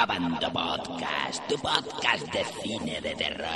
[0.00, 3.48] Abando Podcast, tu podcast de cine de terror.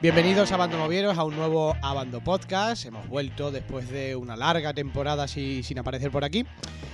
[0.00, 2.86] Bienvenidos a Abando Movieros a un nuevo Abando Podcast.
[2.86, 6.46] Hemos vuelto después de una larga temporada así, sin aparecer por aquí.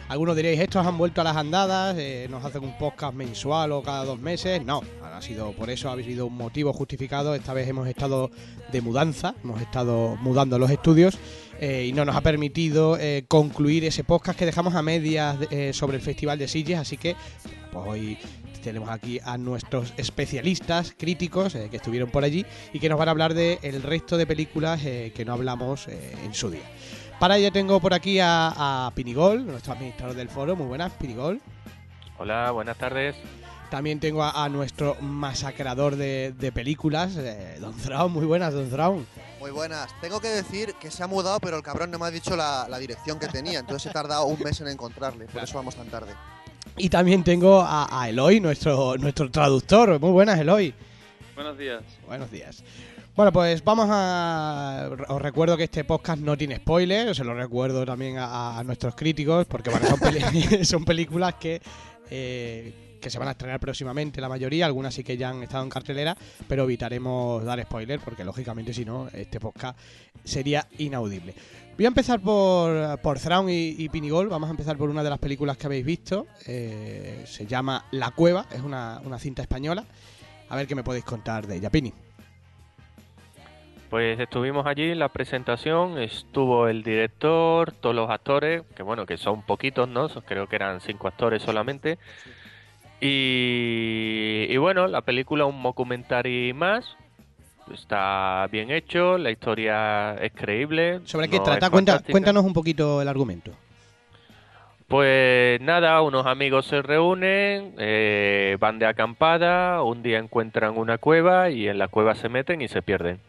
[0.08, 3.82] Algunos diréis, estos han vuelto a las andadas, eh, nos hacen un podcast mensual o
[3.82, 4.64] cada dos meses.
[4.64, 7.34] No, ha sido por eso, ha sido un motivo justificado.
[7.34, 8.30] Esta vez hemos estado
[8.72, 11.18] de mudanza, hemos estado mudando los estudios
[11.60, 15.36] eh, y no nos ha permitido eh, concluir ese podcast que dejamos a medias
[15.72, 16.78] sobre el Festival de Sitges.
[16.78, 17.14] Así que
[17.70, 18.18] pues hoy
[18.64, 23.10] tenemos aquí a nuestros especialistas críticos que estuvieron por allí y que nos van a
[23.10, 26.64] hablar del el resto de películas que no hablamos en su día.
[27.18, 30.54] Para ello tengo por aquí a, a Pinigol, nuestro administrador del foro.
[30.54, 31.40] Muy buenas, Pinigol.
[32.16, 33.16] Hola, buenas tardes.
[33.70, 38.12] También tengo a, a nuestro masacrador de, de películas, eh, Don Thrawn.
[38.12, 39.06] Muy buenas, Don Thrawn.
[39.40, 39.90] Muy buenas.
[40.00, 42.66] Tengo que decir que se ha mudado, pero el cabrón no me ha dicho la,
[42.68, 43.58] la dirección que tenía.
[43.58, 45.26] Entonces he tardado un mes en encontrarle.
[45.26, 46.12] Por eso vamos tan tarde.
[46.76, 49.98] Y también tengo a, a Eloy, nuestro, nuestro traductor.
[50.00, 50.72] Muy buenas, Eloy.
[51.34, 51.82] Buenos días.
[52.06, 52.62] Buenos días.
[53.18, 54.90] Bueno, pues vamos a.
[55.08, 59.44] Os recuerdo que este podcast no tiene spoilers, se lo recuerdo también a, nuestros críticos,
[59.46, 59.72] porque
[60.64, 61.60] son, películas que,
[62.10, 65.64] eh, que se van a estrenar próximamente, la mayoría, algunas sí que ya han estado
[65.64, 66.16] en cartelera,
[66.46, 69.76] pero evitaremos dar spoilers, porque lógicamente si no, este podcast
[70.22, 71.34] sería inaudible.
[71.76, 74.28] Voy a empezar por, por Thrawn y, y Pinigol.
[74.28, 76.28] Vamos a empezar por una de las películas que habéis visto.
[76.46, 79.84] eh, se llama La Cueva, es una, una cinta española.
[80.50, 81.92] A ver qué me podéis contar de ella, Pini.
[83.90, 89.16] Pues estuvimos allí en la presentación, estuvo el director, todos los actores, que bueno, que
[89.16, 90.08] son poquitos, ¿no?
[90.26, 91.98] Creo que eran cinco actores solamente.
[93.00, 96.96] Y, y bueno, la película un documentary más.
[97.72, 101.00] Está bien hecho, la historia es creíble.
[101.04, 101.70] ¿Sobre qué no trata?
[101.70, 103.52] Cuenta- cuéntanos un poquito el argumento.
[104.86, 111.50] Pues nada, unos amigos se reúnen, eh, van de acampada, un día encuentran una cueva
[111.50, 113.20] y en la cueva se meten y se pierden.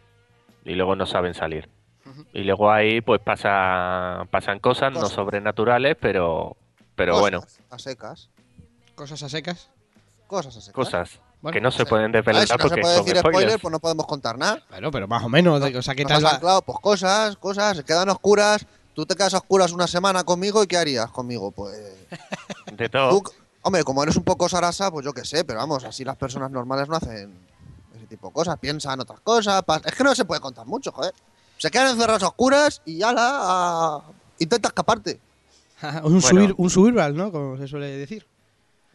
[0.64, 1.68] Y luego no saben salir.
[2.32, 5.14] Y luego ahí pues pasa, pasan cosas, no Cosas.
[5.14, 6.56] sobrenaturales, pero,
[6.94, 7.40] pero Cosas bueno,
[7.70, 8.28] A secas.
[8.94, 9.70] Cosas a secas.
[10.26, 10.74] Cosas a secas.
[10.74, 11.88] cosas Bueno, que no se sí.
[11.88, 13.62] pueden desvelar si no se porque puede son decir spoiler, spoilers.
[13.62, 14.62] pues no podemos contar nada.
[14.70, 15.60] Bueno, pero más o menos.
[15.60, 16.34] de- o sea, ¿qué tal has va?
[16.36, 18.66] anclado, pues cosas, cosas, se quedan oscuras.
[18.94, 21.52] Tú te quedas a oscuras una semana conmigo y ¿qué harías conmigo?
[21.52, 21.76] Pues.
[22.72, 23.10] De todo.
[23.10, 23.30] Tú,
[23.62, 26.50] hombre, como eres un poco sarasa, pues yo qué sé, pero vamos, así las personas
[26.50, 27.32] normales no hacen
[28.10, 29.62] tipo de cosas, piensan otras cosas.
[29.86, 31.14] Es que no se puede contar mucho, joder.
[31.56, 34.02] Se quedan encerradas a oscuras y ya la.
[34.38, 35.18] intenta escaparte.
[35.82, 36.20] un, Bueno.
[36.20, 37.32] subir, un survival, ¿no?
[37.32, 38.26] Como se suele decir.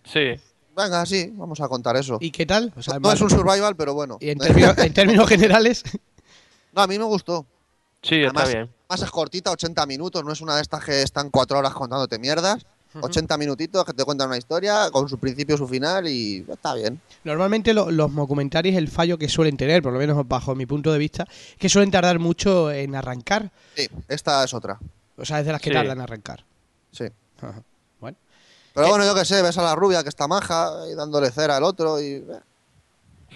[0.04, 0.40] Sí,
[0.75, 2.18] Venga, sí, vamos a contar eso.
[2.20, 2.74] ¿Y qué tal?
[2.75, 4.18] O sea, no es un survival, pero bueno.
[4.20, 5.84] y en, términos, en términos generales,
[6.74, 7.46] No, a mí me gustó.
[8.04, 8.75] sí, está Además, bien.
[8.90, 12.20] Más es cortita, 80 minutos, no es una de estas que están cuatro horas contándote
[12.20, 12.66] mierdas.
[13.01, 17.00] 80 minutitos que te cuentan una historia con su principio, su final y está bien.
[17.23, 20.91] normalmente lo- los documentaries, el fallo que suelen tener, por lo menos bajo mi punto
[20.91, 21.25] de vista,
[21.57, 23.51] que suelen tardar mucho en arrancar.
[23.75, 24.79] Sí, esta es otra.
[25.17, 25.75] O sea, es de las que Sí.
[25.75, 26.44] tardan en arrancar.
[26.91, 27.06] Sí.
[27.41, 27.61] Ajá.
[28.00, 28.17] Bueno.
[28.73, 28.89] Pero ¿Qué?
[28.91, 31.63] bueno, yo qué sé, ves a la rubia que está maja y dándole cera al
[31.63, 32.23] otro y eh,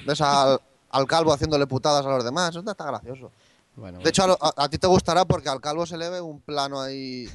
[0.05, 0.59] ves al,
[0.91, 2.49] al calvo haciéndole putadas a los demás.
[2.55, 3.31] Eso está gracioso.
[3.79, 6.09] Bueno, De hecho, a, lo- a- a ti te gustará porque al calvo se le
[6.09, 7.27] ve un plano ahí,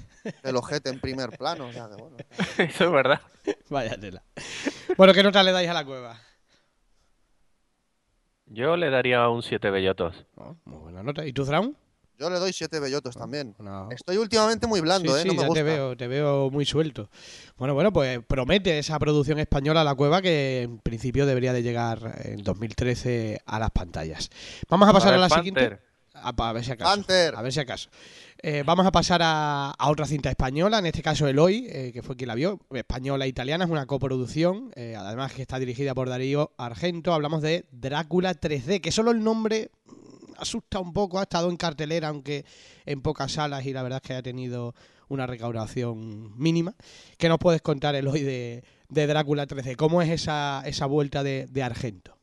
[0.42, 1.66] el ojete en primer plano.
[1.68, 2.16] O sea que bueno.
[2.58, 3.20] Eso es verdad.
[3.70, 4.22] vaya tela.
[4.96, 6.18] Bueno, ¿qué nota le dais a la cueva?
[8.46, 10.26] Yo le daría un 7 bellotos.
[10.36, 11.26] Oh, muy buena nota.
[11.26, 11.76] ¿Y tú, Thrawn?
[12.16, 13.56] Yo le doy siete bellotos también.
[13.90, 15.22] Estoy últimamente muy blando, sí, ¿eh?
[15.22, 15.58] sí, no me ya gusta.
[15.58, 17.10] te veo, te veo muy suelto.
[17.56, 22.20] Bueno, bueno, pues promete esa producción española La Cueva que en principio debería de llegar
[22.22, 24.30] en 2013 a las pantallas.
[24.68, 25.44] Vamos a pasar a, ver, la Panther.
[25.54, 25.80] siguiente.
[26.14, 26.90] A, a ver si acaso.
[27.36, 27.90] A ver si acaso.
[28.46, 32.02] Eh, vamos a pasar a, a otra cinta española, en este caso Eloy, eh, que
[32.02, 35.94] fue quien la vio, española e italiana, es una coproducción, eh, además que está dirigida
[35.94, 39.70] por Darío Argento, hablamos de Drácula 3D, que solo el nombre
[40.36, 42.44] asusta un poco, ha estado en cartelera, aunque
[42.84, 44.74] en pocas salas y la verdad es que ha tenido
[45.08, 46.74] una recaudación mínima.
[47.16, 49.76] ¿Qué nos puedes contar, Eloy, de, de Drácula 3D?
[49.76, 52.13] ¿Cómo es esa, esa vuelta de, de Argento?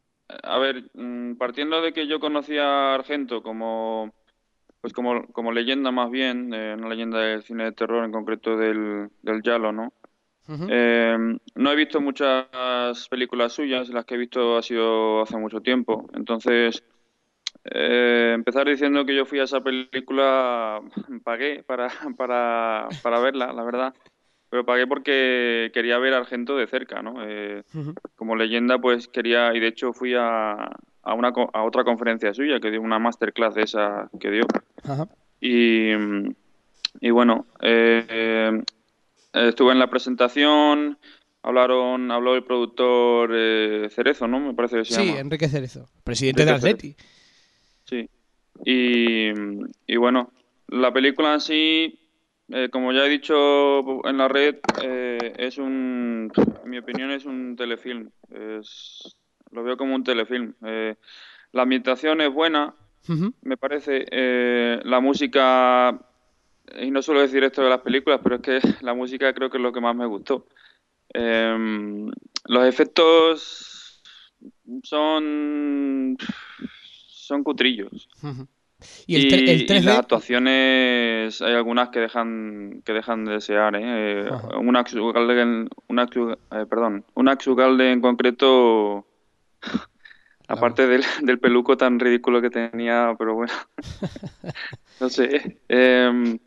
[0.44, 4.14] A ver, mm, partiendo de que yo conocía a Argento como,
[4.82, 8.58] pues como, como leyenda más bien, eh, una leyenda del cine de terror, en concreto
[8.58, 9.94] del, del Giallo, ¿no?
[10.68, 11.18] Eh,
[11.56, 16.10] no he visto muchas películas suyas, las que he visto ha sido hace mucho tiempo.
[16.14, 16.84] Entonces,
[17.64, 20.82] eh, empezar diciendo que yo fui a esa película,
[21.24, 23.94] pagué para, para, para verla, la verdad.
[24.52, 27.16] Pero pagué porque quería ver a Argento de cerca, ¿no?
[27.26, 27.64] Eh,
[28.18, 30.52] como leyenda, pues quería, y de hecho fui a,
[31.04, 34.44] a, una, a otra conferencia suya, que dio una masterclass de esa que dio.
[34.84, 35.08] Ajá.
[35.40, 35.92] Y,
[37.00, 38.62] y bueno, eh, eh,
[39.32, 40.98] estuve en la presentación,
[41.44, 44.42] hablaron, habló el productor eh, Cerezo, ¿no?
[44.42, 45.20] Me parece que se Sí, llama.
[45.22, 46.96] Enrique Cerezo, presidente de Atleti.
[47.86, 48.10] Sí.
[48.66, 49.30] Y,
[49.88, 50.34] y bueno,
[50.68, 52.00] la película en sí,
[52.54, 56.32] eh, como ya he dicho en la red, eh, es un,
[56.64, 58.10] en mi opinión es un telefilm.
[58.30, 59.18] Es,
[59.52, 60.54] lo veo como un telefilm.
[60.66, 60.96] Eh,
[61.52, 62.74] la ambientación es buena,
[63.42, 64.06] me parece.
[64.84, 66.00] la música,
[66.80, 69.58] y no suelo decir esto de las películas, pero es que la música creo que
[69.58, 70.48] es lo que más me gustó.
[71.14, 72.10] Em,
[72.46, 74.02] los efectos
[74.84, 76.18] son
[77.10, 78.48] son cutrillos Ujú.
[79.06, 79.84] Y el, tre- el y 3D.
[79.84, 84.28] las actuaciones hay algunas que dejan que dejan de desear ¿eh?
[84.32, 84.58] Ajá.
[84.58, 89.06] un Axu Galde- un Axu- eh, perdón un Axu Galde en concreto
[90.48, 93.54] aparte del, del peluco tan ridículo que tenía pero bueno
[95.00, 96.38] no sé Em,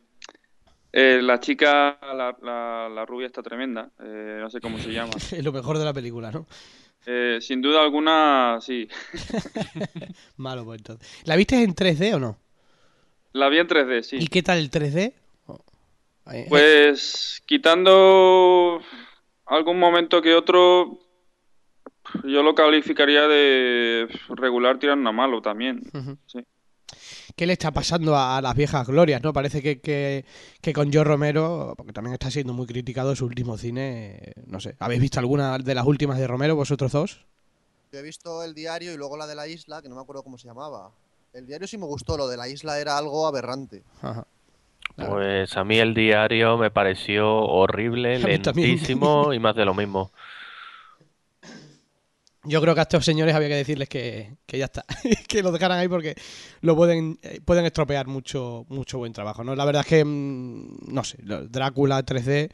[0.93, 5.13] eh, la chica la, la, la rubia está tremenda eh, no sé cómo se llama
[5.33, 6.47] Es lo mejor de la película, ¿no?
[7.07, 8.89] Eh, sin duda alguna sí
[10.37, 11.07] Malo, pues entonces.
[11.25, 12.39] ¿La viste en 3D o no?
[13.33, 15.13] la vi en 3D sí ¿Y qué tal el 3D?
[15.47, 15.59] Oh.
[16.25, 18.81] Ahí- Pues quitando
[19.47, 20.99] algún momento que otro,
[22.25, 25.83] yo lo calificaría de regular tirando a malo también.
[26.27, 26.39] Sí.
[27.37, 29.33] ¿Qué le está pasando a, a las viejas glorias, no?
[29.33, 30.25] Parece que, que,
[30.61, 34.77] que con Joe Romero, porque también está siendo muy criticado su último cine, no sé.
[34.79, 37.27] ¿Habéis visto alguna de las últimas de Romero vosotros dos?
[37.93, 40.23] Yo he visto el diario y luego la de la isla, que no me acuerdo
[40.23, 40.91] cómo se llamaba.
[41.33, 43.83] El diario sí me gustó, lo de la isla era algo aberrante.
[44.03, 44.27] Ajá.
[44.95, 45.15] Claro.
[45.15, 50.13] Pues a mí el diario me pareció horrible, lentísimo y más de lo mismo.
[52.47, 54.85] Yo creo que a estos señores había que decirles que, que ya está,
[55.29, 56.15] que lo dejaran ahí porque
[56.61, 59.55] lo pueden, eh, pueden estropear mucho, mucho buen trabajo, ¿no?
[59.57, 62.51] La verdad es que, mm, no sé, Drácula 3D,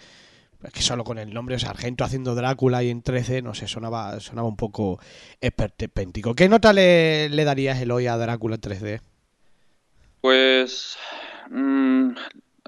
[0.62, 3.54] es que solo con el nombre, o sea, Argento haciendo Drácula y en 13, no
[3.54, 5.00] sé, sonaba, sonaba un poco
[5.40, 6.34] esperpéntico.
[6.34, 9.00] ¿Qué nota le, le darías, Eloy, a Drácula en 3D?
[10.20, 10.98] Pues,
[11.50, 12.10] mm,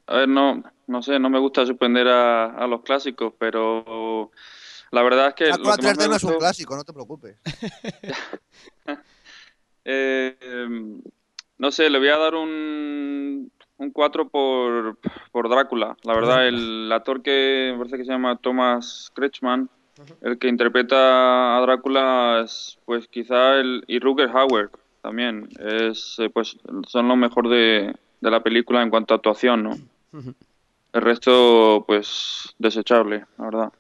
[0.07, 4.31] a ver, no, no sé, no me gusta suspender a, a los clásicos, pero
[4.93, 6.85] la verdad es que lo Drácula que más 3D me no es un clásico, no
[6.85, 7.37] te preocupes.
[9.85, 10.37] Eh,
[11.59, 14.99] no sé, le voy a dar un, un 4 por,
[15.33, 15.97] por Drácula.
[16.05, 19.69] La verdad, el actor que me parece que se llama Thomas Kretschmann,
[20.21, 23.83] el que interpreta a Drácula es pues quizá el...
[23.89, 24.71] y Rutger Hauer
[25.03, 25.49] también.
[25.59, 26.57] Es, eh, pues
[26.87, 29.77] son lo mejor de, de la película en cuanto a actuación, ¿no?
[30.93, 33.73] El resto, pues, desechable, la verdad.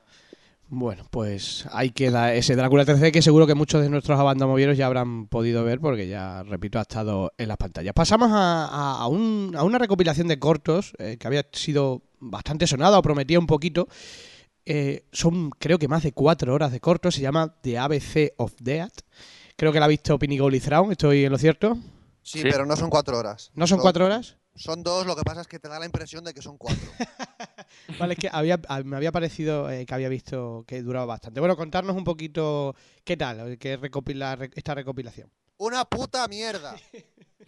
[0.74, 4.86] Bueno, pues ahí queda ese Drácula 3D que seguro que muchos de nuestros abandomovieros ya
[4.86, 7.92] habrán podido ver porque ya, repito, ha estado en las pantallas.
[7.92, 12.66] Pasamos a, a- a un- a una recopilación de cortos eh, que había sido bastante
[12.66, 13.86] sonada o prometía un poquito.
[14.64, 18.54] Eh, son creo que más de cuatro horas de cortos, se llama The ABC of
[18.58, 19.00] Death.
[19.56, 21.76] Creo que la ha visto Pinigo Lizraun, ¿estoy en lo cierto?
[22.22, 22.48] Sí, Sí.
[22.50, 23.50] pero no son cuatro horas.
[23.54, 24.38] ¿No son cuatro horas?
[24.54, 26.82] Son dos, lo que pasa es que te da la impresión de que son cuatro.
[27.98, 31.40] Vale, es que había, a- me había parecido eh, que había visto que duraba bastante.
[31.40, 35.30] Bueno, contarnos un poquito qué tal, qué recopila esta recopilación.
[35.58, 36.74] Una puta mierda.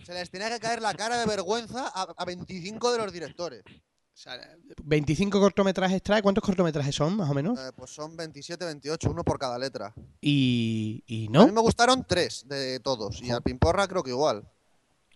[0.04, 3.62] Se les tenía que caer la cara de vergüenza a, a 25 de los directores.
[3.66, 4.38] O sea,
[4.84, 6.22] 25 cortometrajes trae.
[6.22, 7.58] ¿Cuántos cortometrajes son, más o menos?
[7.58, 9.93] Eh, pues son 27, 28, uno por cada letra.
[10.20, 11.46] Y, y A no.
[11.46, 13.20] mí me gustaron tres de todos.
[13.20, 14.48] Y al Pimporra creo que igual.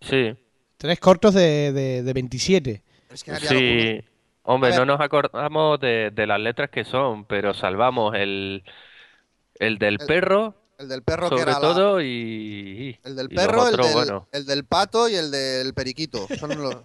[0.01, 0.37] Sí,
[0.79, 2.83] Tres cortos de, de, de 27.
[3.11, 4.01] Es que había algunos- sí.
[4.45, 8.65] Hombre, no nos acordamos de, de las letras que son, pero salvamos el,
[9.57, 12.99] el del El- perro, El del perro que era la- todo, y...
[13.05, 14.29] El del perro, el, del, bueno.
[14.33, 16.27] el del pato y el del periquito.
[16.39, 16.77] Son los,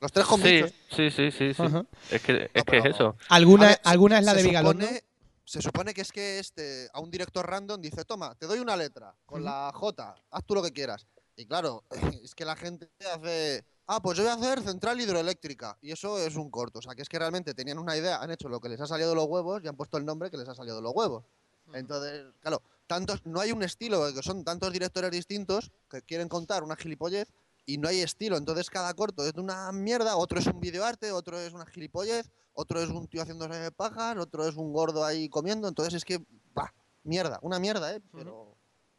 [0.00, 1.62] los tres con Sí, sí, sí, sí, sí.
[1.62, 1.84] Ajá.
[2.10, 3.16] Es que, es No, que es eso.
[3.28, 4.86] ¿Alguna, ver, ¿alguna es la de Vigalondo?
[4.86, 5.02] supone-
[5.44, 8.76] Se supone que es que este, a un director random dice, toma, te doy una
[8.76, 11.06] letra con la J, haz tú lo que quieras.
[11.40, 11.84] Y claro,
[12.22, 15.78] es que la gente hace, ah, pues yo voy a hacer central hidroeléctrica.
[15.80, 16.80] Y eso es un corto.
[16.80, 18.86] O sea, que es que realmente tenían una idea, han hecho lo que les ha
[18.86, 20.92] salido de los huevos y han puesto el nombre que les ha salido de los
[20.94, 21.24] huevos.
[21.72, 26.62] Entonces, claro, tantos, no hay un estilo, que son tantos directores distintos que quieren contar
[26.62, 27.32] una gilipollez
[27.64, 28.36] y no hay estilo.
[28.36, 32.28] Entonces cada corto es de una mierda, otro es un videoarte, otro es una gilipollez,
[32.52, 35.68] otro es un tío haciéndose pajas, otro es un gordo ahí comiendo.
[35.68, 38.02] Entonces es que, bah, mierda, una mierda, ¿eh?
[38.12, 38.56] Pero,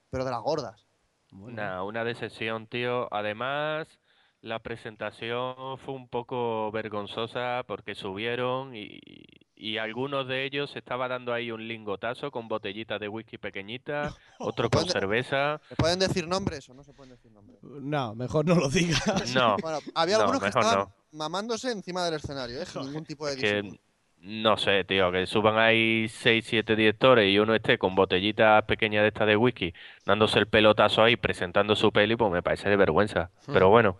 [0.09, 0.87] pero de las gordas.
[1.31, 3.07] Una, una decepción, tío.
[3.13, 3.87] Además,
[4.41, 8.99] la presentación fue un poco vergonzosa porque subieron y,
[9.55, 14.69] y algunos de ellos estaba dando ahí un lingotazo con botellitas de whisky pequeñitas, otro
[14.69, 15.61] con cerveza.
[15.69, 17.59] ¿Se pueden decir nombres o no se pueden decir nombres?
[17.61, 19.33] No, mejor no lo digas.
[19.35, 20.93] No, Bueno, había No, algunos que estaban no.
[21.11, 22.65] mamándose encima del escenario, ¿eh?
[22.65, 23.79] Sin ningún tipo de que.
[24.23, 29.01] No sé, tío, que suban ahí 6, 7 directores y uno esté con botellitas pequeñas
[29.01, 29.73] de estas de whisky,
[30.05, 33.31] dándose el pelotazo ahí, presentando su peli, pues me parece de vergüenza.
[33.47, 33.97] Pero bueno,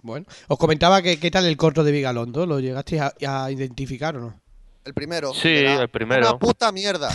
[0.00, 3.12] Bueno, os comentaba que qué tal el corto de Vigalondo, ¿lo llegasteis a,
[3.44, 4.40] a identificar o no?
[4.86, 5.34] El primero.
[5.34, 6.28] Sí, Era el primero.
[6.30, 7.10] Una puta mierda.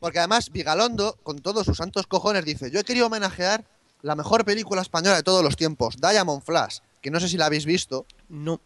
[0.00, 3.64] Porque además, Vigalondo, con todos sus santos cojones, dice: Yo he querido homenajear
[4.02, 6.78] la mejor película española de todos los tiempos, Diamond Flash.
[7.00, 8.06] Que no sé si la habéis visto.
[8.28, 8.60] No.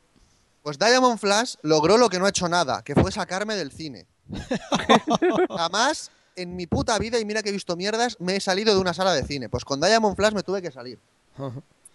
[0.71, 4.07] Pues Diamond Flash logró lo que no ha hecho nada, que fue sacarme del cine.
[5.49, 8.81] Jamás en mi puta vida, y mira que he visto mierdas, me he salido de
[8.81, 9.49] una sala de cine.
[9.49, 11.01] Pues con Diamond Flash me tuve que salir.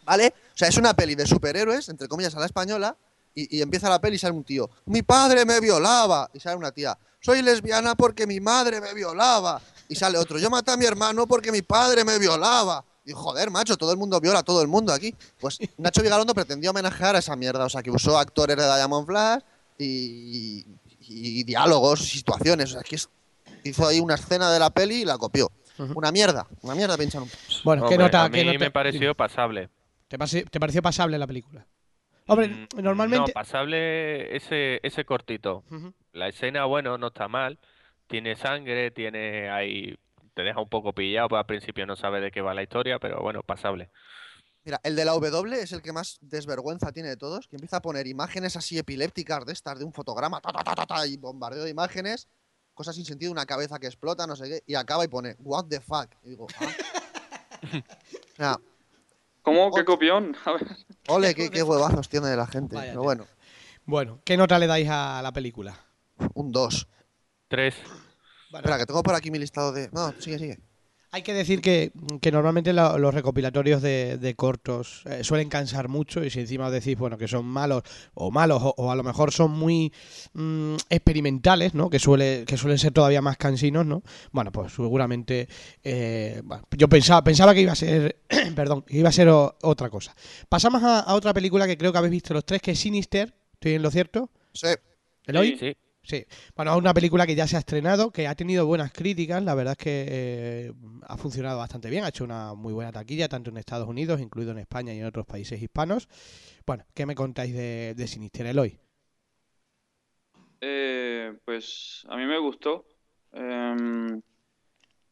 [0.04, 0.34] ¿Vale?
[0.54, 2.98] O sea, es una peli de superhéroes, entre comillas, a la española,
[3.34, 4.70] y, y empieza la peli y sale un tío.
[4.88, 6.30] Mi padre me violaba.
[6.34, 6.98] Y sale una tía.
[7.22, 9.62] Soy lesbiana porque mi madre me violaba.
[9.88, 10.38] Y sale otro.
[10.38, 12.84] Yo maté a mi hermano porque mi padre me violaba.
[13.06, 15.14] Y joder, macho, todo el mundo viola a todo el mundo aquí.
[15.40, 17.66] Pues Nacho Vigalondo pretendió homenajear a esa mierda.
[17.66, 19.42] O sea, que usó actores de Diamond Flash
[19.78, 20.66] y,
[21.02, 22.72] y- y diálogos, situaciones.
[22.72, 23.10] O sea, que es-
[23.64, 25.52] hizo ahí una escena de la peli y la copió.
[25.78, 27.30] Una mierda, una mierda pinchan un
[27.66, 28.24] Bueno, ¿qué hombre, nota?
[28.24, 29.70] a mí qué nota- me pareció pasable.
[30.08, 30.18] ¿Te,
[30.60, 31.66] pareció pasable la película?
[32.28, 33.28] Hombre, Mm, normalmente...
[33.32, 35.64] No, pasable ese, ese cortito.
[36.14, 37.60] La escena, bueno, no está mal.
[38.08, 39.98] Tiene sangre, tiene ahí
[40.36, 43.00] te deja un poco pillado, pues al principio no sabes de qué va la historia,
[43.00, 43.90] pero bueno, pasable.
[44.66, 47.78] Mira, el de la W es el que más desvergüenza tiene de todos, que empieza
[47.78, 51.64] a poner imágenes así epilépticas de estas, de un fotograma, ta, ta, ta, y bombardeo
[51.64, 52.28] de imágenes,
[52.74, 55.66] cosas sin sentido, una cabeza que explota, no sé qué, y acaba y pone, what
[55.70, 56.10] the fuck.
[56.24, 56.48] Y digo,
[58.40, 58.58] ah.
[58.60, 58.76] o
[59.42, 59.72] ¿Cómo?
[59.72, 60.36] ¿Qué copión?
[60.46, 61.14] A.
[61.14, 62.76] Ole, qué, huevazos tiene de la gente.
[62.76, 63.28] Pero bueno.
[63.86, 65.86] Bueno, ¿qué nota le dais a la película?
[66.34, 66.88] Un 2.
[67.48, 67.76] 3.
[68.56, 69.90] Espera, que tengo por aquí mi listado de.
[69.92, 70.60] No, sigue, sigue.
[71.16, 76.22] Hay que decir que, que normalmente los recopilatorios de, de cortos eh, suelen cansar mucho
[76.26, 77.84] y si encima os decís, bueno, que son malos
[78.16, 79.94] o malos o, a lo mejor son muy
[80.34, 81.90] mm, experimentales, ¿no?
[81.90, 84.04] Que, suele, que suelen ser todavía más cansinos, ¿no?
[84.34, 85.48] Bueno, pues seguramente
[85.86, 88.18] eh, yo pensaba, pensaba que iba a ser,
[88.54, 90.14] perdón, que iba a ser otra cosa.
[90.50, 93.76] Pasamos a, otra película que creo que habéis visto los tres, que es Sinister, ¿estoy
[93.76, 94.30] en lo cierto?
[94.52, 94.68] Sí.
[95.28, 95.52] ¿Eloy?
[95.52, 95.78] Sí, sí
[96.56, 99.56] bueno, es una película que ya se ha estrenado, que ha tenido buenas críticas, la
[99.56, 100.74] verdad es que eh,
[101.08, 104.52] ha funcionado bastante bien, ha hecho una muy buena taquilla, tanto en Estados Unidos, incluido
[104.52, 106.08] en España y en otros países hispanos.
[106.66, 108.80] Bueno, ¿qué me contáis de, de Sinister Eloy?
[110.62, 112.86] Eh, pues a mí me gustó.
[113.32, 114.22] Em,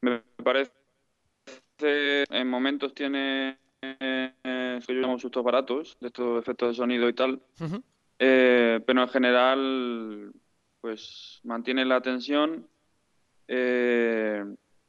[0.02, 0.72] me parece
[1.80, 4.80] en momentos tiene eh,
[5.18, 7.42] sustos baratos de estos efectos de sonido y tal.
[8.20, 10.34] Eh, pero en general,
[10.84, 12.68] pues mantiene la atención.
[13.48, 14.44] Eh,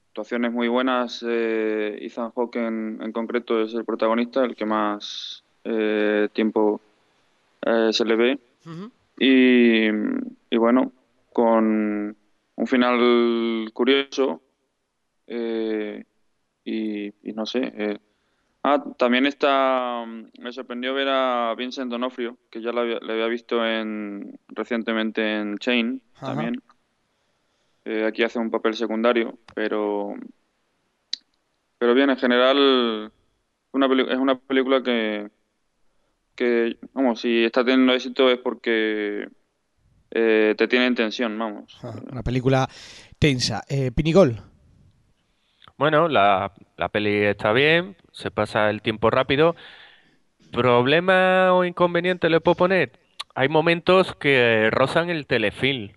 [0.08, 1.24] actuaciones muy buenas.
[1.24, 6.80] eh, Ethan Hawke en, en concreto es el protagonista, el que más eh, tiempo
[7.64, 8.38] eh, se le ve.
[9.20, 9.86] Y,
[10.50, 10.90] y bueno,
[11.32, 12.16] con
[12.56, 14.42] un final curioso.
[15.28, 16.02] eh,
[16.64, 18.00] y, y no sé.
[18.66, 20.06] Ah, también está.
[20.38, 25.58] Me sorprendió ver a Vincent D'Onofrio, que ya le había, había visto en, recientemente en
[25.58, 26.28] Chain Ajá.
[26.28, 26.62] también.
[27.84, 30.14] Eh, aquí hace un papel secundario, pero.
[31.76, 33.12] Pero bien, en general.
[33.72, 35.28] Una es una película que,
[36.34, 39.28] que, vamos, si está teniendo éxito es porque
[40.10, 41.76] eh, te tiene en tensión, vamos.
[41.82, 42.66] Ajá, Una película
[43.18, 43.62] tensa.
[43.68, 44.40] Eh, Pinigol.
[45.76, 49.56] Bueno, la, la peli está bien, se pasa el tiempo rápido.
[50.52, 52.92] ¿Problema o inconveniente le puedo poner?
[53.34, 55.92] Hay momentos que rozan el telefilm.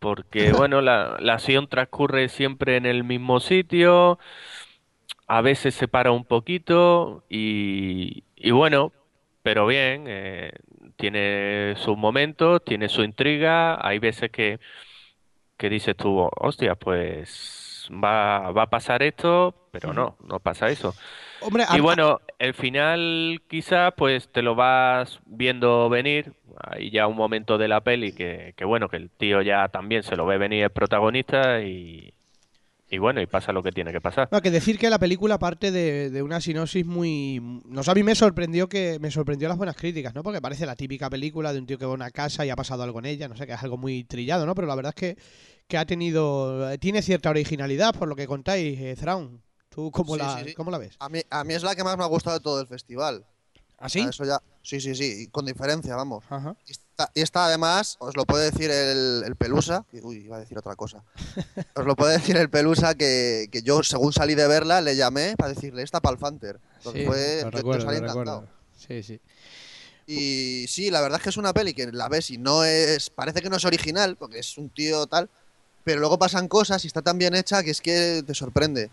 [0.00, 4.18] Porque, bueno, la, la acción transcurre siempre en el mismo sitio.
[5.26, 7.24] A veces se para un poquito.
[7.28, 8.92] Y, y bueno,
[9.42, 10.04] pero bien.
[10.08, 10.52] eh,
[10.96, 13.78] tiene sus momentos, tiene su intriga.
[13.86, 14.60] Hay veces que,
[15.56, 20.94] que dices tú, hostia, pues va, va a pasar esto, pero no, no pasa eso.
[21.40, 26.32] Hombre, Y bueno, el final quizá pues te lo vas viendo venir.
[26.58, 30.02] Hay ya un momento de la peli que, que bueno, que el tío ya también
[30.02, 32.14] se lo ve venir el protagonista y,
[32.88, 34.28] y bueno, y pasa lo que tiene que pasar.
[34.30, 37.40] No, que decir que la película parte de, de una sinopsis muy...
[37.66, 40.22] No sé, a mí me sorprendió que me sorprendió las buenas críticas, ¿no?
[40.22, 42.56] Porque parece la típica película de un tío que va a una casa y ha
[42.56, 44.54] pasado algo en ella, no sé, que es algo muy trillado, ¿no?
[44.54, 45.22] Pero la verdad es que,
[45.68, 46.76] que ha tenido...
[46.78, 49.42] Tiene cierta originalidad, por lo que contáis, eh, Thrawn.
[49.68, 50.54] ¿Tú cómo, Sí, la, sí, sí.
[50.54, 50.94] cómo la ves?
[51.00, 53.26] A mí, a mí es la que más me ha gustado de todo el festival.
[53.76, 56.24] Ah, Eso ya, sí, sí, sí, con diferencia, vamos.
[56.30, 56.56] Ajá.
[56.64, 60.36] Y esta, y esta, además, os lo puede decir el, el Pelusa, que- uy, iba
[60.36, 61.02] a decir otra cosa.
[61.74, 65.34] Os lo puede decir el Pelusa que, que yo, según salí de verla, le llamé
[65.36, 66.60] para decirle esta para el.
[66.76, 68.40] Entonces Sí, fue, lo yo- yo recuerdo, salí lo encantado.
[68.42, 68.58] recuerdo.
[68.78, 69.20] Sí, sí.
[70.06, 73.10] Y sí, la verdad es que es una peli que la ves y no es.
[73.10, 75.28] Parece que no es original, porque es un tío tal.
[75.84, 78.90] Pero luego pasan cosas y está tan bien hecha que es que te sorprende.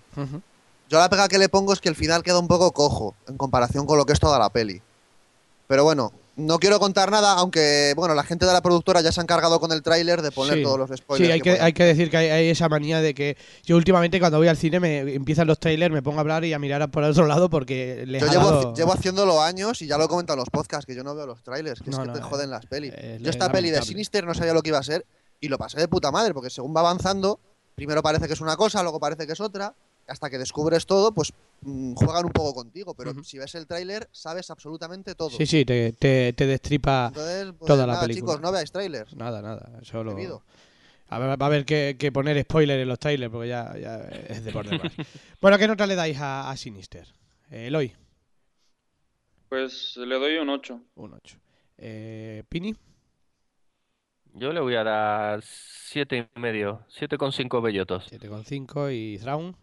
[0.90, 3.38] Yo la pega que le pongo es que el final queda un poco cojo en
[3.38, 4.82] comparación con lo que es toda la peli.
[5.68, 9.22] Pero bueno, no quiero contar nada, aunque bueno, la gente de la productora ya se
[9.22, 10.64] ha encargado con el tráiler de poner Sí.
[10.64, 11.28] todos los spoilers.
[11.28, 11.66] Sí, hay que, puedan.
[11.66, 14.58] hay que decir que hay, hay esa manía de que yo últimamente cuando voy al
[14.58, 17.26] cine me empiezan los trailers, me pongo a hablar y a mirar por el otro
[17.26, 20.34] lado porque les Yo ha llevo, dado- llevo haciéndolo años y ya lo he comentado
[20.36, 22.20] en los podcasts, que yo no veo los trailers, que No, es que no, te
[22.20, 22.92] eh, joden las pelis.
[22.98, 23.82] eh, yo esta peli de.
[23.82, 25.06] Sinister no sabía lo que iba a ser
[25.42, 27.40] y lo pasé de puta madre, porque según va avanzando,
[27.76, 29.76] primero parece que es una cosa, luego parece que es otra,
[30.08, 34.08] hasta que descubres todo, pues mm, juegan un poco contigo, pero si ves el tráiler
[34.12, 35.30] sabes absolutamente todo.
[35.32, 38.34] Sí, sí, te, te, te destripa Entonces, pues, toda la película.
[38.34, 39.16] chicos, no veáis trailers.
[39.16, 39.80] nada, nada.
[39.84, 40.14] Solo...
[40.14, 40.44] Debido.
[41.10, 43.98] A ver, va a haber que, que poner spoiler en los trailers porque ya, ya
[43.98, 44.94] es de por demás.
[45.42, 47.06] bueno, ¿qué nota le dais a, a Sinister?
[47.50, 47.94] Eh, Eloy,
[49.50, 50.80] Pues le doy un 8.
[50.96, 51.38] un 8.
[51.80, 52.74] Eh, Pini,
[54.34, 58.10] Yo le voy a dar siete y medio, 7,5 bellotos.
[58.12, 59.56] 7,5 y Thrawn.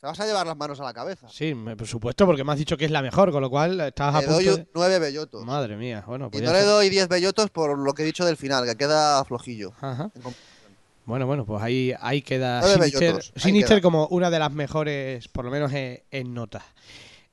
[0.00, 1.28] Te vas a llevar las manos a la cabeza.
[1.28, 3.78] Sí, me- por supuesto, porque me has dicho que es la mejor, con lo cual
[3.80, 4.54] estás a Le punto doy de...
[4.54, 5.44] un 9 bellotos.
[5.44, 6.70] Madre mía, bueno, Y pues no ya le está.
[6.70, 9.72] doy 10 bellotos por lo que he dicho del final, que queda flojillo.
[9.80, 10.10] Ajá.
[10.14, 10.32] En com-
[11.04, 13.82] Bueno, bueno, pues ahí, ahí queda Nueve Sinister, bellotos, ahí Sinister queda.
[13.82, 16.62] como una de las mejores, por lo menos en, en notas.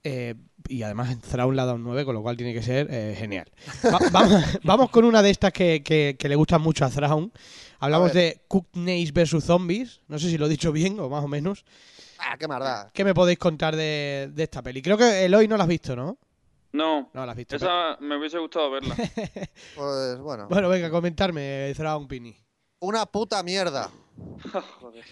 [0.03, 0.35] Eh,
[0.69, 2.87] y además en Thrawn le ha dado un 9, con lo cual tiene que ser
[2.89, 3.45] eh, genial.
[3.85, 7.31] Va- vamos, vamos con una de estas que, que- que le gustan mucho a Thrawn.
[7.79, 10.01] Hablamos A de Cookneys vs Zombies.
[10.07, 11.63] No sé si lo he dicho bien o más o menos.
[12.19, 12.89] Ah, qué maldad.
[12.93, 14.81] ¿Qué me podéis contar de, de esta peli?
[14.81, 16.17] Creo que Eloy no la has visto, ¿no?
[16.73, 17.55] No, No la has visto.
[17.55, 18.95] esa me hubiese gustado verla.
[19.75, 20.47] Pues bueno.
[20.49, 22.35] Bueno, venga, comentarme, Thrawn Pini.
[22.79, 23.89] Una puta mierda.
[24.81, 25.05] Joder.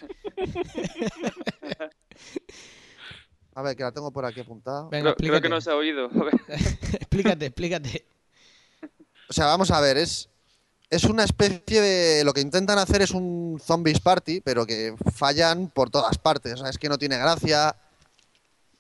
[3.56, 4.84] A ver, que la tengo por aquí apuntada.
[4.92, 5.50] Venga, Creo, creo que explícate.
[5.50, 6.10] no se ha oído.
[6.94, 8.06] explícate, explícate.
[9.30, 10.30] O sea, vamos a ver, es,
[10.90, 12.24] es una especie de.
[12.26, 16.54] Lo que intentan hacer es un zombies party, pero que fallan por todas partes.
[16.56, 17.76] O sea, es que no tiene gracia.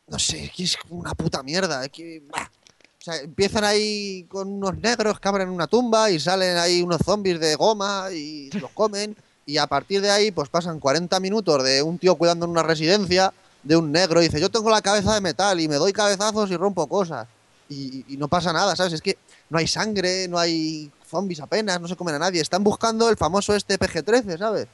[0.07, 1.83] No sé, es que es una puta mierda.
[1.85, 2.21] Es que.
[2.27, 2.51] bah.
[2.99, 6.99] O sea, empiezan ahí con unos negros que abren una tumba y salen ahí unos
[7.05, 9.15] zombies de goma y los comen.
[9.45, 12.63] Y a partir de ahí, pues pasan 40 minutos de un tío cuidando en una
[12.63, 13.31] residencia
[13.65, 14.21] de un negro.
[14.21, 17.27] Y dice: Yo tengo la cabeza de metal y me doy cabezazos y rompo cosas.
[17.67, 18.93] Y, y no pasa nada, ¿sabes?
[18.93, 19.17] Es que
[19.49, 22.39] no hay sangre, no hay zombies apenas, no se comen a nadie.
[22.41, 24.67] Están buscando el famoso este PG-13, ¿sabes?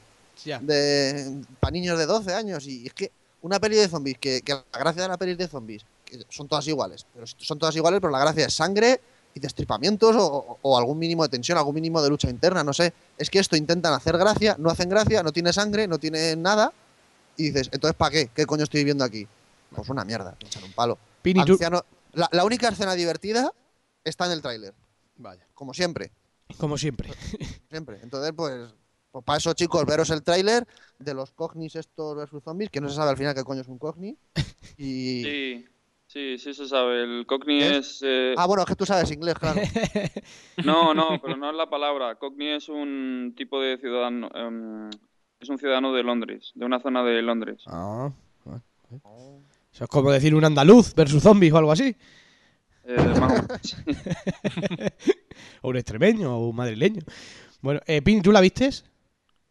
[0.44, 0.58] Ya.
[0.60, 2.66] De, para niños de 12 años.
[2.66, 3.10] Y es que
[3.42, 6.46] una peli de zombies, que, que la gracia de la peli de zombies, que son
[6.48, 9.00] todas iguales, pero son todas iguales, pero la gracia es sangre
[9.34, 12.92] y destripamientos o- o algún mínimo de tensión, algún mínimo de lucha interna, no sé.
[13.16, 16.72] Es que esto intentan hacer gracia, no hacen gracia, no tiene sangre, no tiene nada.
[17.36, 18.30] Y dices, entonces ¿para qué?
[18.34, 19.26] ¿Qué coño estoy viviendo aquí?
[19.74, 20.98] Pues una mierda, te echan un palo.
[21.22, 21.54] Pini, tú...
[21.54, 23.52] Anciano- la, la única escena divertida
[24.04, 24.74] está en el tráiler,
[25.16, 26.10] Vaya, como siempre.
[26.58, 27.10] como siempre.
[27.70, 28.00] Siempre.
[28.02, 28.74] Entonces, pues,
[29.10, 30.66] pues para eso, chicos, veros el tráiler
[30.98, 33.68] de los cognis estos versus zombies, que no se sabe al final qué coño es
[33.68, 34.16] un cogni.
[34.76, 35.22] Y.
[35.22, 35.64] Sí,
[36.06, 37.04] sí, sí se sabe.
[37.04, 37.76] El Cockney ¿Es?
[37.76, 38.00] es...
[38.04, 39.60] eh, Ah, bueno, es que tú sabes inglés, claro.
[40.64, 42.16] No, no, pero no es la palabra.
[42.16, 44.28] Cockney es un tipo de ciudadano...
[44.34, 44.90] em,
[45.42, 47.62] es un ciudadano de Londres, de una zona de Londres.
[47.66, 48.10] Ah,
[48.46, 48.60] ah,
[49.04, 49.38] ah.
[49.72, 51.96] Eso es como decir un andaluz versus zombies o algo así.
[52.84, 53.76] Eh, más
[55.62, 57.02] o un extremeño o un madrileño.
[57.60, 58.84] Bueno, eh, Pini, ¿tú la vistes?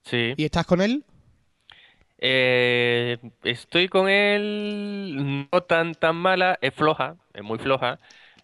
[0.03, 0.33] Sí.
[0.37, 1.05] ¿Y estás con él?
[2.17, 7.99] Eh, estoy con él, no tan tan mala, es floja, es muy floja.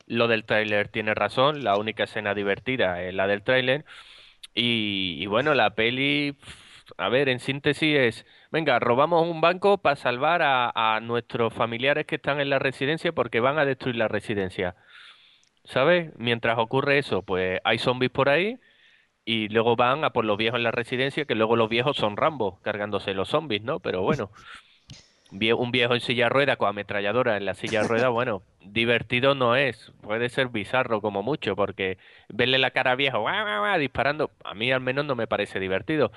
[0.08, 3.86] Lo del tráiler tiene razón, la única escena divertida es la del tráiler.
[4.56, 6.36] Y, y bueno, la peli,
[6.98, 12.16] a ver, en síntesis es, venga, robamos un banco para salvar a, nuestros familiares que
[12.16, 14.76] están en la residencia porque van a destruir la residencia.
[15.64, 16.12] ¿Sabes?
[16.18, 18.58] Mientras ocurre eso, pues hay zombies por ahí
[19.26, 22.16] y luego van a por los viejos en la residencia, que luego los viejos son
[22.18, 23.80] Rambo, cargándose los zombies, ¿no?
[23.82, 24.32] Pero bueno,
[25.32, 29.36] un viejo en silla de ruedas con ametralladora en la silla de ruedas, bueno, divertido
[29.36, 31.98] no es, puede ser bizarro como mucho, porque
[32.30, 36.12] verle la cara viejo, guau, guau, disparando, a mí al menos no me parece divertido.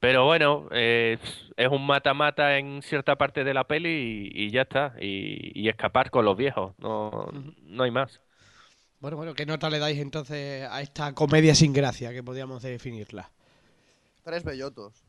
[0.00, 1.18] Pero bueno, eh,
[1.56, 5.68] es un mata-mata en cierta parte de la peli y, y ya está, y, y
[5.68, 7.28] escapar con los viejos, no,
[7.64, 8.20] no hay más.
[9.00, 13.30] Bueno, bueno, ¿qué nota le dais entonces a esta comedia sin gracia que podríamos definirla?
[14.22, 15.04] Tres bellotos.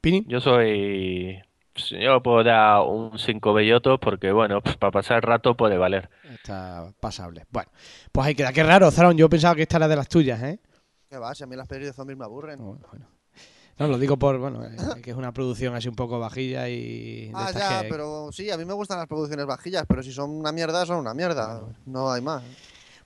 [0.00, 1.42] Pini, Yo soy.
[1.90, 6.08] Yo puedo dar un 5 bellotos porque, bueno, pues, para pasar el rato puede valer.
[6.32, 7.44] está pasable.
[7.50, 7.70] Bueno,
[8.12, 8.52] pues ahí queda.
[8.52, 9.16] Qué raro, Zaron.
[9.16, 10.58] Yo pensaba que esta era de las tuyas, ¿eh?
[11.10, 11.34] ¿Qué va?
[11.34, 12.58] Si a mí las pelis de zombies me aburren.
[12.58, 13.15] Bueno, bueno.
[13.78, 17.30] No, lo digo por, bueno, eh, que es una producción así un poco vajilla y...
[17.34, 20.30] Ah, ya, que- pero sí, a mí me gustan las producciones vajillas, pero si son
[20.30, 21.62] una mierda, son una mierda.
[21.84, 22.42] No hay más.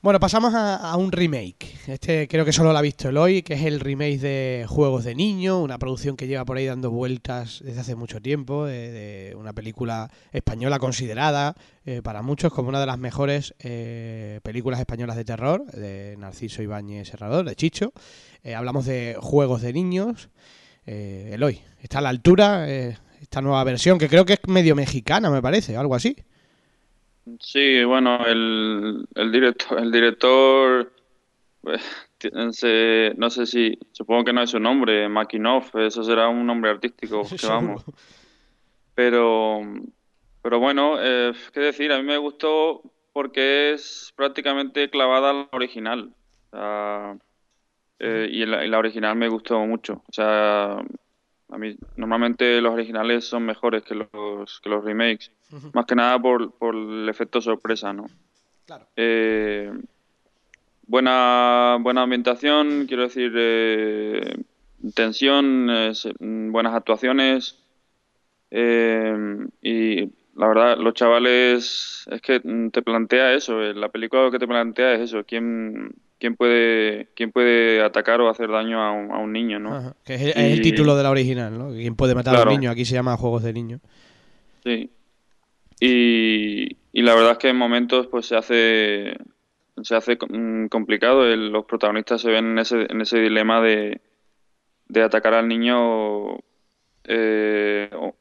[0.02, 1.74] Bueno, pasamos a, a un remake.
[1.86, 5.14] Este creo que solo lo ha visto Eloy, que es el remake de Juegos de
[5.14, 9.34] Niño, una producción que lleva por ahí dando vueltas desde hace mucho tiempo, de, de
[9.34, 11.54] una película española considerada
[11.84, 16.62] eh, para muchos como una de las mejores eh, películas españolas de terror, de Narciso
[16.62, 17.92] Ibáñez Serrador, de Chicho.
[18.42, 20.30] Eh, hablamos de Juegos de Niños.
[20.86, 24.74] Eh, Eloy, ¿está a la altura eh, esta nueva versión, que creo que es medio
[24.74, 26.16] mexicana, me parece, algo así?
[27.38, 30.92] Sí, bueno, el, el director, el director
[31.60, 31.82] pues,
[32.52, 36.70] se- no sé si, supongo que no es su nombre, Makinov, eso será un nombre
[36.70, 37.84] artístico, que vamos.
[38.94, 39.60] Pero,
[40.42, 45.48] pero bueno, eh, qué decir, a mí me gustó porque es prácticamente clavada a la
[45.52, 46.12] original.
[46.52, 47.16] O sea,
[48.00, 50.02] eh, y, la, y la original me gustó mucho.
[50.08, 50.78] O sea,
[51.50, 55.30] a mí normalmente los originales son mejores que los, que los remakes.
[55.72, 58.06] Más que nada por, por el efecto sorpresa, ¿no?
[58.66, 58.86] Claro.
[58.96, 59.72] Eh,
[60.86, 64.42] buena, buena ambientación, quiero decir, eh,
[64.94, 67.58] tensión, mm, buenas actuaciones.
[68.50, 74.22] eh, y la verdad, los chavales, es que mm, te plantea eso, eh, la película
[74.22, 78.80] lo que te plantea es eso, quién, quién, puede, quién puede atacar o hacer daño
[78.80, 79.74] a un, a un niño, ¿no?
[79.74, 81.70] Ajá, que es, el- es el Y- título de la original, ¿no?
[81.70, 82.70] ¿Quién puede matar a un niño?
[82.70, 83.80] Aquí se llama Juegos de Niño.
[84.62, 84.90] Sí.
[85.80, 89.16] Y, y la verdad es que en momentos pues se hace
[89.82, 91.26] se hace mm, complicado.
[91.26, 94.00] El- los protagonistas se ven en ese, en ese dilema de,
[94.88, 96.36] de atacar al niño
[97.04, 98.14] eh, o,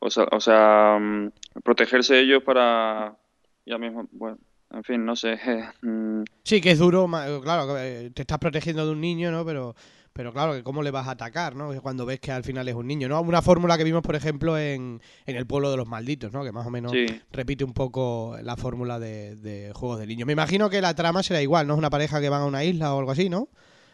[0.00, 1.30] o sea, o sea, mm,
[1.64, 3.16] protegerse ellos para
[3.64, 4.36] ya mismo, bueno,
[4.72, 5.38] en fin, no sé.
[5.82, 7.08] mm, Sí, que es duro,
[7.42, 9.44] claro, eh, te estás protegiendo de un niño, ¿no?
[9.44, 9.74] Pero,
[10.12, 11.70] pero claro, que cómo le vas a atacar, ¿no?
[11.82, 13.20] Cuando ves que al final es un niño, ¿no?
[13.20, 16.42] Una fórmula que vimos, por ejemplo, en, en El Pueblo de los Malditos, ¿no?
[16.42, 17.06] Que más o menos Sí.
[17.32, 20.26] repite un poco la fórmula de, de Juegos de Niño.
[20.26, 21.74] Me imagino que la trama será igual, ¿no?
[21.74, 23.48] Es una pareja que van a una isla o algo así, ¿no?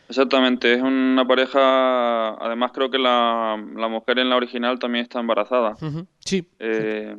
[0.08, 5.18] Exactamente, es una pareja, además creo que la, la mujer en la original también está
[5.18, 5.72] embarazada.
[5.82, 6.48] Ujú, Sí.
[6.60, 7.16] Eh,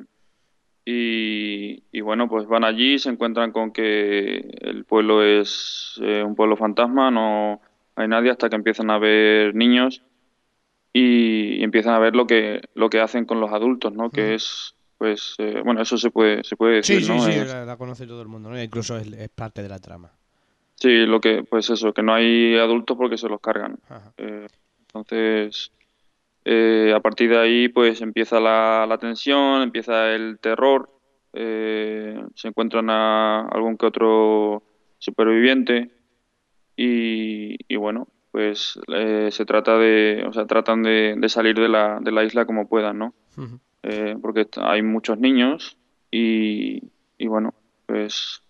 [0.90, 6.36] y, y bueno, pues van allí, se encuentran con que el pueblo es eh, un
[6.36, 7.60] pueblo fantasma, no
[7.96, 10.02] hay nadie hasta que empiezan a ver niños
[10.94, 14.12] y, y empiezan a ver lo que lo que hacen con los adultos, ¿no?
[14.12, 17.20] Que es, pues, eh, bueno, eso se puede se puede Sí, decir, sí, ¿no?
[17.20, 18.62] sí, Es- la, la conoce todo el mundo, ¿no?
[18.62, 20.12] Incluso es, es parte de la trama.
[20.76, 23.80] sí, lo que, pues eso, que no hay adultos porque se los cargan.
[23.90, 24.14] Ajá.
[24.18, 24.48] Eh,
[24.88, 25.72] entonces,
[26.50, 30.90] eh, a partir de ahí, pues empieza la, la tensión, empieza el terror,
[31.34, 34.64] eh, se encuentran a algún que otro
[34.98, 35.92] superviviente
[36.78, 41.68] y, y bueno, pues eh, se trata de, o sea, tratan de, de salir de
[41.68, 43.14] la, de la isla como puedan, ¿no?
[43.84, 45.78] Eh, porque hay muchos niños
[46.10, 46.82] y,
[47.18, 47.56] y bueno,
[47.88, 48.42] pues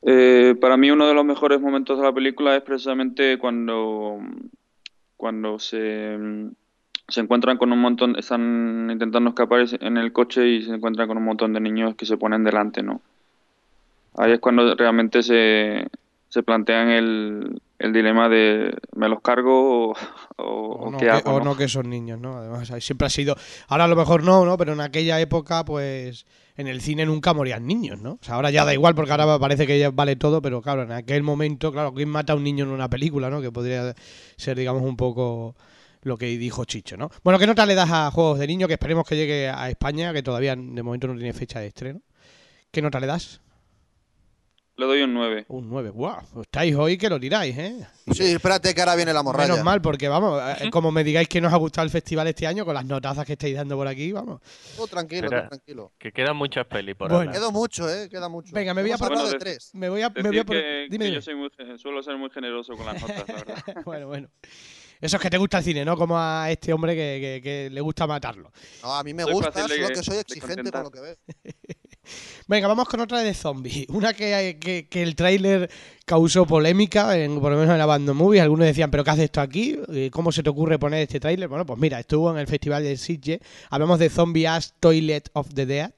[0.00, 4.20] eh, para mí uno de los mejores momentos de la película es precisamente cuando,
[5.18, 6.16] cuando se,
[7.08, 11.18] se encuentran con un montón, están intentando escapar en el coche y se encuentran con
[11.18, 13.00] un montón de niños que se ponen delante, ¿no?
[14.16, 15.86] Ahí es cuando realmente se,
[16.28, 19.94] se plantean el, el dilema de ¿me los cargo o,
[20.36, 20.44] o-
[20.76, 21.30] O, o no, qué que, hago?
[21.30, 21.44] o no?
[21.44, 22.36] no que son niños, ¿no?
[22.38, 23.36] Además, siempre ha sido.
[23.68, 24.56] Ahora a lo mejor no, ¿no?
[24.56, 26.26] Pero en aquella época, pues.
[26.54, 28.12] En el cine nunca morían niños, ¿no?
[28.12, 30.82] O sea, ahora ya da igual porque ahora parece que ya vale todo, pero claro,
[30.82, 33.40] en aquel momento, claro, ¿quién mata a un niño en una película, ¿no?
[33.40, 33.94] Que podría
[34.36, 35.56] ser, digamos, un poco
[36.02, 37.10] lo que dijo Chicho, ¿no?
[37.22, 38.66] Bueno, ¿qué nota le das a Juegos de Niño?
[38.68, 42.00] Que esperemos que llegue a España, que todavía de momento no tiene fecha de estreno.
[42.70, 43.40] ¿Qué nota le das?
[44.74, 45.44] Le doy un 9.
[45.48, 45.90] Un 9.
[45.90, 46.18] ¡Guau!
[46.40, 47.86] Estáis hoy que lo tiráis, ¿eh?
[48.10, 49.50] Sí, espérate que ahora viene la morralla.
[49.52, 52.46] Menos mal, porque vamos, eh, como me digáis que nos ha gustado el festival este
[52.46, 54.40] año, con las notazas que estáis dando por aquí, vamos.
[54.74, 55.92] Tú tranquilo, tú tranquilo.
[55.98, 57.30] Que quedan muchas pelis por Bueno.
[57.30, 58.08] Quedó mucho, ¿eh?
[58.08, 58.50] Queda mucho.
[58.54, 59.70] Venga, me voy a poner- Bueno, de- tres.
[59.74, 61.14] Me voy a, me voy a poner- que, dime, que dime.
[61.16, 63.56] yo soy muy, gen- suelo ser muy generoso con las notas, la verdad.
[63.84, 64.28] bueno, bueno.
[65.02, 65.96] Eso es que te gusta el cine, ¿no?
[65.96, 68.52] Como a este hombre que, que- que le gusta matarlo.
[68.82, 71.16] No, a mí me Soy gusta, solo que soy exigente con lo que veo.
[72.48, 73.86] Venga, vamos con otra de zombies.
[73.90, 75.70] Una que, que, que el tráiler
[76.04, 78.42] causó polémica, en, por lo menos en la Abandon Movies.
[78.42, 79.78] Algunos decían, ¿pero qué hace esto aquí?
[79.92, 81.48] Eh, ¿Cómo se te ocurre poner este tráiler?
[81.48, 83.40] Bueno, pues mira, estuvo en el festival de Sitges.
[83.70, 85.92] Hablamos de Zombie Ass Toilet of the Dead.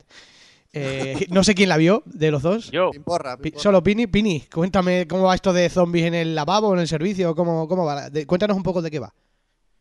[0.77, 2.71] Eh, no sé quién la vio de los dos.
[2.71, 3.63] Yo, Pimporra, Pi- pimporra.
[3.63, 7.35] Solo Pini, Pini, cuéntame cómo va esto de zombies en el lavabo, en el servicio,
[7.35, 8.11] cómo, cómo va.
[8.11, 9.13] De- cuéntanos un poco de qué va.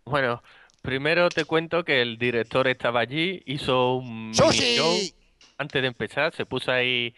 [0.05, 0.43] bueno,
[0.81, 4.51] primero te cuento que el director estaba allí, hizo un mini show.
[4.51, 5.13] ¡Sushi!
[5.57, 7.15] Antes de empezar, se puso ahí,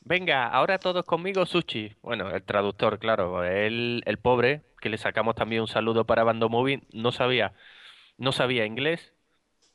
[0.00, 1.94] venga, ahora todos conmigo sushi.
[2.02, 6.48] Bueno, el traductor, claro, él, el pobre, que le sacamos también un saludo para Bando
[6.48, 7.54] Movie, no sabía,
[8.18, 9.12] no sabía inglés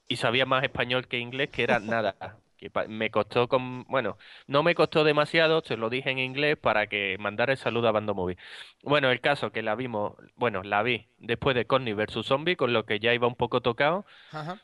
[0.07, 2.15] y sabía más español que inglés, que era nada.
[2.61, 6.85] Que me costó con, bueno, no me costó demasiado, se lo dije en inglés para
[6.85, 8.37] que mandara el saludo a Bando Movie.
[8.83, 12.71] Bueno, el caso que la vimos, bueno, la vi después de Connie vs Zombie, con
[12.71, 14.05] lo que ya iba un poco tocado.
[14.31, 14.61] Ajá.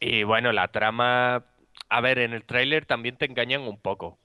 [0.00, 1.44] Y bueno, la trama,
[1.90, 4.18] a ver, en el tráiler también te engañan un poco,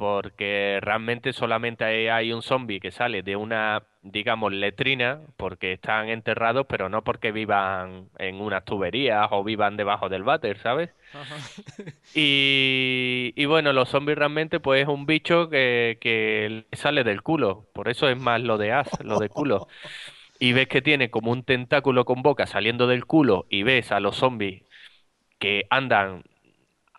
[0.00, 6.64] porque realmente solamente hay, un zombie que sale de una, digamos, letrina, porque están enterrados,
[6.66, 10.88] pero no porque vivan en unas tuberías o vivan debajo del váter, ¿sabes?
[11.12, 11.36] Ajá.
[12.14, 17.20] Y, y bueno, los zombies realmente pues es un bicho que, que le sale del
[17.20, 19.68] culo, por eso es más lo de as, lo de culo.
[20.38, 24.00] Y ves que tiene como un tentáculo con boca saliendo del culo y ves a
[24.00, 24.62] los zombies
[25.38, 26.24] que andan,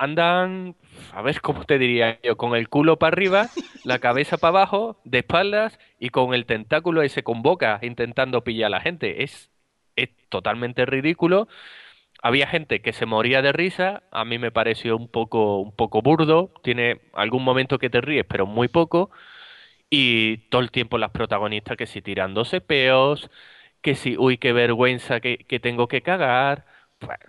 [0.01, 0.75] andan,
[1.13, 3.49] a ver cómo te diría yo, con el culo para arriba,
[3.85, 8.67] la cabeza para abajo, de espaldas y con el tentáculo ese con boca intentando pillar
[8.67, 9.23] a la gente.
[9.23, 9.51] Es,
[9.95, 11.47] es totalmente ridículo.
[12.23, 16.01] Había gente que se moría de risa, a mí me pareció un poco, un poco
[16.03, 19.11] burdo, tiene algún momento que te ríes, pero muy poco,
[19.89, 23.29] y todo el tiempo las protagonistas que si tirándose peos,
[23.81, 26.65] que si, uy, qué vergüenza que, que tengo que cagar,
[27.01, 27.25] bueno,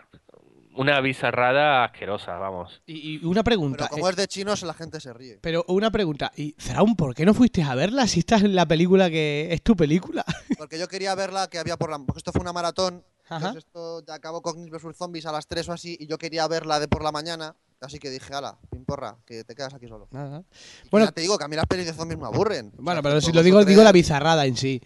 [0.74, 2.82] una bizarrada asquerosa, vamos.
[2.86, 3.84] Y, y una pregunta.
[3.84, 5.38] Pero como eh, es de chinos, la gente se ríe.
[5.40, 6.32] pero una pregunta.
[6.36, 9.62] ¿Y Zraun, por qué no fuiste a verla si estás en la película que es
[9.62, 10.24] tu película?
[10.58, 11.98] Porque yo quería verla que había por la.
[11.98, 13.04] Porque esto fue una maratón.
[13.26, 13.36] Ajá.
[13.48, 15.96] Entonces esto ya acabó con vs Zombies a las 3 o así.
[15.98, 17.54] Y yo quería verla de por la mañana.
[17.80, 20.06] Así que dije, ala, pimporra, que te quedas aquí solo.
[20.10, 20.44] Que
[20.90, 22.68] Bueno- ya te digo que a mí las pelis de zombies me aburren.
[22.78, 24.80] O Bueno, sea, pero si lo digo, digo la bizarrada en sí.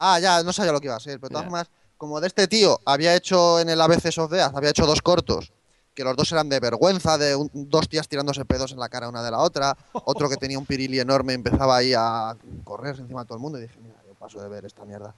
[0.00, 1.20] Ah, ya, no sabía lo que iba a ser.
[1.20, 1.70] Pero de todas formas,
[2.04, 5.52] como de este tío había hecho en el ABC of Death, había hecho dos cortos.
[5.94, 9.08] Que los dos eran de vergüenza, de un- dos tías tirándose pedos en la cara
[9.08, 9.74] una de la otra.
[9.92, 13.58] Otro que tenía un pirili enorme empezaba ahí a correr encima de todo el mundo.
[13.58, 15.14] Y dije, mira, yo paso de ver esta mierda.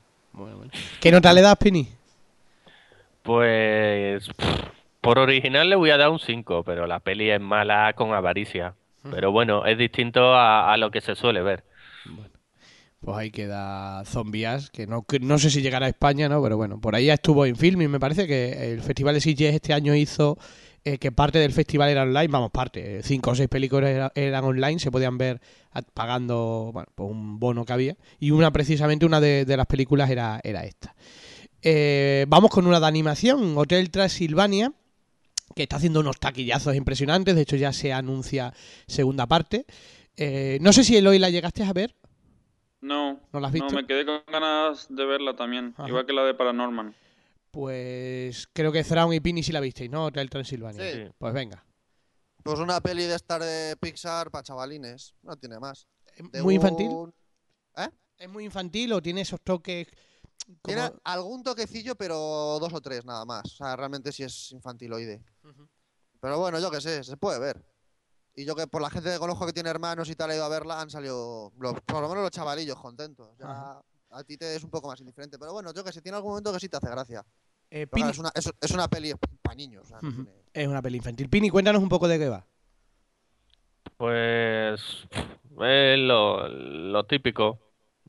[1.00, 1.88] ¿Qué nota le das, Pini?
[3.22, 4.48] Pues pff,
[5.00, 8.74] por original le voy a dar un 5, pero la peli es mala con avaricia.
[9.10, 11.62] Pero bueno, es distinto a, a lo que se suele ver.
[13.06, 16.42] Pues ahí queda Zombias, que no, no sé si llegará a España, ¿no?
[16.42, 19.20] Pero bueno, por ahí ya estuvo en film y me parece que el Festival de
[19.20, 20.36] Sitges este año hizo
[20.84, 24.10] eh, que parte del festival era online, vamos, parte, eh, cinco o seis películas era-
[24.16, 25.40] eran online, se podían ver
[25.94, 27.96] pagando, bueno, pues un bono que había.
[28.18, 30.96] Y una, precisamente, una de, las películas era, era esta.
[31.62, 34.72] Eh, vamos con una de animación, Hotel Transilvania,
[35.54, 38.52] que está haciendo unos taquillazos impresionantes, de hecho ya se anuncia
[38.88, 39.64] segunda parte.
[40.60, 41.94] No sé si Eloy la llegaste a ver.
[42.86, 43.74] No, ¿No la has no, visto?
[43.74, 45.88] me quedé con ganas de verla también, Ajá.
[45.88, 46.94] igual que la de Paranorman.
[47.50, 50.04] Pues creo que Thrawn y Pini sí la visteis, ¿no?
[50.06, 50.92] Hotel Transilvania.
[50.92, 51.10] Sí.
[51.18, 51.64] Pues venga.
[52.44, 55.14] Pues una peli de estar de Pixar para chavalines.
[55.22, 55.88] No tiene más.
[56.14, 56.88] ¿Es De muy infantil?
[56.88, 57.14] un-
[58.18, 59.88] ¿Es muy infantil o tiene esos toques
[60.46, 62.16] como- Tiene algún toquecillo, pero
[62.60, 63.44] dos o tres nada más.
[63.46, 65.22] O sea, realmente sí es infantiloide.
[65.42, 65.68] Ujú.
[66.20, 67.62] Pero bueno, yo qué sé, se puede ver.
[68.36, 70.44] Y yo que por la gente que conozco que tiene hermanos y tal, ha ido
[70.44, 73.30] a verla, han salido, los- por lo menos los chavalillos, contentos.
[73.38, 75.38] Ya a ti te es un poco más indiferente.
[75.38, 77.24] Pero bueno, yo que sé, tiene algún momento que sí te hace gracia.
[77.70, 79.84] Eh, Pini- es, una, es, es una peli para niños.
[79.84, 80.24] o sea, no Ujú.
[80.24, 81.28] tiene- Es una peli infantil.
[81.28, 82.46] Pini, cuéntanos un poco de qué va.
[83.96, 85.06] Pues
[85.60, 87.58] es lo, lo típico.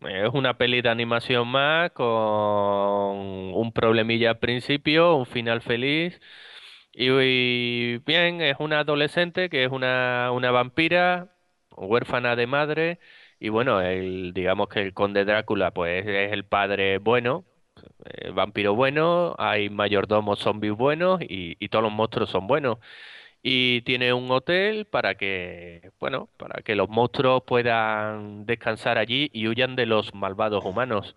[0.01, 6.19] Es una peli de animación más con un problemilla al principio, un final feliz.
[6.99, 11.31] Y, bien, es una adolescente que es una, una vampira,
[11.75, 12.99] huérfana de madre.
[13.39, 17.45] Y bueno, el, digamos que el conde Drácula pues es el padre bueno,
[18.05, 22.79] el vampiro bueno, hay mayordomos zombies buenos y, y todos los monstruos son buenos
[23.43, 29.47] y tiene un hotel para que, bueno, para que los monstruos puedan descansar allí y
[29.47, 31.15] huyan de los malvados humanos.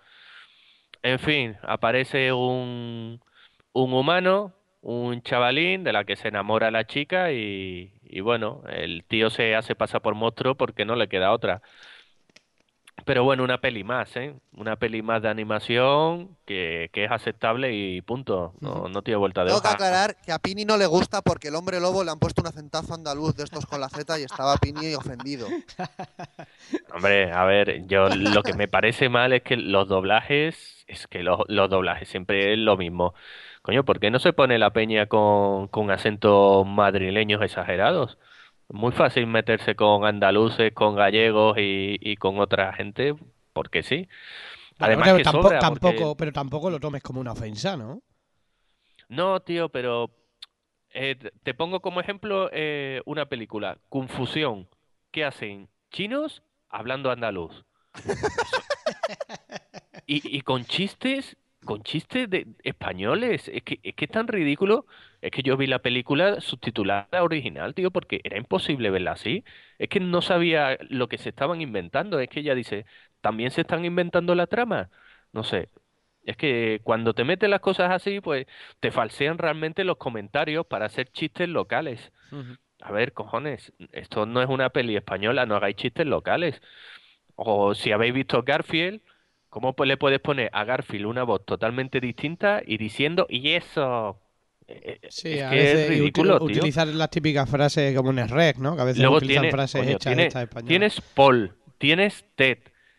[1.02, 3.20] En fin, aparece un,
[3.72, 9.04] un humano, un chavalín de la que se enamora la chica y, y bueno, el
[9.04, 11.62] tío se hace pasar por monstruo porque no le queda otra.
[13.04, 14.34] Pero bueno, una peli más, ¿eh?
[14.52, 18.54] Una peli más de animación que, que es aceptable y punto.
[18.60, 21.48] No, no tiene vuelta de Tengo que aclarar que a Pini no le gusta porque
[21.48, 24.24] el hombre lobo le han puesto un acentazo andaluz de estos con la Z y
[24.24, 25.48] estaba Pini ofendido.
[26.94, 31.22] Hombre, a ver, yo lo que me parece mal es que los doblajes, es que
[31.22, 33.14] los, los doblajes siempre es lo mismo.
[33.62, 38.18] Coño, ¿por qué no se pone la peña con, con acentos madrileños exagerados?
[38.68, 43.14] Muy fácil meterse con andaluces, con gallegos y, y con otra gente,
[43.52, 44.08] porque sí.
[44.78, 48.02] Además pero que tampoco, sobra, porque- tampoco- pero tampoco lo tomes como una ofensa, ¿no?
[49.08, 50.10] No, tío, pero
[50.92, 54.68] eh, te- te pongo como ejemplo eh, una película, Confusión.
[55.10, 55.68] ¿Qué hacen?
[55.90, 57.64] Chinos hablando andaluz.
[60.06, 63.48] y, y con chistes, con chistes de españoles.
[63.48, 64.86] Es que, es que es tan ridículo.
[65.20, 69.44] Es que yo vi la película subtitulada original, tío, porque era imposible verla así.
[69.78, 72.18] Es que no sabía lo que se estaban inventando.
[72.20, 72.86] Es que ella dice,
[73.20, 74.90] ¿también se están inventando la trama?
[75.32, 75.70] No sé.
[76.24, 78.46] Es que cuando te meten las cosas así, pues
[78.80, 82.12] te falsean realmente los comentarios para hacer chistes locales.
[82.80, 86.60] A ver, cojones, esto no es una peli española, no hagáis chistes locales.
[87.36, 89.02] O si habéis visto Garfield,
[89.50, 94.18] ¿cómo pues le puedes poner a Garfield una voz totalmente distinta y diciendo, y eso?
[94.66, 98.10] Eh, eh, Sí, es a que es veces uti- ridículo, utilizar las típicas frases como
[98.10, 98.76] en Shrek, ¿no?
[98.76, 100.68] Que a veces Luego utilizan tiene- frases coño, hechas tiene- hechas españolas.
[100.68, 102.58] tienes Paul, tienes Ted,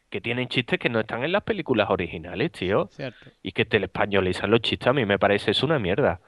[0.10, 2.90] que tienen chistes que no están en las películas originales, tío.
[2.92, 3.30] Cierto.
[3.42, 6.20] Y que te le españolizan los chistes, a mí me parece es una mierda.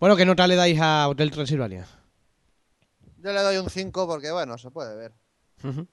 [0.00, 1.86] Bueno, ¿qué nota le dais a Hotel Transilvania?
[3.18, 5.12] Yo le doy un 5 porque, bueno, se puede ver.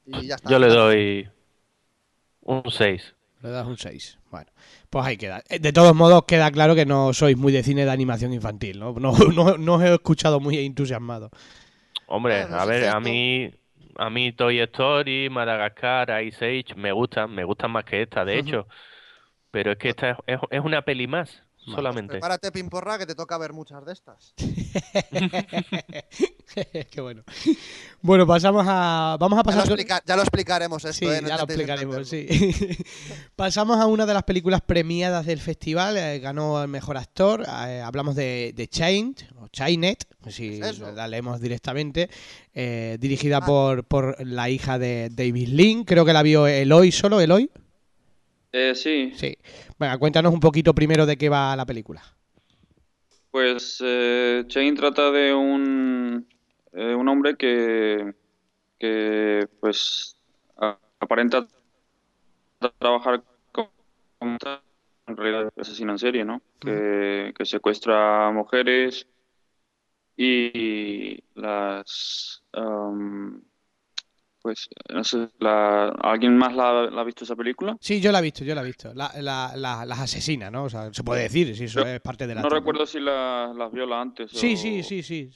[0.05, 0.49] Y ya está.
[0.49, 1.29] Yo le doy
[2.43, 3.15] un 6.
[3.41, 4.17] Le das un 6.
[4.31, 4.47] Bueno,
[4.89, 5.43] pues ahí queda.
[5.49, 8.79] Eh, De todos modos, queda claro que no sois muy de cine de animación infantil,
[8.79, 8.93] ¿no?
[8.93, 11.29] No, no, no os he escuchado muy entusiasmado.
[12.07, 13.51] Hombre, a ver, a mí,
[13.97, 18.39] a mí Toy Story, Madagascar, Ice Age me gustan, me gustan más que esta, de
[18.39, 18.67] hecho.
[19.51, 22.11] Pero es que esta es, es- es una peli más, solamente.
[22.11, 24.33] Prepárate, Pimporra, que te toca ver muchas de estas.
[26.91, 27.23] Qué bueno.
[28.01, 29.17] Bueno, pasamos a.
[29.19, 29.65] Vamos a Ya lo, pasar.
[29.67, 31.21] explica- ya lo explicaremos esto, Sí, ¿eh?
[31.21, 32.27] No ya lo explicaremos, sí.
[33.35, 35.97] Pasamos a una de las películas premiadas del festival.
[35.97, 37.43] eh, ganó el mejor actor.
[37.67, 42.09] eh, hablamos de, de Chained, o Chainet, si la leemos directamente.
[42.53, 43.45] eh, dirigida Ah.
[43.45, 45.85] por, por la hija de David Lynn.
[45.85, 47.49] Creo que la vio Eloy solo, Eloy.
[48.53, 49.37] Eh, sí, Sí.
[49.79, 52.01] Venga, cuéntanos un poquito primero de qué va la película.
[53.31, 56.27] pues eh, Chain trata de un,
[56.73, 58.13] eh, un hombre que,
[58.79, 60.17] que pues
[60.57, 61.47] a- aparenta
[62.79, 63.71] trabajar como
[64.19, 64.61] como tal,
[65.07, 66.41] en realidad es asesino en serie, ¿no?
[66.59, 69.07] Que, que secuestra mujeres
[70.17, 73.43] y las am,
[74.43, 77.77] pues no sé, la, ¿alguien más la, la ha visto esa película?
[77.79, 78.93] Sí, yo la he visto, yo la he visto.
[78.93, 80.65] La- la- la- las asesina, ¿no?
[80.65, 82.59] O sea, se puede decir, si eso Yo es parte de la No trama.
[82.59, 85.29] recuerdo si la- las viola antes Sí, o- sí, sí, sí.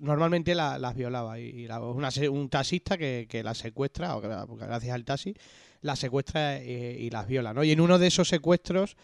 [0.00, 1.38] Normalmente la- las violaba.
[1.40, 4.28] Y, y la- una un taxista que, que las secuestra, o que,
[4.66, 5.34] gracias al taxi,
[5.80, 7.64] las secuestra eh, y las viola, ¿no?
[7.64, 8.96] Y en uno de esos secuestros,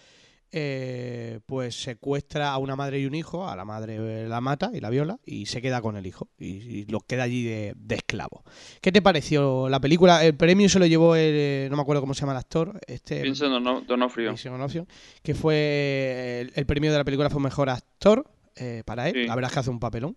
[0.53, 4.71] eh, pues secuestra a una madre y un hijo, a la madre eh, la mata
[4.75, 6.29] y la viola, y se queda con el hijo.
[6.39, 8.45] Y, y lo queda allí de, de esclavo.
[8.81, 10.25] ¿Qué te pareció la película?
[10.25, 12.81] El premio se lo llevó, el, eh, no me acuerdo cómo se llama el actor,
[12.87, 13.23] este...
[13.23, 14.35] Vincent Dono- D'Onofrio.
[14.35, 14.87] D'Onofrio,
[15.23, 18.25] que fue el, el premio de la película fue mejor actor
[18.57, 19.15] eh, para él.
[19.15, 19.27] Sí.
[19.27, 20.17] La verdad es que hace un papelón.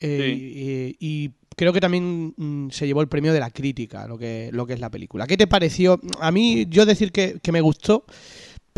[0.00, 4.16] Eh, y, y creo que también mm, se llevó el premio de la crítica, lo
[4.16, 5.26] que, lo que es la película.
[5.26, 5.98] ¿Qué te pareció?
[6.20, 8.04] A mí, yo decir que, que me gustó,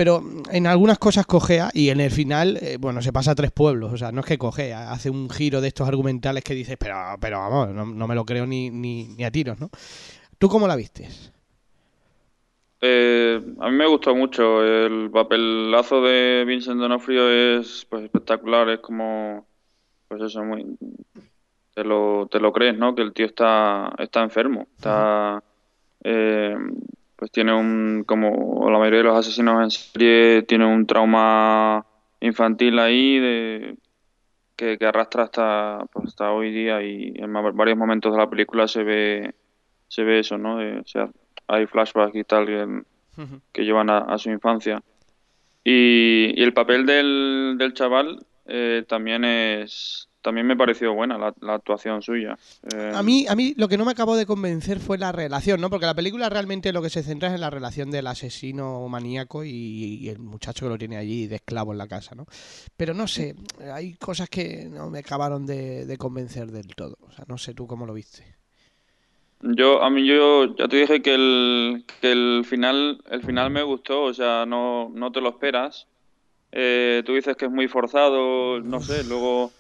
[0.01, 3.53] pero en algunas cosas cojea y en el final, eh, bueno, se pasa a tres
[3.53, 3.93] pueblos.
[3.93, 6.97] O sea, no es que cojea, hace un giro de estos argumentales que dices, pero,
[7.21, 9.69] pero vamos, no, no me lo creo ni, ni, ni a tiros, ¿no?
[10.39, 11.31] ¿Tú cómo la vistes?
[12.81, 14.65] Eh, a mí me gustó mucho.
[14.65, 18.71] El papelazo de Vincent D'Onofrio es pues espectacular.
[18.71, 19.47] Es como,
[20.09, 20.65] pues eso, muy,
[21.75, 22.95] te lo, te lo crees, ¿no?
[22.95, 24.67] Que el tío está, está enfermo.
[24.79, 25.45] Está,
[26.05, 26.57] eh,
[27.21, 31.85] pues tiene un, como la mayoría de los asesinos en serie, tiene un trauma
[32.21, 33.77] infantil ahí de
[34.57, 38.67] que, que arrastra hasta, pues, hasta hoy día y en varios momentos de la película
[38.67, 39.35] se ve,
[39.89, 40.57] se ve eso, ¿no?
[40.57, 41.11] De- o sea,
[41.47, 42.83] hay flashbacks y tal que,
[43.53, 44.83] que llevan a, a su infancia.
[45.63, 51.35] Y, y el papel del, del chaval eh, también es también me pareció buena la,
[51.41, 52.39] la actuación suya.
[52.75, 55.61] Eh, A mí, a mí lo que no me acabó de convencer fue la relación,
[55.61, 55.71] ¿no?
[55.71, 59.45] Porque la película realmente lo que se centra es en la relación del asesino maníaco
[59.45, 62.27] y, y el muchacho que lo tiene allí de esclavo en la casa, ¿no?
[62.77, 63.35] Pero no sé,
[63.73, 66.97] hay cosas que no me acabaron de, de convencer del todo.
[67.01, 68.25] O sea, no sé tú cómo lo viste.
[69.43, 73.63] Yo, a mí yo ya te dije que el, que el final, el final me
[73.63, 75.87] gustó, o sea, no, no te lo esperas.
[76.53, 79.51] Eh, tú dices que es muy forzado, no sé, luego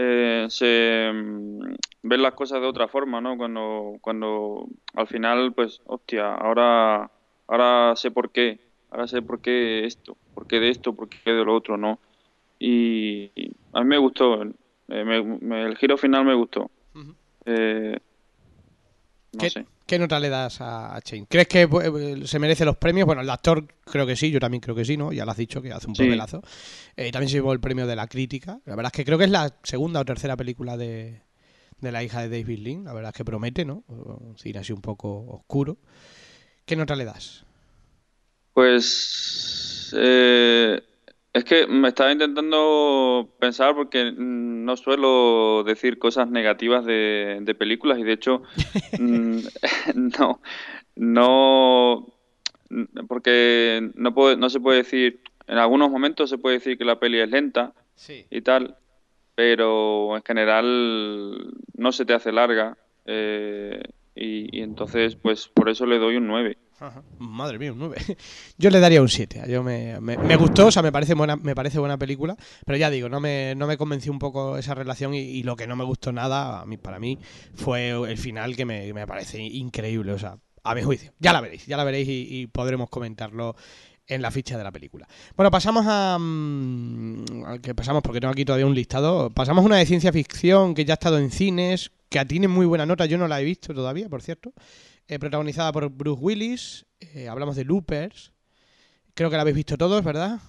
[0.00, 3.36] eh, se mm, ven las cosas de otra forma, ¿no?
[3.36, 7.10] Cuando, cuando al final, pues, hostia, ahora,
[7.48, 8.60] ahora sé por qué,
[8.90, 11.98] ahora sé por qué esto, por qué de esto, por qué de lo otro, ¿no?
[12.60, 14.52] Y, y a mí me gustó, eh,
[15.04, 16.70] me- me- el giro final me gustó.
[17.44, 17.98] Eh,
[19.32, 19.66] no ¿Qué, sé.
[19.88, 21.26] Qué nota le das a, a Chain?
[21.28, 23.06] ¿Crees que eh, se merece los premios?
[23.06, 25.12] Bueno, el actor creo que sí, yo también creo que sí, ¿no?
[25.12, 26.04] Ya lo has dicho, que hace un Sí.
[26.04, 26.42] papelazo.
[26.96, 28.60] Eh, también se llevó el premio de la crítica.
[28.66, 31.22] La verdad es que creo que es la segunda o tercera película de,
[31.80, 32.84] de la hija de David Lynn.
[32.84, 33.82] La verdad es que promete, ¿no?
[33.88, 35.78] Un cine así un poco oscuro.
[36.66, 37.44] ¿Qué nota le das?
[38.52, 40.82] Pues eh,
[41.38, 47.54] es que me estaba intentando pensar porque mm, no suelo decir cosas negativas de, de
[47.54, 48.42] películas y de hecho
[48.98, 49.38] mm,
[50.16, 50.40] no,
[50.96, 52.06] no,
[53.08, 56.98] porque no, puede, no se puede decir, en algunos momentos se puede decir que la
[57.00, 58.26] peli es lenta Sí.
[58.30, 58.76] y tal,
[59.34, 62.76] pero en general no se te hace larga
[63.06, 63.82] eh,
[64.14, 66.56] y, y entonces pues por eso le doy un 9.
[66.80, 67.02] Ajá.
[67.18, 67.96] Madre mía, un 9.
[68.58, 69.44] Yo le daría un 7.
[69.48, 72.88] Yo me, me- gustó, o sea, me parece buena, me parece buena película, pero ya
[72.88, 75.84] digo, no me, no me convenció un poco esa relación y, lo que no me
[75.84, 77.18] gustó nada, a mí, para mí,
[77.54, 81.12] fue el final que me, me parece increíble, o sea, a mi juicio.
[81.18, 83.56] Ya la veréis, ya la veréis y, podremos comentarlo
[84.06, 85.06] en la ficha de la película.
[85.36, 86.16] Bueno, pasamos a...
[86.18, 90.74] mm, que pasamos, porque tengo aquí todavía un listado, pasamos a una de ciencia ficción
[90.74, 93.44] que ya ha estado en cines, que tiene muy buena nota, yo no la he
[93.44, 94.52] visto todavía, por cierto
[95.08, 96.86] eh, protagonizada por Bruce Willis.
[97.00, 98.32] eh, hablamos de Loopers.
[99.14, 100.40] Creo que la habéis visto todos, ¿verdad?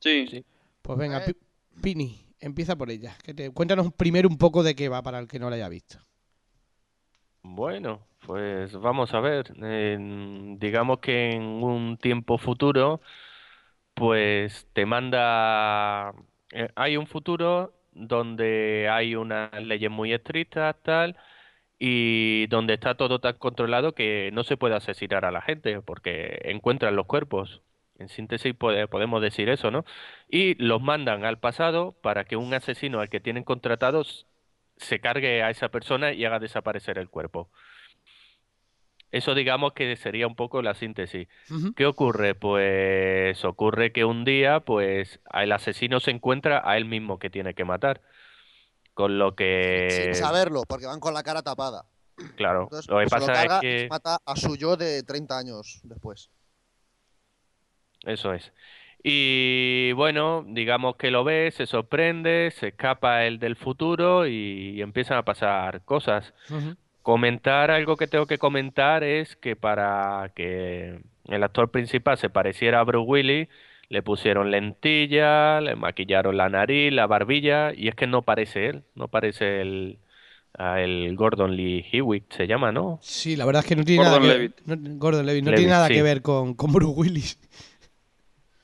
[0.00, 0.44] Sí, Sí.
[0.82, 1.24] Pues venga, Eh.
[1.24, 1.36] Pi-
[1.82, 3.16] Pini, empieza por ella.
[3.22, 5.68] Que te, cuéntanos primero un poco de qué va para el que no la haya
[5.68, 5.98] visto.
[7.42, 9.52] Bueno, pues vamos a ver.
[10.58, 13.00] Digamos que en un tiempo futuro,
[13.94, 16.12] pues te manda...
[16.52, 21.16] eh, hay un futuro donde hay unas leyes muy estrictas, tal,
[21.78, 26.40] y donde está todo tan controlado que no se puede asesinar a la gente porque
[26.44, 27.60] encuentran los cuerpos.
[27.98, 29.84] En síntesis pode- podemos decir eso, ¿no?
[30.28, 34.26] Y los mandan al pasado para que un asesino al que tienen contratados
[34.76, 37.48] se cargue a esa persona y haga desaparecer el cuerpo.
[39.12, 41.28] Eso digamos que sería un poco la síntesis.
[41.74, 42.34] ¿Qué ocurre?
[42.34, 47.54] Pues ocurre que un día, pues el asesino se encuentra a él mismo que tiene
[47.54, 48.00] que matar.
[48.96, 51.84] Con lo que, Sin saberlo, porque van con la cara tapada.
[52.36, 55.02] claro, Entonces, lo que lo pasa carga es que se mata a su yo de
[55.02, 56.30] 30 años después.
[58.06, 58.54] Eso es.
[59.02, 65.18] Y bueno, digamos que lo ve, se sorprende, se escapa el del futuro y, empiezan
[65.18, 66.32] a pasar cosas.
[67.02, 72.80] Comentar algo que tengo que comentar es que para que el actor principal se pareciera
[72.80, 73.48] a Bruce Willis,
[73.88, 78.82] le pusieron lentillas, le maquillaron la nariz, la barbilla, y es que no parece él,
[78.94, 79.98] no parece el,
[80.58, 82.98] el Gordon Lee Hewitt, se llama, ¿no?
[83.02, 85.56] Sí, la verdad es que no tiene Gordon nada que no- Gordon Levitt, no Levitt,
[85.60, 85.94] tiene nada sí.
[85.94, 87.38] que ver con, con Bruce Willis.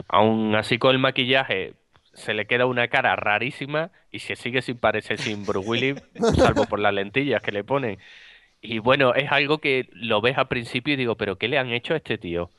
[0.09, 1.75] Aún así con el maquillaje
[2.12, 6.03] se le queda una cara rarísima y se sigue sin parecer sin Bruce Willis,
[6.37, 7.99] salvo por las lentillas que le ponen.
[8.61, 11.70] Y bueno, es algo que lo ves al principio y digo, pero ¿qué le han
[11.70, 12.51] hecho a este tío?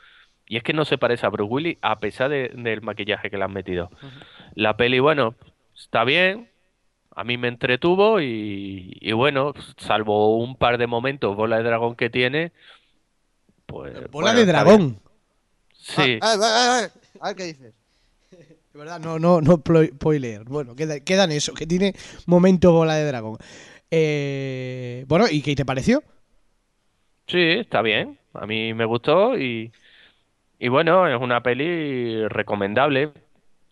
[0.47, 3.37] Y es que no se parece a Bruce Willis a pesar de- del maquillaje que
[3.37, 3.89] le han metido.
[4.55, 5.35] La peli, bueno,
[5.75, 6.49] está bien,
[7.15, 11.95] a mí me entretuvo y, y bueno, salvo un par de momentos, bola de dragón
[11.95, 12.51] que tiene,
[13.65, 13.93] pues...
[14.11, 14.99] Bola bueno, de dragón.
[15.73, 16.17] Sí.
[16.21, 16.89] Ah, ah, ah, ah,
[17.21, 17.73] a ver qué dices.
[18.73, 20.43] De verdad, no, no, no spoiler.
[20.45, 21.93] Bueno, queda, queda en eso, que tiene
[22.25, 23.37] momento bola de dragón.
[23.91, 26.03] Eh, bueno, ¿y qué te pareció?
[27.27, 28.17] Sí, está bien.
[28.33, 29.71] A mí me gustó y,
[30.65, 33.11] y bueno, es una peli recomendable.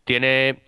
[0.04, 0.62] Tiene,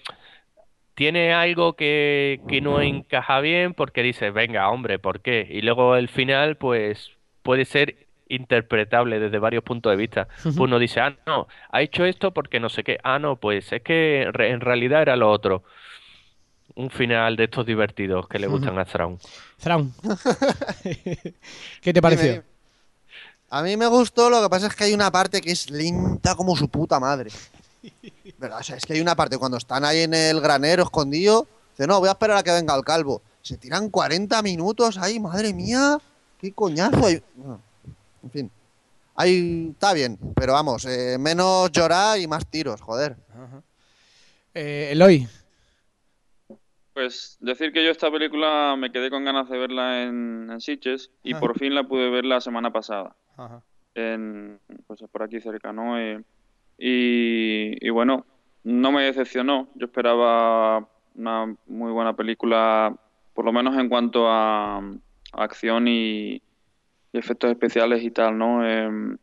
[0.96, 5.48] tiene algo que, que no encaja bien porque dices, venga, hombre, ¿por qué?
[5.50, 7.12] Y luego el final, pues,
[7.42, 10.28] puede ser interpretable desde varios puntos de vista.
[10.58, 13.00] Uno dice, ah, no, ha hecho esto porque no sé qué.
[13.04, 15.64] Ah, no, pues es que re- en realidad era lo otro.
[16.76, 19.18] Un final de estos divertidos que le gustan a Thrawn.
[19.58, 19.92] Thrawn.
[21.82, 22.44] ¿Qué te pareció?
[23.56, 26.34] A mí me gustó, lo que pasa es que hay una parte que es lenta
[26.36, 27.30] como su puta madre.
[28.40, 28.60] ¿Verdad?
[28.60, 31.86] O sea, es que hay una parte cuando están ahí en el granero escondido, dice,
[31.86, 33.22] no, voy a esperar a que venga el calvo.
[33.44, 36.00] Se tiran 40 minutos ahí, madre mía,
[36.40, 37.06] qué coñazo.
[37.06, 37.22] hay-
[38.24, 38.52] en fin.
[39.16, 43.16] Ahí está bien, pero vamos, eh, menos llorar y más tiros, joder.
[44.56, 45.28] Eh, Eloy.
[46.94, 51.12] Pues decir que yo esta película me quedé con ganas de verla en, en Sitges
[51.24, 51.40] y Ajá.
[51.40, 53.16] por fin la pude ver la semana pasada.
[53.36, 53.64] Ajá.
[53.96, 55.98] en, pues por aquí cerca, ¿no?
[56.00, 56.22] Eh,
[56.78, 58.26] y, y bueno,
[58.64, 59.70] no me decepcionó.
[59.76, 62.96] Yo esperaba una muy buena película,
[63.34, 64.84] por lo menos en cuanto a, a
[65.34, 66.42] acción y, y
[67.18, 68.68] efectos especiales y tal, ¿no?
[68.68, 69.18] Eh,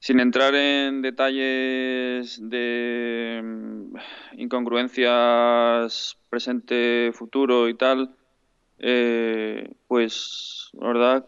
[0.00, 3.96] sin entrar en detalles de mm,
[4.40, 8.14] incongruencias presente-futuro y tal,
[8.78, 11.26] eh, pues la verdad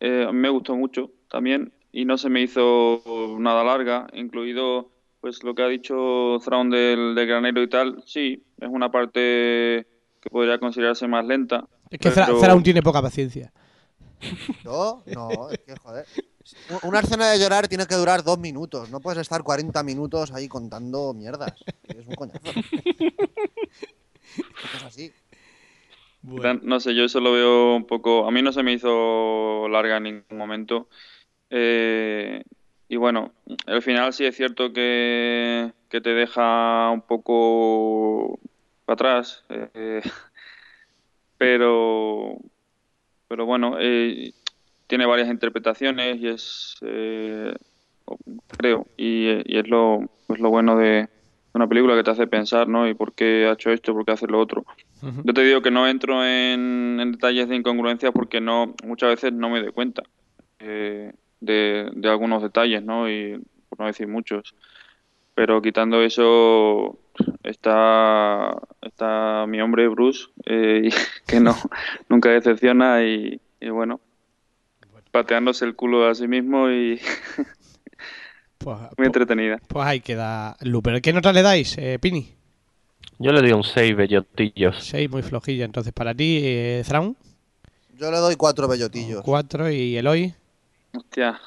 [0.00, 3.02] eh, me gustó mucho también y no se me hizo
[3.38, 4.90] nada larga, incluido
[5.20, 8.02] pues lo que ha dicho Thrawn del, del granero y tal.
[8.06, 9.86] Sí, es una parte
[10.20, 11.66] que podría considerarse más lenta.
[11.90, 13.52] Es que pero- Thrawn tiene poca paciencia.
[14.64, 16.04] No, no, es que joder.
[16.82, 18.90] Una escena de llorar tiene que durar dos minutos.
[18.90, 21.52] No puedes estar 40 minutos ahí contando mierdas.
[21.86, 22.40] Es un coñazo.
[24.74, 25.12] Es así.
[26.22, 28.26] No sé, yo eso lo veo un poco.
[28.26, 30.88] A mí no se me hizo larga en ningún momento.
[31.50, 32.42] Eh,
[32.88, 33.32] y bueno,
[33.66, 38.38] al final sí es cierto que, que te deja un poco
[38.84, 39.44] para atrás.
[39.48, 40.02] eh,
[41.38, 42.36] pero,
[43.28, 44.32] pero bueno, eh,
[44.88, 47.54] tiene varias interpretaciones y es, eh,
[48.56, 51.08] creo, y, y es lo, es lo bueno de
[51.54, 52.88] una película que te hace pensar, ¿no?
[52.88, 54.64] Y por qué ha hecho esto, por qué hace lo otro.
[55.24, 59.32] Yo te digo que no entro en, en detalles de incongruencias porque no muchas veces
[59.32, 60.02] no me doy cuenta
[60.58, 63.08] eh, de, de algunos detalles, ¿no?
[63.08, 64.54] Y por no decir muchos.
[65.34, 66.98] Pero quitando eso,
[67.44, 70.90] está, está mi hombre Bruce, eh, y
[71.26, 71.54] que no
[72.08, 74.00] nunca decepciona y, y bueno,
[75.22, 77.00] pateándose el culo a sí mismo y
[78.58, 79.58] Pues, muy pues, entretenida.
[79.68, 81.00] pues ahí queda Looper.
[81.00, 82.34] ¿Qué nota le dais, eh, Pini?
[83.20, 84.84] Yo le doy un 6 bellotillos.
[84.84, 85.64] 6, muy flojilla.
[85.64, 87.16] Entonces, para ti, eh, Thrawn,
[87.96, 89.22] Yo le doy cuatro bellotillos.
[89.22, 90.34] 4 y Eloy.
[90.94, 91.38] Hostia,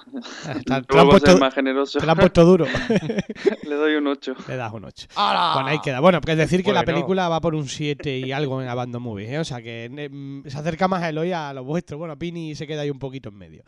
[0.44, 2.00] Te, te lo han puesto, más generoso.
[2.00, 2.66] te lo han puesto duro.
[3.64, 4.36] Le doy un 8.
[4.48, 5.08] Le das un 8.
[5.16, 5.54] ¡Hala!
[5.56, 6.00] Bueno, ahí queda.
[6.00, 9.30] Bueno, pues decir que la película va por un 7 y algo en Abandon Movies,
[9.30, 9.40] ¿eh?
[9.40, 11.98] O sea que mm, se acerca más a Eloy a lo vuestro.
[11.98, 13.64] Bueno, Pini se queda ahí un poquito en medio.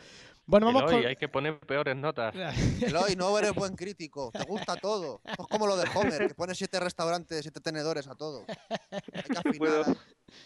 [0.46, 1.10] Bueno, vamos Eloy, con...
[1.10, 2.36] hay que poner peores notas.
[2.82, 4.30] Eloy, no eres buen crítico.
[4.32, 5.22] Te gusta todo.
[5.26, 8.46] Es como lo de Homer, que pone siete restaurantes, siete tenedores a todo.
[8.92, 9.58] Hay que afinar.
[9.58, 9.84] puedo.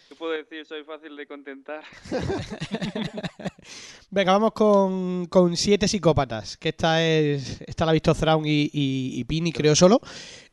[0.08, 0.64] ¿Qué puedo decir?
[0.66, 1.82] Soy fácil de contentar.
[4.10, 8.70] Venga, vamos con, con Siete Psicópatas, que esta es esta la ha visto Thrawn y,
[8.72, 10.00] y- y Pini, creo solo.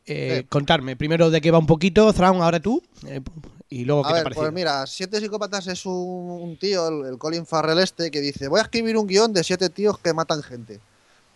[0.05, 0.47] Eh, Sí.
[0.49, 3.21] Contarme, primero de qué va un poquito, Thrawn, ahora tú, eh,
[3.69, 4.43] y luego qué A te ver, pareció.
[4.43, 8.47] pues mira, Siete Psicópatas es un, un tío, el, el Colin Farrell este, que dice,
[8.47, 10.79] voy a escribir un guion de siete tíos que matan gente.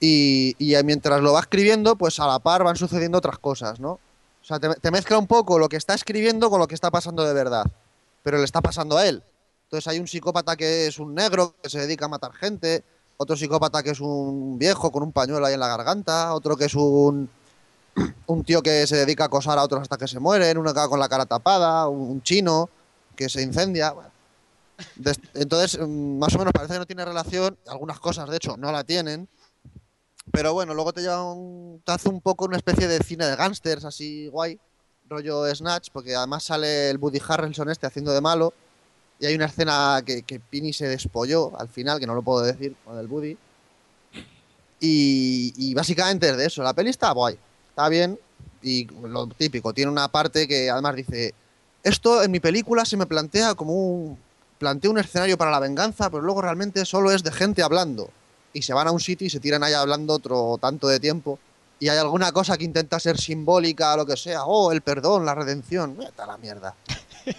[0.01, 3.93] Y, y mientras lo va escribiendo, pues a la par van sucediendo otras cosas, ¿no?
[3.93, 6.91] O sea, te, te mezcla un poco lo que está escribiendo con lo que está
[6.91, 7.65] pasando de verdad.
[8.23, 9.23] Pero le está pasando a él.
[9.63, 12.83] Entonces hay un psicópata que es un negro, que se dedica a matar gente.
[13.17, 16.33] Otro psicópata que es un viejo con un pañuelo ahí en la garganta.
[16.33, 17.29] Otro que es un,
[18.25, 20.57] un tío que se dedica a acosar a otros hasta que se mueren.
[20.57, 21.87] Uno que va con la cara tapada.
[21.87, 22.69] Un, chino
[23.15, 23.93] que se incendia.
[25.35, 27.57] Entonces, mm, más o menos parece que no tiene relación.
[27.67, 29.29] Algunas cosas, de hecho, no la tienen.
[30.31, 31.35] Pero bueno, luego te, lleva
[31.83, 34.59] te hace un poco una especie de cine de gángsters así guay.
[35.09, 38.53] Rollo Snatch, porque además sale el Woody Harrelson este haciendo de malo.
[39.19, 42.41] Y hay una escena que, que Pini se despolló al final, que no lo puedo
[42.41, 43.37] decir, con el Woody.
[44.79, 46.63] Y, y básicamente es de eso.
[46.63, 47.37] La peli está guay,
[47.69, 48.17] está bien.
[48.61, 51.33] Y lo típico, tiene una parte que además dice:
[51.83, 54.17] Esto en mi película se me plantea como un.
[54.57, 58.09] Planteo un escenario para la venganza, pero luego realmente solo es de gente hablando.
[58.51, 61.39] Y se van a un sitio y se tiran ahí hablando otro tanto de tiempo.
[61.79, 64.43] Y hay alguna cosa que intenta ser simbólica o lo que sea.
[64.43, 65.97] Oh, el perdón, la redención.
[66.17, 66.75] A la mierda.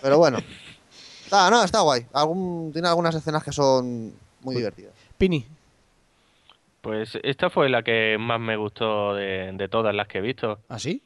[0.01, 0.39] Pero bueno.
[1.25, 2.07] Está, no, está guay.
[2.13, 4.93] Algún, tiene algunas escenas que son muy divertidas.
[5.17, 5.47] Pini,
[6.81, 10.59] Pues esta fue la que más me gustó de, de todas las que he visto.
[10.69, 11.05] ¿así?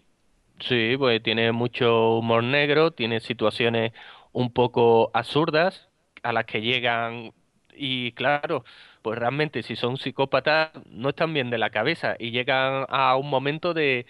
[0.61, 3.93] Sí, pues tiene mucho humor negro, tiene situaciones
[4.32, 5.89] un poco absurdas
[6.22, 7.32] a las que llegan
[7.74, 8.64] y claro,
[9.05, 13.28] pues realmente si son psicópatas no están bien de la cabeza y llegan a un
[13.28, 14.07] momento de...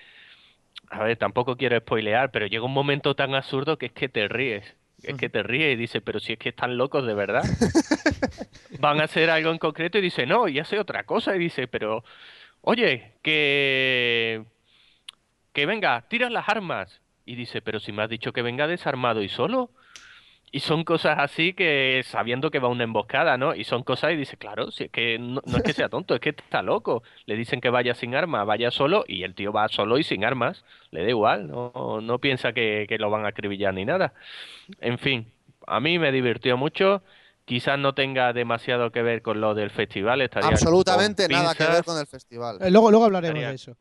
[0.88, 4.28] A ver, tampoco quiero spoilear, pero llega un momento tan absurdo que es que te
[4.28, 4.76] ríes.
[5.02, 7.42] Es que te ríes y dices, pero si es que están locos de verdad.
[8.78, 11.66] Van a hacer algo en concreto y dice, no, y hace otra cosa y dice,
[11.66, 12.04] pero,
[12.60, 14.44] oye, que
[15.52, 17.00] que venga, tira las armas.
[17.26, 19.70] Y dice, pero si me has dicho que venga desarmado y solo.
[20.54, 23.56] Y son cosas así que sabiendo que va una emboscada, ¿no?
[23.56, 26.14] Y son cosas y dice, claro, si es que no, no es que sea tonto,
[26.14, 27.02] es que está loco.
[27.26, 30.24] Le dicen que vaya sin armas, vaya solo y el tío va solo y sin
[30.24, 30.64] armas.
[30.92, 34.12] Le da igual, no, no piensa que, que lo van a acribillar ni nada.
[34.80, 35.26] En fin,
[35.66, 37.02] a mí me divirtió mucho.
[37.46, 40.20] Quizás no tenga demasiado que ver con lo del festival.
[40.20, 42.58] Estaría Absolutamente nada que ver con el festival.
[42.62, 43.76] Eh, luego, luego hablaremos Estaría- de eso.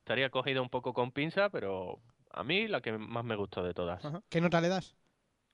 [0.00, 2.00] Estaría cogido un poco con pinza, pero
[2.32, 4.04] a mí la que más me gustó de todas.
[4.04, 4.20] Ajá.
[4.28, 4.94] ¿Qué nota le das?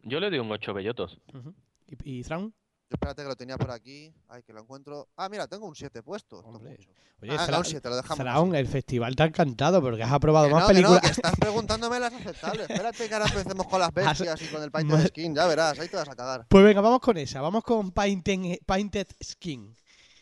[0.09, 1.19] Yo le doy un 8 bellotos.
[1.35, 1.55] Ujú.
[1.87, 2.53] ¿Y, y Thrawn?
[2.91, 4.13] Yo espérate que lo tenía por aquí.
[4.29, 5.09] Ay, que lo encuentro.
[5.17, 6.39] Ah, mira, tengo un 7 puesto.
[6.41, 8.19] Oye, Ah, un 7, lo dejamos.
[8.19, 11.01] Thrawn, el festival te ha encantado porque has aprobado Que más no, que no, películas.
[11.03, 12.71] que estás preguntándome las aceptables.
[12.71, 15.35] Espérate que ahora empecemos con las bestias y con el Painted Skin.
[15.35, 16.47] Ya verás, ahí te vas a cagar.
[16.49, 17.41] Pues venga, vamos con esa.
[17.43, 19.75] Vamos con Painted, Painted Skin.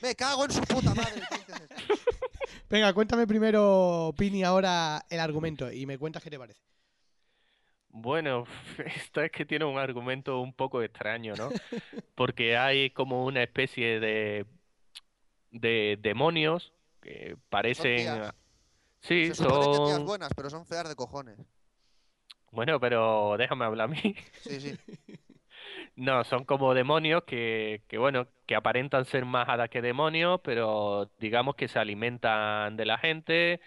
[0.03, 1.23] Me cago en su puta madre.
[2.69, 6.61] Venga, cuéntame primero, Pini, ahora el argumento y me cuentas qué te parece.
[7.99, 8.45] Bueno,
[8.85, 11.49] esta es que tiene un argumento un poco extraño, ¿no?
[12.15, 14.47] Porque hay como una especie de
[15.51, 17.97] de demonios que parecen...
[17.97, 18.35] tías.
[19.01, 20.07] Sí, Se supone que tías son...
[20.07, 21.39] buenas, pero son feas de cojones.
[22.51, 24.15] Bueno, pero déjame hablar a mí.
[24.41, 24.79] Sí, sí.
[25.97, 31.11] No, son como demonios que, que, bueno, que aparentan ser más hadas que demonios, pero
[31.19, 33.61] digamos que se alimentan de la gente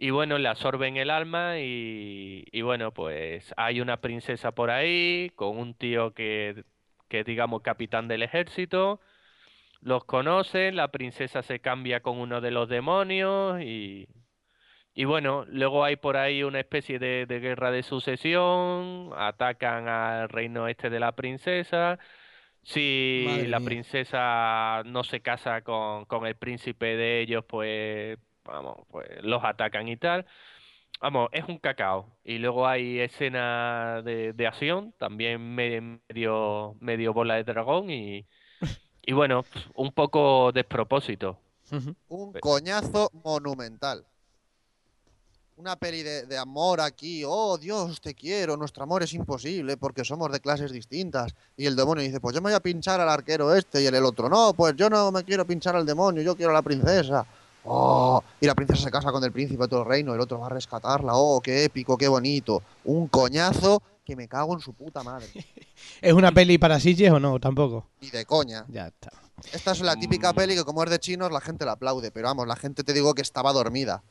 [0.00, 5.30] y bueno, le absorben el alma y, y bueno, pues hay una princesa por ahí
[5.36, 6.64] con un tío que,
[7.08, 9.00] que digamos capitán del ejército,
[9.80, 14.08] los conocen, la princesa se cambia con uno de los demonios y,
[14.94, 20.28] y bueno, luego hay por ahí una especie de, de guerra de sucesión, atacan al
[20.28, 21.98] reino este de la princesa.
[22.62, 23.66] Si Madre la mía.
[23.66, 29.88] princesa no se casa con, con el príncipe de ellos, pues vamos, pues los atacan
[29.88, 30.26] y tal.
[31.00, 32.06] Vamos, es un cacao.
[32.24, 38.26] Y luego hay escena de, de acción, también me- medio, medio bola de dragón y,
[39.06, 41.38] y bueno, un poco despropósito.
[42.08, 44.04] Un Pues- coñazo monumental.
[45.56, 47.22] Una peli de, de amor aquí.
[47.26, 48.56] Oh, Dios, te quiero.
[48.56, 51.34] Nuestro amor es imposible porque somos de clases distintas.
[51.56, 53.82] Y el demonio dice, pues yo me voy a pinchar al arquero este.
[53.82, 56.50] Y el, el otro, no, pues yo no me quiero pinchar al demonio, yo quiero
[56.50, 57.26] a la princesa.
[57.64, 60.14] Oh, y la princesa se casa con el príncipe de todo el reino.
[60.14, 61.12] El otro va a rescatarla.
[61.14, 62.62] Oh, qué épico, qué bonito.
[62.84, 65.28] Un coñazo que me cago en su puta madre.
[66.00, 67.38] ¿Es una peli para Sitges o no?
[67.38, 67.86] Tampoco.
[68.00, 68.64] Y de coña.
[68.68, 69.10] Ya está.
[69.52, 70.36] Esta es la típica Mm.
[70.36, 72.10] peli que como es de chinos la gente la aplaude.
[72.10, 74.02] Pero vamos, la gente te digo que estaba dormida.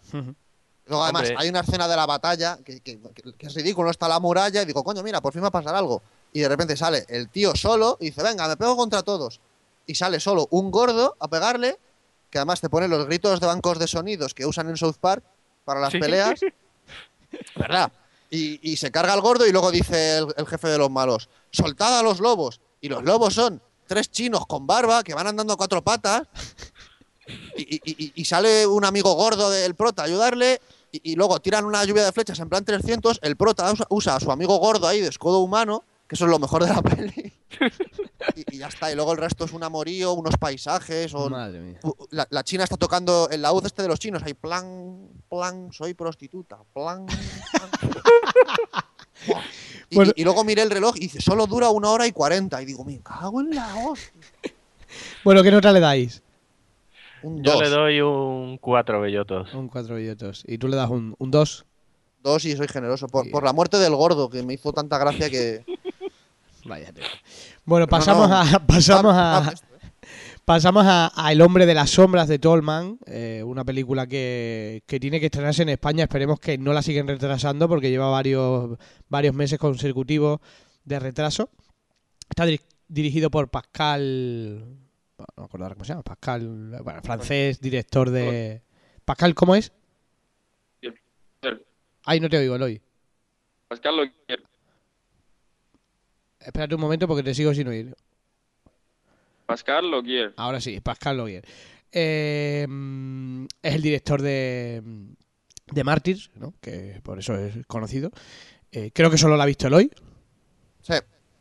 [0.88, 1.36] Luego, además, Hombre.
[1.38, 3.92] hay una escena de la batalla que, que- que- que es ridículo.
[3.92, 6.02] Está la muralla y digo, coño, mira, por fin va a pasar algo.
[6.34, 9.40] Y de repente sale el tío solo y dice, venga, me pego contra todos.
[9.86, 11.78] Y sale solo un gordo a pegarle,
[12.30, 15.24] que además te pone los gritos de bancos de sonidos que usan en South Park
[15.66, 16.00] para las Sí.
[16.00, 16.40] peleas.
[17.56, 17.92] ¿Verdad?
[18.32, 21.30] Y, y se carga el gordo y luego dice el, el jefe de los malos,
[21.52, 22.62] soltad a los lobos.
[22.82, 26.24] Y los lobos son tres chinos con barba que van andando a cuatro patas.
[27.56, 30.62] Y, y- sale un amigo gordo del prota a ayudarle.
[30.92, 33.20] Y, y luego tiran una lluvia de flechas en plan 300.
[33.22, 36.32] El prota usa, usa a su amigo gordo ahí de escudo humano, que eso es
[36.32, 37.34] lo mejor de la peli.
[38.36, 38.92] Y, y ya está.
[38.92, 41.14] Y luego el resto es un amorío, unos paisajes.
[41.14, 41.80] o- Madre mía.
[42.12, 44.22] la, la china está tocando el laúd este de los chinos.
[44.24, 46.58] Hay plan, plan, soy prostituta.
[46.74, 47.06] Plan.
[47.06, 47.70] plan.
[49.92, 50.12] Y, Bueno.
[50.16, 52.62] y- y luego miré el reloj y dice, solo dura una hora y cuarenta.
[52.62, 54.22] Y digo, me cago en la hostia.
[55.24, 56.22] Bueno, ¿qué nota le dais?
[57.24, 57.62] Un Yo dos.
[57.64, 59.54] le doy un cuatro bellotos.
[59.54, 60.44] Un 4 billetos.
[60.48, 61.66] Y tú le das un 2.
[62.24, 63.08] Dos y soy generoso.
[63.08, 65.66] Por, por la muerte del gordo, que me hizo tanta gracia que.
[66.70, 66.94] Vaya.
[67.66, 68.36] Bueno, no, pasamos no.
[68.38, 68.44] a.
[68.68, 69.52] Pasamos Ah, a.
[69.52, 69.56] ¿eh?
[70.46, 75.00] Pasamos a, a El hombre de las sombras de Tolman, eh, una película que, que
[75.00, 76.04] tiene que estrenarse en España.
[76.06, 78.78] Esperemos que no la siguen retrasando porque lleva varios,
[79.10, 80.40] varios meses consecutivos
[80.86, 81.50] de retraso.
[82.30, 84.64] Está diri- dirigido por Pascal.
[85.18, 86.04] bueno, No me acuerdo ahora cómo se llama.
[86.04, 86.80] Pascal.
[86.84, 88.64] Bueno, francés, director de.
[89.06, 89.72] Pascal, ¿cómo es?
[92.06, 92.82] Ay, no te oigo, Eloy.
[93.68, 94.44] Pascal lo quiere.
[96.40, 97.96] Espérate un momento porque te sigo sin oír.
[99.46, 100.34] Pascal lo quiere.
[100.38, 101.44] Ahora sí, Pascal Logier.
[101.92, 102.68] Eh,
[103.64, 104.82] es el director de,
[105.72, 106.54] de Mártires, ¿no?
[106.62, 108.12] que por eso es conocido.
[108.72, 109.92] Eh, creo que solo la ha visto Eloy.
[110.82, 110.94] Sí.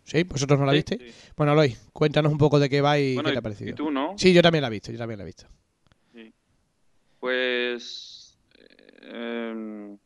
[0.04, 0.22] ¿Sí?
[0.24, 1.02] ¿Vosotros no la Sí, visteis?
[1.02, 1.32] sí.
[1.36, 3.70] Bueno, Eloy, cuéntanos un poco de qué va y Bueno, qué te ha parecido.
[3.70, 4.14] y tú, ¿no?
[4.16, 5.46] Sí, yo también la he visto, yo también la he visto.
[7.20, 8.38] Pues.
[9.02, 9.96] eh,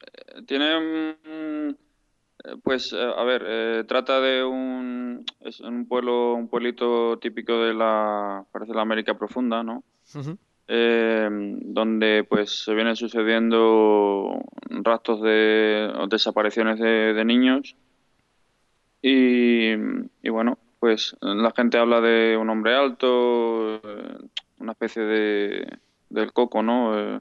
[0.00, 1.76] eh, tiene.
[2.62, 5.24] Pues, eh, a ver, eh, trata de un.
[5.40, 8.44] Es un pueblo, un pueblito típico de la.
[8.52, 9.82] Parece la América Profunda, ¿no?
[10.68, 17.76] Eh, donde pues se vienen sucediendo raptos de o desapariciones de, de niños
[19.00, 19.70] y,
[20.22, 24.18] y bueno pues la gente habla de un hombre alto eh,
[24.58, 25.78] una especie de
[26.10, 27.20] del coco no Eh,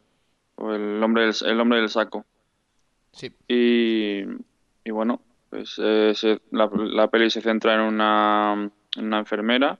[0.55, 2.25] o el hombre del, el hombre del saco
[3.11, 3.31] Sí.
[3.47, 4.23] y,
[4.85, 9.79] y bueno pues eh, se- la, la peli se centra en una, una enfermera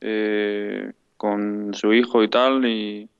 [0.00, 3.10] eh, con su hijo y tal y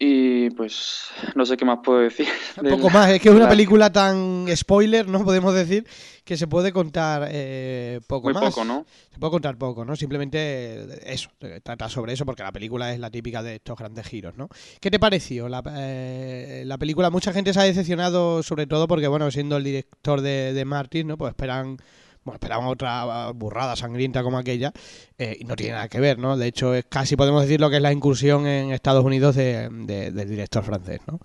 [0.00, 2.28] y pues no sé qué más puedo decir
[2.62, 5.24] Un poco más, es que es una la- película tan spoiler, ¿no?
[5.24, 5.86] Podemos decir
[6.24, 8.44] que se puede contar eh, poco muy más.
[8.54, 9.96] poco no Se puede contar poco, ¿no?
[9.96, 14.06] Simplemente eso, eh, trata sobre eso, porque la película es la típica de estos grandes
[14.06, 14.48] giros, ¿no?
[14.80, 17.10] ¿Qué te pareció la, eh, la película?
[17.10, 21.08] Mucha gente se ha decepcionado, sobre todo porque, bueno, siendo el director de, de Martin,
[21.08, 21.16] ¿no?
[21.18, 21.78] Pues esperan,
[22.24, 24.72] bueno, esperaban otra burrada sangrienta como aquella,
[25.18, 26.36] eh, y no tiene nada que ver, ¿no?
[26.36, 29.68] De hecho, es casi podemos decir lo que es la incursión en Estados Unidos de-
[29.70, 31.20] de- del director francés, ¿no?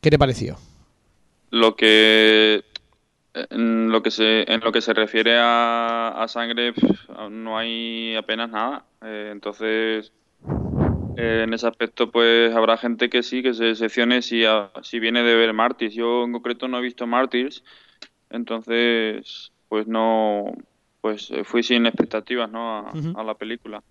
[0.00, 0.58] ¿Qué te pareció?
[1.50, 2.64] lo que
[3.50, 6.74] En lo que se, en lo que se refiere a, a sangre,
[7.30, 8.86] no hay apenas nada.
[9.02, 10.12] Eh, entonces,
[11.16, 14.98] eh, en ese aspecto, pues habrá gente que sí, que se decepcione si, a- si
[15.00, 15.94] viene de ver Martyrs.
[15.94, 17.64] Yo en concreto no he visto Martyrs,
[18.30, 20.44] entonces, pues no,
[21.00, 22.78] pues eh, fui sin expectativas, ¿no?
[23.14, 23.82] A, la película.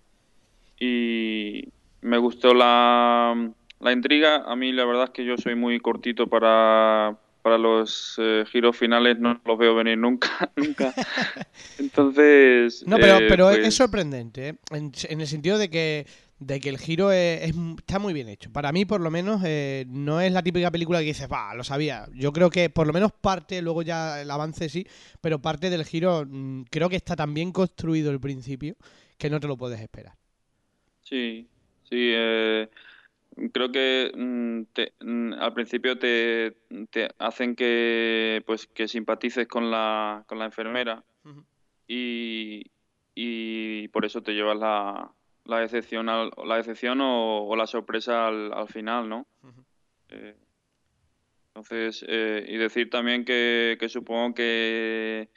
[0.78, 1.68] Y
[2.02, 3.50] me gustó la,
[3.80, 4.44] la intriga.
[4.46, 8.76] A mí la verdad es que yo soy muy cortito para, para los eh, giros
[8.76, 10.92] finales, no los veo venir nunca, nunca.
[11.78, 14.54] Entonces, No, pero, eh, pero es- pues, es sorprendente, ¿eh?
[14.70, 16.06] en, en el sentido de que,
[16.38, 18.50] de que el giro es, es- está muy bien hecho.
[18.52, 21.64] Para mí, por lo menos, eh, no es la típica película que dices, va, lo
[21.64, 22.08] sabía.
[22.14, 24.86] Yo creo que por lo menos parte, luego ya el avance sí,
[25.20, 28.76] pero parte del giro mm, creo que está tan bien construido el principio
[29.18, 30.14] que no te lo puedes esperar.
[31.02, 31.48] Sí,
[31.84, 31.96] sí.
[32.14, 32.68] eh,
[33.52, 36.58] creo que mm, te- mm, al principio te,
[36.90, 41.04] te hacen que pues que simpatices con la, con la enfermera
[41.88, 42.64] y,
[43.14, 45.15] y por eso te llevas la,
[45.46, 49.26] la decepción, al- la decepción o, o la sorpresa al, al final, ¿no?
[50.10, 50.36] Eh,
[51.54, 55.30] entonces, eh, y decir también que, que supongo que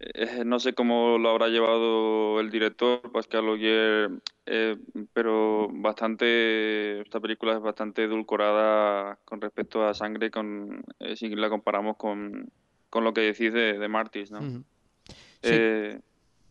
[0.00, 4.10] eh, no sé cómo lo habrá llevado el director, Pascal Ogier,
[4.46, 4.76] eh,
[5.12, 10.84] pero bastante, esta película es bastante edulcorada con respecto a sangre, con,
[11.16, 12.48] si la comparamos con,
[12.88, 14.38] con lo que decís de, de Martyrs, ¿no?
[14.40, 14.64] Ujú.
[15.42, 16.00] Sí.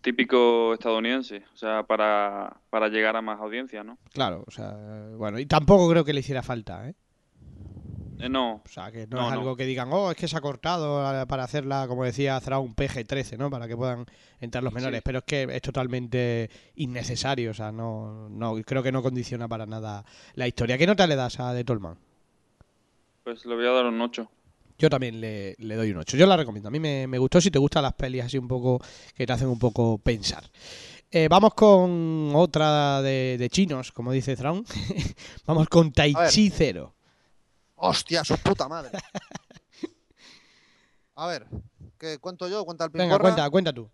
[0.08, 3.97] Típico estadounidense, o sea, para, para llegar a más audiencia, ¿no?
[4.14, 4.72] Claro, o sea,
[5.18, 6.95] bueno, y tampoco creo que le hiciera falta, ¿eh?
[8.18, 9.39] Eh, no, O sea, que no, No, es no.
[9.41, 12.60] algo que digan, oh, es que se ha cortado eh, para hacerla, como decía Zara,
[12.60, 13.49] un PG-13, ¿no?
[13.49, 14.05] Para que puedan
[14.39, 14.99] entrar los menores.
[14.99, 15.03] Sí.
[15.03, 19.66] Pero es que es totalmente innecesario, o sea, no, no creo que no condiciona para
[19.66, 20.05] nada
[20.36, 20.78] la historia.
[20.78, 21.97] ¿Qué nota le das a The Tolman?
[23.26, 24.26] pues le voy a dar un 8.
[24.78, 26.17] Yo también le, le doy un 8.
[26.17, 26.69] Yo la recomiendo.
[26.69, 28.80] A mí me, me gustó si te gustan las pelis así un poco
[29.15, 30.43] que te hacen un poco pensar.
[31.09, 34.65] Eh, vamos con otra de, de chinos, como dice Thrawn.
[35.45, 36.13] vamos con Tai.
[36.30, 36.93] Chi Zero.
[37.75, 38.91] Hostia, su puta madre.
[41.15, 41.47] A ver,
[41.97, 42.63] ¿qué cuento yo?
[42.65, 43.21] ¿Cuenta el Venga, Pincorra?
[43.23, 43.89] cuenta, cuenta tú.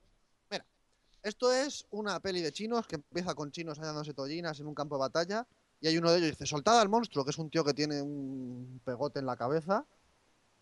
[1.21, 4.97] Esto es una peli de chinos que empieza con chinos hallándose tollinas en un campo
[4.97, 5.47] de batalla
[5.79, 7.73] y hay uno de ellos que dice, soltad al monstruo, que es un tío que
[7.73, 9.85] tiene un pegote en la cabeza.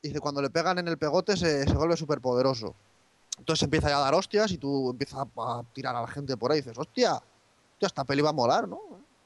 [0.02, 2.74] Dice, cuando le pegan en el pegote se, vuelve súper poderoso.
[3.38, 6.52] Entonces empieza ya a dar hostias y tú empiezas a, tirar a la gente por
[6.52, 7.22] ahí y dices, hostia,
[7.80, 8.80] esta peli va a molar, ¿no?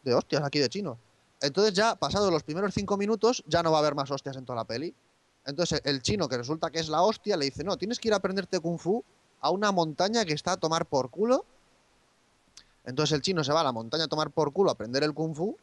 [0.04, 0.98] De hostias aquí de chinos.
[1.42, 4.46] Entonces ya, pasados los primeros cinco minutos, ya no va a haber más hostias en
[4.46, 4.94] toda la peli.
[5.46, 8.14] Entonces el chino, que resulta que es la hostia, le dice, no, tienes que ir
[8.14, 9.04] a aprenderte kung fu
[9.42, 11.46] a una montaña que está a tomar por culo.
[12.84, 15.14] Entonces el chino se va a la montaña a tomar por culo a aprender el
[15.14, 15.56] kung fu.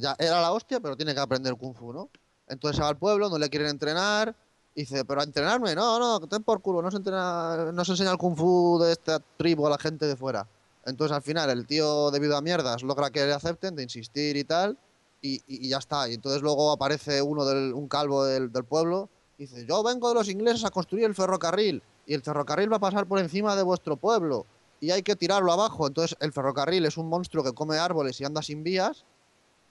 [0.00, 2.08] Ya era la hostia, pero tiene que aprender kung fu, ¿no?
[2.52, 4.34] Entonces se va al pueblo, no le quieren entrenar.
[4.74, 7.92] Y dice, pero a entrenarme, no, no, ten por culo, no se, entrena, no se
[7.92, 10.46] enseña el kung fu de esta tribu a la gente de fuera.
[10.86, 14.44] Entonces al final el tío, debido a mierdas, logra que le acepten, de insistir y
[14.44, 14.78] tal,
[15.20, 16.08] y, y- y ya está.
[16.08, 20.08] Y entonces luego aparece uno del, un calvo del, del pueblo, y dice, yo vengo
[20.08, 23.54] de los ingleses a construir el ferrocarril, y el ferrocarril va a pasar por encima
[23.54, 24.46] de vuestro pueblo,
[24.80, 25.86] y hay que tirarlo abajo.
[25.86, 29.04] Entonces el ferrocarril es un monstruo que come árboles y anda sin vías,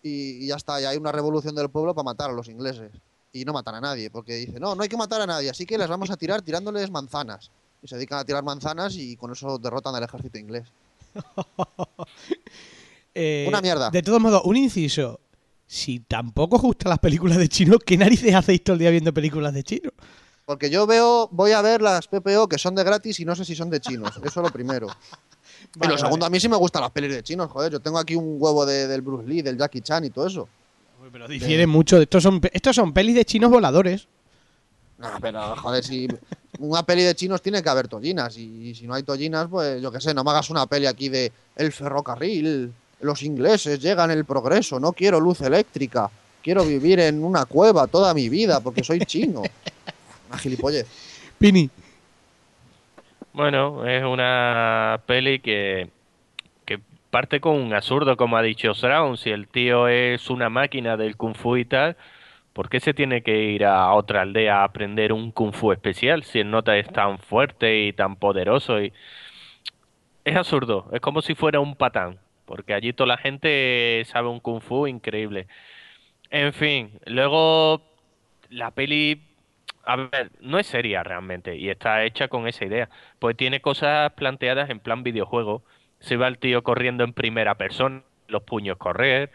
[0.04, 2.92] y, y ya está, y hay una revolución del pueblo para matar a los ingleses.
[3.34, 5.66] Y no matan a nadie, porque dice, no, no hay que matar a nadie, así
[5.66, 7.50] que les vamos a tirar tirándoles manzanas.
[7.82, 10.68] Y se dedican a tirar manzanas y con eso derrotan al ejército inglés.
[13.14, 13.90] Eh, Una mierda.
[13.90, 15.20] De todos modos, un inciso.
[15.66, 19.14] Si tampoco os gustan las películas de chinos, ¿qué narices hacéis todo el día viendo
[19.14, 19.92] películas de chinos?
[20.46, 23.44] Porque yo veo, voy a ver las PPO que son de gratis y no sé
[23.44, 24.16] si son de chinos.
[24.18, 24.88] Eso es lo primero.
[25.76, 27.72] Y Vale, lo segundo, a mí sí me gustan las pelis de chinos, joder.
[27.72, 30.48] Yo tengo aquí un huevo de- del Bruce Lee, del Jackie Chan y todo eso.
[31.12, 31.98] Pero difieren mucho.
[32.00, 34.08] Estos son, estos son pelis de chinos voladores.
[34.98, 36.08] No, pero joder, si
[36.60, 38.38] una peli de chinos tiene que haber tollinas.
[38.38, 41.10] Y si no hay tollinas, pues yo qué sé, no me hagas una peli aquí
[41.10, 46.10] de el ferrocarril, los ingleses llegan el progreso, no quiero luz eléctrica.
[46.44, 49.42] Quiero vivir en una cueva toda mi vida porque soy chino.
[50.30, 50.88] Una gilipollez.
[51.38, 51.70] Pini.
[53.34, 55.90] Bueno, es una peli que,
[56.66, 56.80] que
[57.10, 59.18] parte con un absurdo, como ha dicho Sraun.
[59.18, 61.96] Si el tío es una máquina del kung fu y tal,
[62.54, 66.24] ¿por qué se tiene que ir a otra aldea a aprender un kung fu especial
[66.24, 68.82] si el nota es tan fuerte y tan poderoso?
[68.82, 68.94] Y...
[70.26, 74.40] Es absurdo, es como si fuera un patán, porque allí toda la gente sabe un
[74.40, 75.48] kung fu increíble.
[76.32, 77.82] En fin, luego
[78.50, 79.22] la peli
[79.86, 82.90] a ver, no es seria realmente y está hecha con esa idea.
[83.20, 85.64] Pues tiene cosas planteadas en plan videojuego.
[86.00, 89.32] Se va el tío corriendo en primera persona, los puños correr.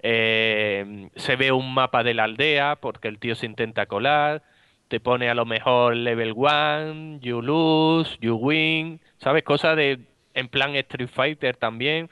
[0.00, 4.42] eh, se ve un mapa de la aldea porque el tío se intenta colar.
[4.88, 9.42] te pone a lo mejor level 1, you lose, you win, ¿sabes?
[9.44, 10.00] Cosas de
[10.34, 12.10] en plan Street Fighter también,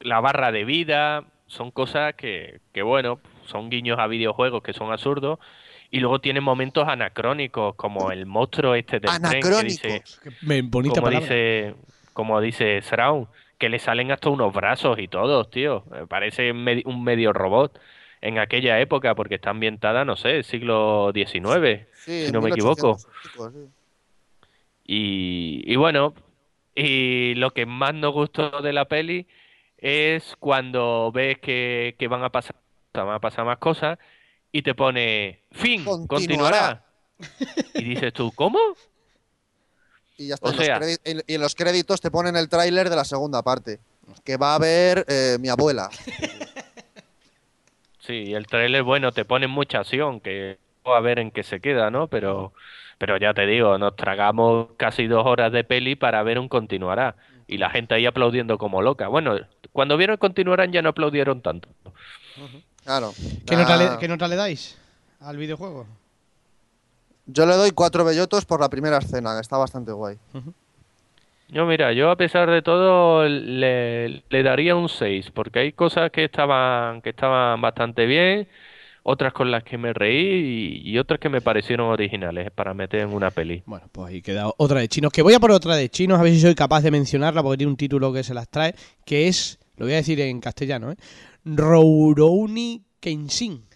[0.00, 4.92] la barra de vida, son cosas que, que bueno, son guiños a videojuegos que son
[4.92, 5.38] absurdos.
[5.90, 10.02] Y luego tiene momentos anacrónicos, como el monstruo este del tren que dice.
[10.42, 11.20] Me- bonita como palabra.
[11.20, 11.74] dice,
[12.12, 13.26] como dice Sraun,
[13.58, 15.84] que le salen hasta unos brazos y todos, tío.
[16.08, 17.78] Parece un medio robot
[18.20, 22.98] en aquella época, porque está ambientada, no sé, siglo XIX, Sí, si no me equivoco.
[22.98, 23.58] 1800 y pico, sí.
[24.84, 26.14] Y, y bueno,
[26.74, 29.26] y lo que más nos gustó de la peli
[29.78, 32.56] es cuando ves que, que van a pasar,
[32.94, 33.98] van a pasar más cosas
[34.52, 36.06] y te pone fin, Continuará.
[36.08, 36.84] continuará.
[37.74, 38.58] Y dices tú, ¿cómo?
[40.16, 40.48] Y ya está.
[40.48, 42.96] O en los sea- crédi- en- y en los créditos te ponen el tráiler de
[42.96, 43.80] la segunda parte.
[44.24, 45.90] Que va a ver eh, mi abuela.
[48.00, 51.90] Sí, el trailer, bueno, te pone mucha acción, que a ver en qué se queda,
[51.90, 52.06] ¿no?
[52.08, 52.54] Pero,
[52.96, 57.16] pero ya te digo, nos tragamos casi dos horas de peli para ver un continuará.
[57.46, 59.08] Y la gente ahí aplaudiendo como loca.
[59.08, 59.36] Bueno,
[59.72, 61.68] cuando vieron continuarán ya no aplaudieron tanto.
[62.88, 63.12] Claro.
[63.44, 64.78] ¿Qué, nota le, qué nota le dais
[65.20, 65.86] al videojuego?
[67.26, 70.16] Yo le doy cuatro bellotos por la primera escena, que está bastante guay.
[71.50, 76.10] Yo, mira, yo a pesar de todo le, le daría un 6, porque hay cosas
[76.10, 78.48] que estaban, que estaban bastante bien,
[79.02, 83.00] otras con las que me reí y, y otras que me parecieron originales para meter
[83.00, 83.62] en una peli.
[83.66, 85.12] Bueno, pues ahí queda otra de chinos.
[85.12, 87.58] Que voy a por otra de chinos, a ver si soy capaz de mencionarla, porque
[87.58, 88.74] tiene un título que se las trae,
[89.04, 90.96] que es, lo voy a decir en castellano, ¿eh?
[91.56, 93.66] Rurouni Kenshin.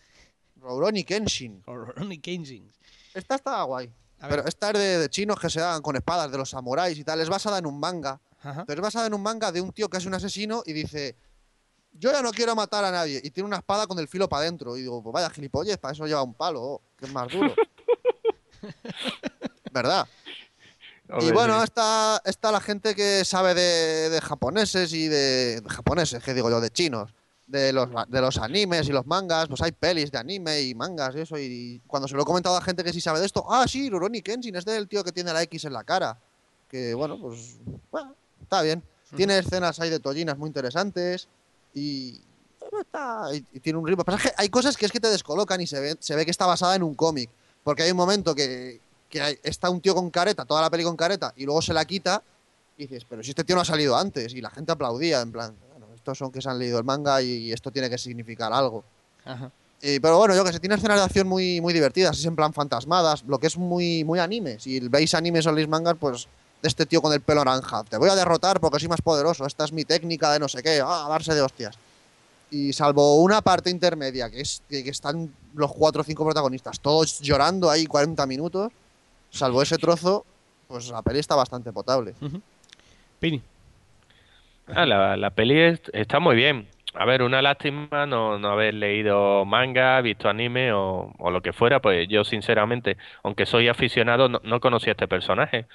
[0.61, 1.62] Rurouni Kenshin.
[1.66, 2.70] Rurouni Kenshin.
[3.14, 3.93] Esta está guay.
[4.20, 4.37] A ver.
[4.37, 7.05] Pero esta es de, de chinos que se dan con espadas, de los samuráis y
[7.05, 7.20] tal.
[7.20, 8.20] Es basada en un manga.
[8.43, 8.64] Ajá.
[8.66, 11.16] Pero es basada en un manga de un tío que es un asesino y dice:
[11.93, 13.20] Yo ya no quiero matar a nadie.
[13.23, 14.77] Y tiene una espada con el filo para adentro.
[14.77, 17.55] Y digo: Pues vaya gilipollas, para eso lleva un palo, oh, que es más duro.
[19.73, 20.07] ¿Verdad?
[21.20, 26.23] Y bueno, está, está la gente que sabe de, de japoneses y de, de japoneses,
[26.23, 27.12] que digo yo, de chinos,
[27.47, 31.14] de los, de los animes y los mangas, pues hay pelis de anime y mangas
[31.16, 33.45] y eso, y cuando se lo he comentado a gente que sí sabe de esto,
[33.51, 36.16] ah, sí, Rurouni Kenshin, es del tío que tiene la X en la cara,
[36.68, 37.57] que bueno, pues,
[37.90, 38.82] bueno, está bien.
[39.14, 41.28] Tiene escenas ahí de tollinas muy interesantes
[41.74, 42.18] y,
[42.80, 44.03] está, y, y tiene un ritmo.
[44.05, 46.47] Que hay cosas que es que te descolocan y se ve, se ve que está
[46.47, 47.28] basada en un cómic,
[47.62, 48.80] porque hay un momento que,
[49.11, 51.74] que hay- está un tío con careta, toda la peli con careta, y luego se
[51.74, 52.22] la quita
[52.78, 55.30] y dices, pero si este tío no ha salido antes, y la gente aplaudía, en
[55.30, 55.55] plan,
[56.03, 58.83] estos son que se han leído el manga y esto tiene que significar algo.
[59.25, 59.53] Ajá.
[59.81, 62.35] Y- pero bueno, yo que sé, tiene escenas de acción muy, muy divertidas, es en
[62.35, 64.59] plan fantasmadas, lo que es muy, muy anime.
[64.59, 66.27] Si veis animes o leéis mangas, pues
[66.63, 69.65] este tío con el pelo naranja, te voy a derrotar porque soy más poderoso, esta
[69.65, 71.77] es mi técnica de no sé qué, ah, a darse de hostias.
[72.51, 76.81] Y salvo una parte intermedia, que es que, que están los cuatro o cinco protagonistas,
[76.81, 78.73] todos llorando ahí 40 minutos,
[79.31, 80.25] salvo ese trozo,
[80.69, 82.15] pues la peli está bastante potable.
[83.21, 83.41] Pini.
[84.67, 86.69] Ah, la, la peli es- está muy bien.
[86.95, 91.53] A ver, una lástima no, no haber leído manga, visto anime o, o lo que
[91.53, 95.67] fuera, pues yo sinceramente, aunque soy aficionado, no, no conocía a este personaje.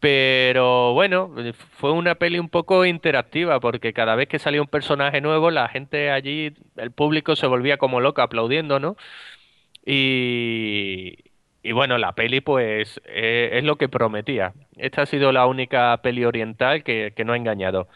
[0.00, 1.34] Pero bueno,
[1.78, 5.68] fue una peli un poco interactiva porque cada vez que salía un personaje nuevo, la
[5.68, 8.96] gente allí, el público se volvía como loca aplaudiendo, ¿no?
[9.86, 11.16] Y,
[11.68, 14.52] y bueno, la peli pues eh, es lo que prometía.
[14.76, 17.88] Esta ha sido la única peli oriental que, que no ha engañado.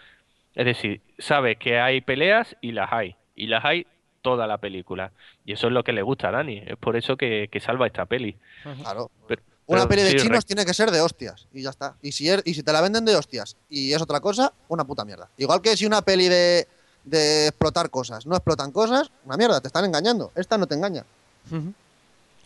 [0.54, 3.14] Es decir, sabes que hay peleas y las hay.
[3.36, 3.86] Y las hay
[4.22, 5.12] toda la película.
[5.44, 6.62] Y eso es lo que le gusta a Dani.
[6.66, 8.36] Es por eso que, que salva esta peli.
[8.82, 9.10] Claro.
[9.28, 11.70] Pero- Una pero peli de sí, chinos re- tiene que ser de hostias y ya
[11.70, 11.94] está.
[12.02, 14.84] Y si, er- y si te la venden de hostias y es otra cosa, una
[14.84, 15.28] puta mierda.
[15.38, 16.66] Igual que si una peli de,
[17.04, 20.32] de explotar cosas no explotan cosas, una mierda, te están engañando.
[20.34, 21.04] Esta no te engaña.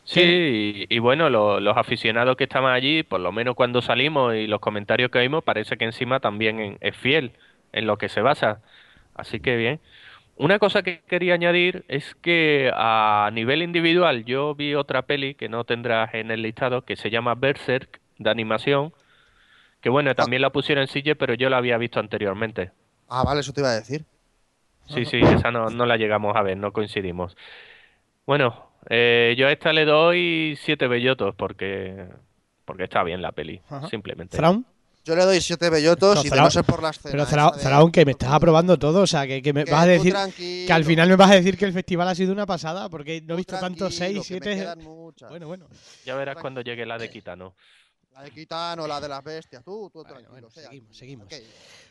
[0.04, 4.34] Sí, y, y bueno, lo- los aficionados que estaban allí, por lo menos cuando salimos
[4.34, 7.32] y los comentarios que vimos, parece que encima también es fiel
[7.72, 8.60] en lo que se basa.
[9.14, 9.80] Así que bien.
[10.36, 15.48] Una cosa que quería añadir es que a nivel individual yo vi otra peli que
[15.48, 18.92] no tendrás en el listado que se llama Berserk de animación,
[19.82, 22.72] que bueno, también la pusieron en silla, pero yo la había visto anteriormente.
[23.08, 24.04] Ah, vale, eso te iba a decir.
[24.86, 27.36] Sí, sí, esa no, no la llegamos a ver, no coincidimos.
[28.26, 32.08] Bueno, eh, yo a esta le doy siete bellotos porque
[32.64, 33.88] porque está bien la peli, Ajá.
[33.88, 34.36] simplemente.
[34.36, 34.66] Zraun.
[35.04, 37.26] Yo le doy siete bellotos No, y de no ser por la escena.
[37.28, 39.02] Pero Zraun, que me estás aprobando todo.
[39.02, 40.14] O sea, que, que me Que vas a decir.
[40.38, 43.20] Que al final me vas a decir que el festival ha sido una pasada porque
[43.20, 44.62] no he visto tantos tranquilo, 6, que me 7.
[44.62, 45.28] quedan muchas.
[45.28, 45.68] Bueno, bueno.
[46.06, 47.54] Ya verás cuando llegue la de Kitano.
[48.14, 50.30] La de Kitano, la de las bestias, tú, tú Bueno, tranquilo.
[50.30, 50.68] bueno, sea.
[50.70, 51.26] seguimos, seguimos.
[51.26, 51.34] Ok.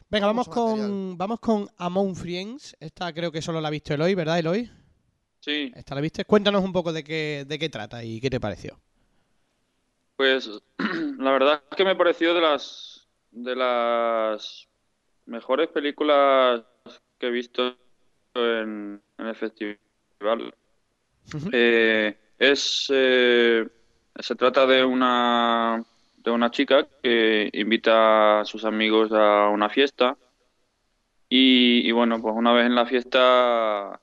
[0.09, 0.79] Venga, vamos material.
[0.79, 2.75] con, vamos con Among Friends.
[2.79, 4.71] Esta creo que solo la ha visto Eloy, ¿verdad, Eloy?
[5.43, 6.23] Sí, Esta la viste.
[6.23, 8.79] Cuéntanos un poco de qué, de qué trata y qué te pareció.
[10.15, 10.49] Pues
[11.19, 14.69] la verdad es que me pareció de las de las
[15.25, 16.63] mejores películas
[17.17, 17.75] que he visto
[18.35, 20.55] en, en el festival.
[21.51, 23.67] Eh, es eh,
[24.17, 25.83] se trata de una
[26.15, 30.15] de una chica que invita a sus amigos a una fiesta
[31.27, 33.99] y, y bueno, pues una vez en la fiesta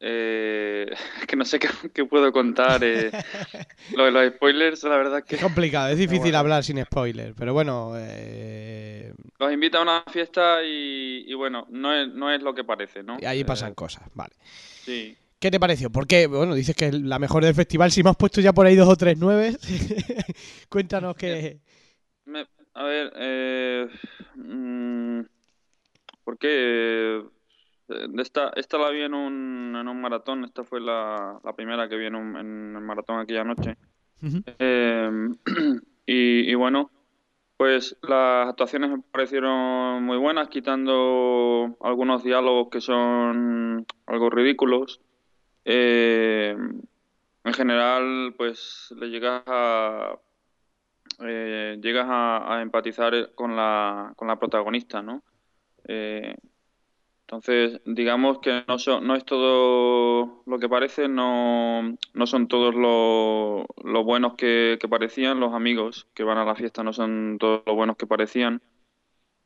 [0.00, 0.86] eh,
[1.20, 2.82] es que no sé qué, qué puedo contar.
[2.84, 3.14] eh.
[3.92, 6.38] Lo de los spoilers, la verdad es que Es complicado, es difícil bueno.
[6.40, 11.94] hablar sin spoiler, pero bueno, eh, los invita a una fiesta y, y bueno, no
[11.94, 13.16] es, no es lo que parece, ¿no?
[13.26, 14.34] ahí Eh, pasan cosas, vale.
[14.86, 15.16] sí.
[15.38, 15.90] ¿Qué te pareció?
[15.90, 18.66] Porque, bueno, dices que es la mejor del festival, si me has puesto ya por
[18.66, 19.58] ahí dos o tres nueves,
[20.68, 21.16] cuéntanos.
[22.24, 23.88] Me- a ver, eh,
[24.36, 25.22] mm,
[26.24, 27.22] ¿por qué?
[27.90, 31.88] Eh, Esta, esta la vi en un, en un maratón, esta fue la, la primera
[31.88, 33.76] que vi en, un, en el maratón aquella noche.
[34.58, 35.10] Eh,
[36.06, 36.90] y, y bueno,
[37.56, 45.00] pues las actuaciones me parecieron muy buenas, quitando algunos diálogos que son algo ridículos.
[45.64, 46.56] Eh,
[47.44, 50.18] en general, pues le llegas a
[51.22, 55.22] eh, llegas a, a empatizar con la, con la protagonista, ¿no?
[55.84, 56.34] Eh,
[57.30, 62.74] entonces, digamos que no, so- no es todo lo que parece, no, no son todos
[62.74, 67.36] lo- los buenos que, que parecían, los amigos que van a la fiesta no son
[67.38, 68.62] todos los buenos que parecían,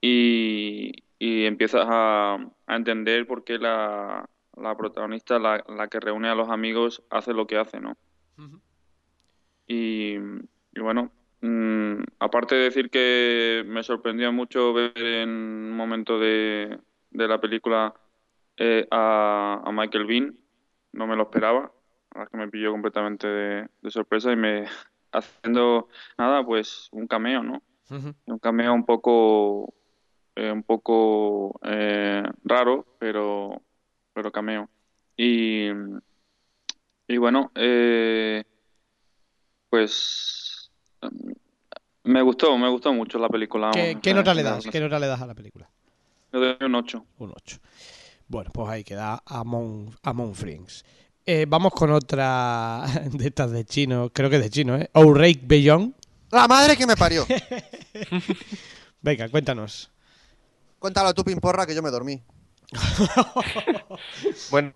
[0.00, 2.34] y, y empiezas a,
[2.66, 7.34] a entender por qué la, la protagonista, la, la que reúne a los amigos, hace
[7.34, 7.96] lo que hace, ¿no?
[9.66, 11.10] Y, y bueno,
[11.40, 16.78] mm, aparte de decir que me sorprendió mucho ver en un momento de,
[17.14, 17.94] de la película
[18.58, 20.38] eh, a, a Michael Bean,
[20.92, 24.36] no me lo esperaba, la verdad es que me pilló completamente de, de sorpresa y
[24.36, 24.66] me
[25.12, 25.88] haciendo
[26.18, 27.62] nada, pues un cameo, ¿no?
[28.26, 29.74] Un cameo un poco
[30.36, 33.62] eh, un poco eh, raro, pero
[34.12, 34.68] pero cameo.
[35.16, 35.68] Y
[37.06, 38.42] y bueno, eh,
[39.68, 40.70] pues
[41.02, 41.32] mm,
[42.04, 43.70] me gustó, me gustó mucho la película.
[43.72, 44.66] ¿Qué, nota le das?
[44.66, 45.70] ¿Qué nota le das a la película?
[46.34, 47.06] Yo doy un 8.
[47.18, 47.58] Un 8.
[48.26, 50.84] Bueno, pues ahí queda Among, Among Friends.
[51.24, 54.90] Eh, vamos con otra de estas de chino, creo que es de chino, ¿eh?
[54.94, 55.94] Outrake Beyond.
[56.32, 57.24] La madre que me parió.
[59.00, 59.92] Venga, cuéntanos.
[60.80, 62.20] Cuéntalo tú, Pimporra, que yo me dormí.
[64.50, 64.72] Bueno,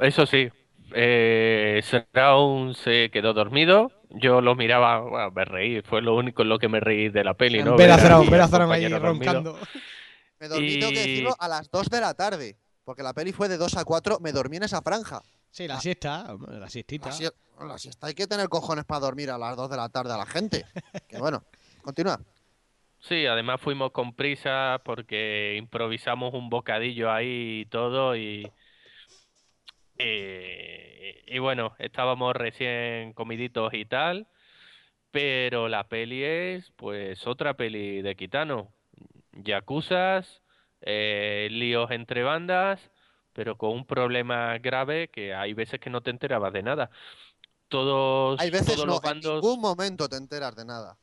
[0.00, 0.48] eso sí.
[0.94, 3.92] Eh, se quedó dormido.
[4.08, 5.82] Yo lo miraba, bueno, me reí.
[5.82, 7.76] Fue lo único en lo que me reí de la peli, ¿no?
[7.76, 8.98] ver a ver ahí dormido.
[9.00, 9.58] roncando.
[10.44, 12.56] Me dormí, tengo que Y- decirlo, a las 2 de la tarde.
[12.84, 15.22] Porque la peli fue de 2 a 4, me dormí en esa franja.
[15.50, 17.08] Sí, la siesta, la siestita.
[17.08, 17.32] La, sie-
[17.66, 20.18] la siesta hay que tener cojones para dormir a las 2 de la tarde a
[20.18, 20.66] la gente.
[21.08, 21.42] Que bueno,
[21.82, 22.20] continúa.
[23.00, 28.50] Sí, además fuimos con prisa porque improvisamos un bocadillo ahí y todo y,
[29.98, 34.26] y, y bueno, estábamos recién comiditos y tal,
[35.10, 38.72] pero la peli es pues otra peli de Kitano,
[39.42, 40.42] yacuzas,
[40.80, 42.90] eh, líos entre bandas,
[43.32, 46.90] pero con un problema grave que hay veces que no te enterabas de nada.
[47.68, 50.96] Todos, Hay veces todos no, los en ningún momento te enteras de nada.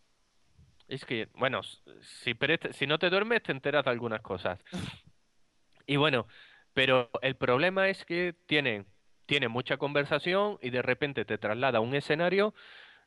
[0.88, 2.36] Es que, bueno, si,
[2.71, 4.59] si no te duermes te enteras de algunas cosas.
[5.86, 6.27] Y bueno,
[6.73, 8.86] pero el problema es que tienen,
[9.25, 12.53] tienen mucha conversación y de repente te traslada a un escenario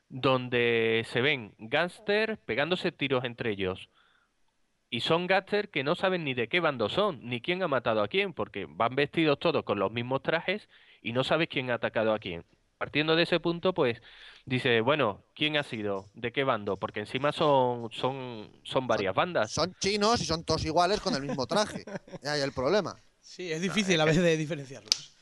[0.09, 3.89] donde se ven gángsters pegándose tiros entre ellos.
[4.95, 8.01] Y son gángsters que no saben ni de qué bando son, ni quién ha matado
[8.01, 10.69] a quién, porque van vestidos todos con los mismos trajes
[11.01, 12.45] y no sabes quién ha atacado a quién.
[12.77, 14.01] Partiendo de ese punto, pues
[14.45, 16.05] dice, bueno, ¿quién ha sido?
[16.13, 16.77] ¿De qué bando?
[16.77, 19.51] Porque encima son, son, son varias bandas.
[19.51, 21.83] Son chinos y son todos iguales con el mismo traje.
[22.23, 22.95] Y ahí el problema.
[23.19, 25.13] Sí, es difícil a veces de diferenciarlos.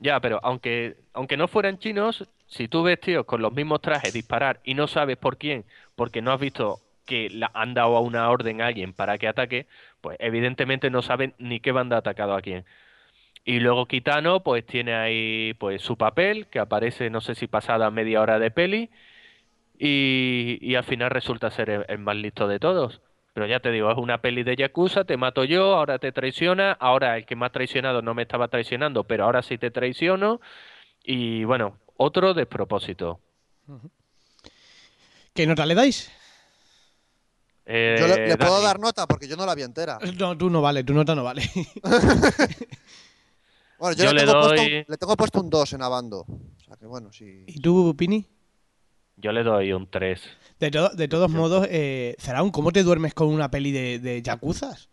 [0.00, 4.12] Ya, pero aunque, aunque no fueran chinos, si tú ves tíos con los mismos trajes
[4.12, 5.64] disparar y no sabes por quién,
[5.96, 9.26] porque no has visto que la, han dado a una orden a alguien para que
[9.28, 9.66] ataque,
[10.00, 12.64] pues evidentemente no saben ni qué banda ha atacado a quién.
[13.44, 17.90] Y luego Kitano, pues tiene ahí pues su papel, que aparece no sé si pasada
[17.90, 18.90] media hora de peli,
[19.78, 23.00] y, al final resulta ser el, el más listo de todos.
[23.32, 26.72] Pero ya te digo, es una peli de Yakuza, te mato yo, ahora te traiciona,
[26.72, 30.40] ahora el que ha traicionado no me estaba traicionando, pero ahora sí te traiciono.
[31.04, 33.20] Y bueno, otro despropósito.
[35.34, 36.17] ¿Qué nota le dais?
[37.70, 39.98] Eh, Yo le, le puedo Dani, dar nota porque yo no la vi entera.
[40.18, 41.42] No, tú no vale, tu nota no vale.
[43.78, 46.20] Bueno, yo, Yo le, tengo puesto doy- un, le tengo puesto un 2 en Abando.
[46.28, 47.44] O sea que bueno, sí.
[47.46, 48.26] ¿Y tú, Pini?
[49.16, 50.20] Yo le doy un 3.
[50.58, 54.20] De, to- de todos modos, eh, Zaraun, ¿cómo te duermes con una peli de, de
[54.22, 54.88] yakuzas?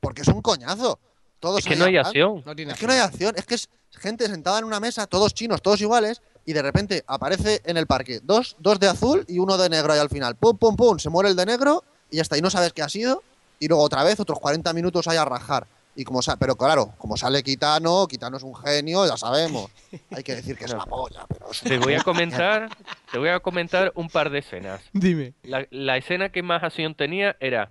[0.00, 0.98] Porque es un coñazo.
[1.40, 2.42] Todos Es que no hay acción.
[2.44, 5.06] No tiene Es que no hay acción, es que es gente sentada en una mesa,
[5.06, 9.24] todos chinos, todos iguales, y de repente aparece en el parque dos, dos de azul
[9.28, 10.36] y uno de negro ahí al final.
[10.36, 12.82] Pum, pum, pum, se muere el de negro y ya está, y no sabes qué
[12.82, 13.22] ha sido,
[13.58, 15.66] y luego otra vez otros 40 minutos ahí a rajar.
[15.98, 19.70] Y como sa- pero claro, como sale Kitano, Kitano es un genio, ya sabemos.
[20.14, 22.68] Hay que decir que es la polla, pero es Te voy a comentar,
[23.10, 24.82] te voy a comentar un par de escenas.
[24.92, 25.32] Dime.
[25.42, 27.70] La, la escena que más acción tenía era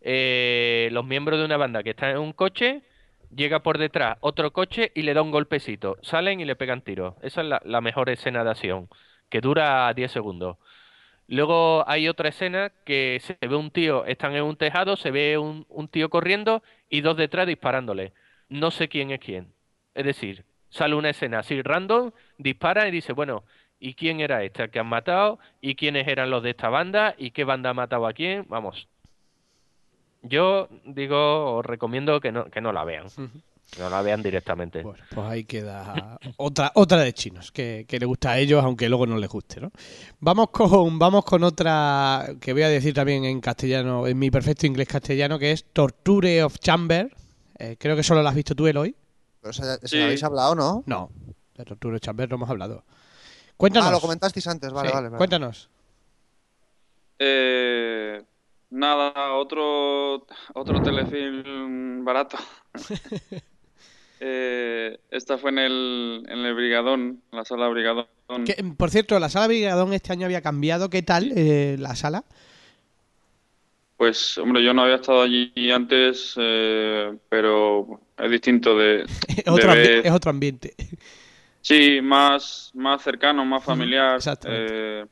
[0.00, 2.82] eh, los miembros de una banda que están en un coche,
[3.34, 5.98] llega por detrás otro coche y le da un golpecito.
[6.02, 7.14] Salen y le pegan tiros.
[7.22, 8.88] Esa es la, la mejor escena de acción,
[9.30, 10.56] que dura 10 segundos.
[11.32, 15.38] Luego hay otra escena que se ve un tío, están en un tejado, se ve
[15.38, 18.12] un, tío corriendo y dos detrás disparándole.
[18.50, 19.50] No sé quién es quién.
[19.94, 23.44] Es decir, sale una escena así random, dispara y dice, bueno,
[23.80, 25.38] ¿y quién era al que han matado?
[25.62, 27.14] ¿Y quiénes eran los de esta banda?
[27.16, 28.44] ¿Y qué banda ha matado a quién?
[28.50, 28.86] Vamos.
[30.20, 33.06] Yo digo, os recomiendo que no, que no la vean.
[33.78, 34.82] No la vean directamente.
[34.82, 38.88] Bueno, pues ahí queda otra, otra de chinos, que, que le gusta a ellos, aunque
[38.88, 39.70] luego no les guste, ¿no?
[40.20, 44.66] Vamos con, vamos con otra que voy a decir también en castellano, en mi perfecto
[44.66, 47.14] inglés castellano, que es Torture of Chamber.
[47.58, 48.94] Eh, creo que solo la has visto tú, Eloy.
[49.40, 50.00] Pero ese Sí.
[50.00, 50.82] habéis hablado, ¿no?
[50.86, 51.10] No,
[51.56, 52.84] de Torture of Chamber no hemos hablado.
[53.56, 53.88] Cuéntanos.
[53.88, 55.08] Ah, lo comentasteis antes, vale, Sí, vale.
[55.08, 55.18] vale.
[55.18, 55.68] Cuéntanos.
[57.18, 58.22] Eh,
[58.70, 62.36] nada, otro, otro telefilm barato.
[64.24, 68.06] Eh, esta fue en el, en el Brigadón, en la sala Brigadón.
[68.46, 70.88] Que, por cierto, la sala Brigadón este año había cambiado.
[70.90, 72.22] ¿Qué tal eh, la sala?
[73.96, 79.72] Pues, hombre, yo no había estado allí antes, eh, pero es distinto de, Es otro,
[79.74, 80.74] de ambi- ver- es otro ambiente.
[81.60, 84.16] Sí, más, más cercano, más familiar.
[84.16, 84.66] exactamente.
[84.70, 85.04] Eh,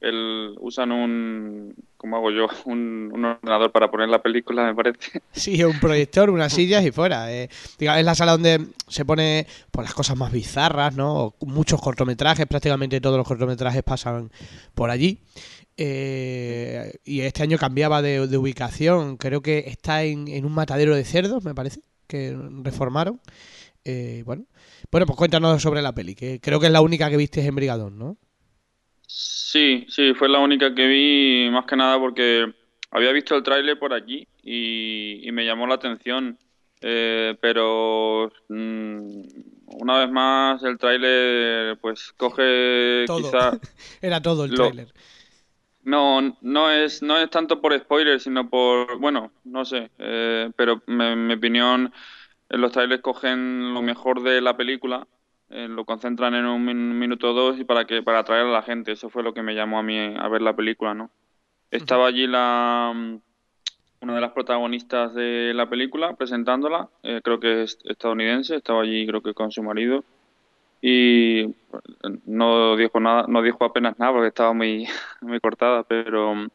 [0.00, 1.74] el- usan un,
[2.04, 2.48] ¿cómo hago yo?
[2.66, 5.22] Un, un ordenador para poner la película, me parece.
[5.32, 7.32] Sí, un proyector, unas sillas y fuera.
[7.32, 7.48] Eh,
[7.78, 11.34] diga, es la sala donde se pone pues, las cosas más bizarras, ¿no?
[11.40, 14.30] Muchos cortometrajes, prácticamente todos los cortometrajes pasan
[14.74, 15.22] por allí.
[15.78, 19.16] Eh, y este año cambiaba de, de ubicación.
[19.16, 23.18] Creo que está en, en un matadero de cerdos, me parece, que reformaron.
[23.86, 24.44] Eh, bueno.
[24.90, 27.54] bueno, pues cuéntanos sobre la peli, que creo que es la única que viste en
[27.54, 28.18] Brigadón, ¿no?
[29.06, 32.52] Sí, sí, fue la única que vi, más que nada porque
[32.90, 36.38] había visto el tráiler por aquí y, y me llamó la atención.
[36.80, 39.22] Eh, pero mm,
[39.78, 43.22] una vez más el tráiler pues coge Todo.
[43.22, 43.58] quizá
[44.02, 44.92] Era todo el Lo- tráiler.
[45.84, 50.82] No, no es, no es tanto por spoiler, sino por, bueno, no sé, eh, pero
[50.86, 51.92] en mi opinión
[52.48, 55.06] eh, los trailers cogen lo mejor de la película,
[55.50, 58.50] eh, lo concentran en un min- minuto o dos y para que para atraer a
[58.52, 61.10] la gente, eso fue lo que me llamó a mí a ver la película, ¿no?
[61.70, 63.16] Estaba allí la mm,
[64.02, 69.06] una de las protagonistas de la película presentándola, eh, creo que es estadounidense, estaba allí
[69.06, 70.04] creo que con su marido.
[70.86, 71.54] Y
[72.26, 74.86] no dijo nada, no dijo apenas nada porque estaba muy,
[75.22, 76.48] muy cortada, pero mm,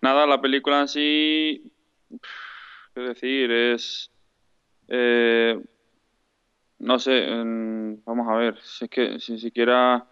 [0.00, 1.70] nada, la película en sí,
[2.94, 4.10] qué decir, es,
[4.88, 5.60] eh,
[6.80, 7.26] no sé,
[8.04, 10.06] vamos a ver, si es que si siquiera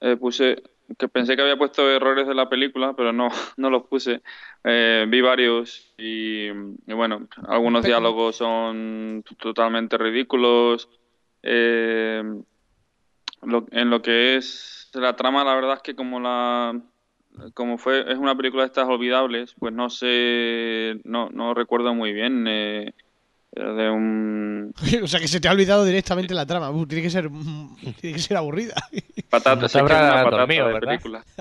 [0.00, 0.62] eh, puse,
[0.96, 4.22] que pensé que había puesto errores de la película, pero no, no los puse,
[4.64, 10.88] Eh, vi varios y, y bueno, algunos Pero- diálogos son totalmente ridículos.
[11.42, 12.22] Eh,
[13.42, 16.80] lo- en lo que es la trama, la verdad es que como la
[17.54, 22.12] como fue es una película de estas olvidables, pues no sé, no, no recuerdo muy
[22.12, 22.94] bien eh,
[23.64, 26.70] de un o sea que se te ha olvidado directamente la trama.
[26.70, 28.74] Uh, tiene que ser mm, tiene que ser aburrida.
[29.30, 30.88] patata, No una patata dormido, de ¿verdad?
[30.88, 31.24] película.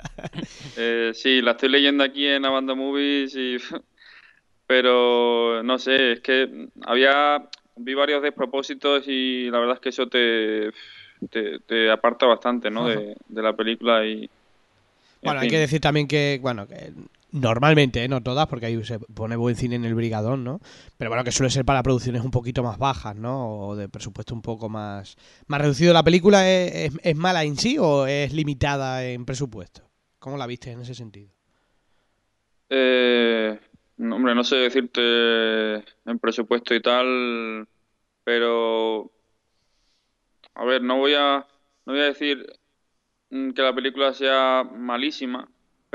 [0.80, 3.58] Eh, sí, la estoy leyendo aquí en Abando Movies y
[4.68, 10.08] pero no sé, es que había vi varios despropósitos y la verdad es que eso
[10.08, 10.72] te
[11.32, 12.88] te, te aparta bastante, ¿no?
[12.88, 14.30] De, de la película y en
[15.24, 16.92] Bueno, hay que decir también que, bueno, que
[17.32, 18.08] normalmente, ¿eh?
[18.08, 20.60] no todas, porque ahí se pone buen cine en el Brigadón, ¿no?
[20.98, 23.50] Pero bueno, que suele ser para producciones un poquito más bajas, ¿no?
[23.70, 25.18] O de presupuesto un poco más,
[25.48, 25.94] más reducido.
[25.94, 29.90] ¿La película es, es- mala en sí o es limitada en presupuesto?
[30.20, 31.32] ¿Cómo la viste en ese sentido?
[32.70, 33.60] Eh,
[33.98, 37.68] no, hombre, no sé decirte en presupuesto y tal,
[38.24, 39.12] pero
[40.56, 41.48] a ver, no voy a
[41.86, 42.46] no voy a decir
[43.30, 45.50] que la película sea malísima,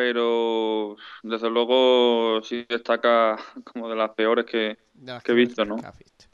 [0.05, 5.65] pero desde luego sí destaca como de las peores que De las Que he visto,
[5.65, 5.77] ¿no?
[5.77, 6.25] que has visto.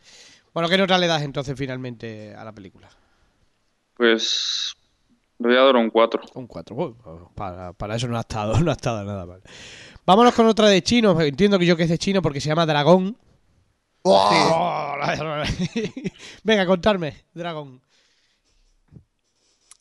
[0.54, 2.88] Bueno, ¿qué nota le das entonces finalmente a la película?
[3.94, 4.74] pues
[5.38, 6.22] Le voy a dar un 4.
[6.34, 7.32] Un 4.
[7.34, 9.42] para, para eso no ha estado, no ha estado nada mal.
[10.06, 11.20] Vámonos con otra de chino.
[11.20, 13.16] Entiendo que yo que es de chino porque se llama Dragón.
[14.02, 14.94] Oh,
[16.42, 17.82] Venga, contarme, Dragón.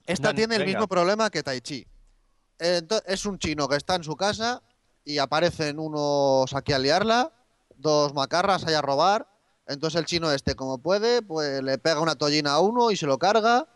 [0.05, 0.79] Esta tiene el venga.
[0.79, 1.85] mismo problema que Tai Chi.
[2.59, 4.61] Es un chino que está en su casa
[5.05, 7.31] y aparecen unos aquí a liarla,
[7.75, 9.27] dos macarras ahí a robar.
[9.67, 13.05] Entonces el chino este, como puede, pues le pega una tollina a uno y se
[13.05, 13.67] lo carga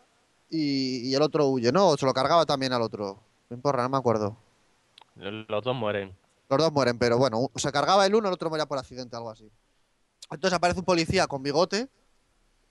[0.48, 1.88] y, y el otro huye, ¿no?
[1.88, 3.22] O se lo cargaba también al otro.
[3.50, 4.36] No importa, no me acuerdo.
[5.16, 6.16] Los dos mueren.
[6.48, 9.30] Los dos mueren, pero bueno, se cargaba el uno, el otro moría por accidente, algo
[9.30, 9.50] así.
[10.30, 11.88] Entonces aparece un policía con bigote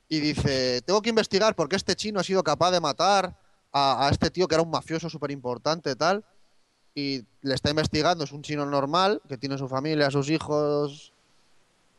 [0.09, 3.39] y dice, tengo que investigar por qué este chino ha sido capaz de matar
[3.73, 6.23] a, este tío que era un mafioso súper importante tal.
[6.93, 11.14] Y le está investigando, es un chino normal, que tiene su familia, sus hijos...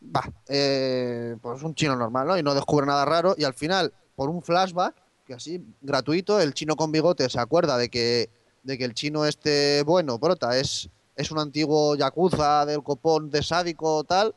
[0.05, 2.37] Va, eh, pues un chino normal, ¿no?
[2.37, 3.35] Y no descubre nada raro.
[3.39, 7.79] Y al final, por un flashback, que así, gratuito, el chino con bigote se acuerda
[7.79, 8.29] de que,
[8.65, 13.45] de que el chino este bueno, prota, es, es un antiguo yakuza del copón de
[13.45, 14.35] sádico tal.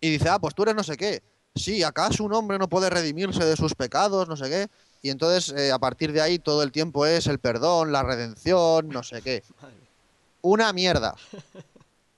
[0.00, 1.22] Y dice, ah, pues tú eres no sé qué.
[1.54, 4.68] Sí, ¿acaso un hombre no puede redimirse de sus pecados, no sé qué?
[5.02, 8.88] Y entonces, eh, a partir de ahí, todo el tiempo es el perdón, la redención,
[8.88, 9.42] no sé qué.
[10.42, 11.14] Una mierda.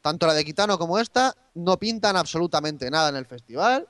[0.00, 3.86] Tanto la de Kitano como esta no pintan absolutamente nada en el festival,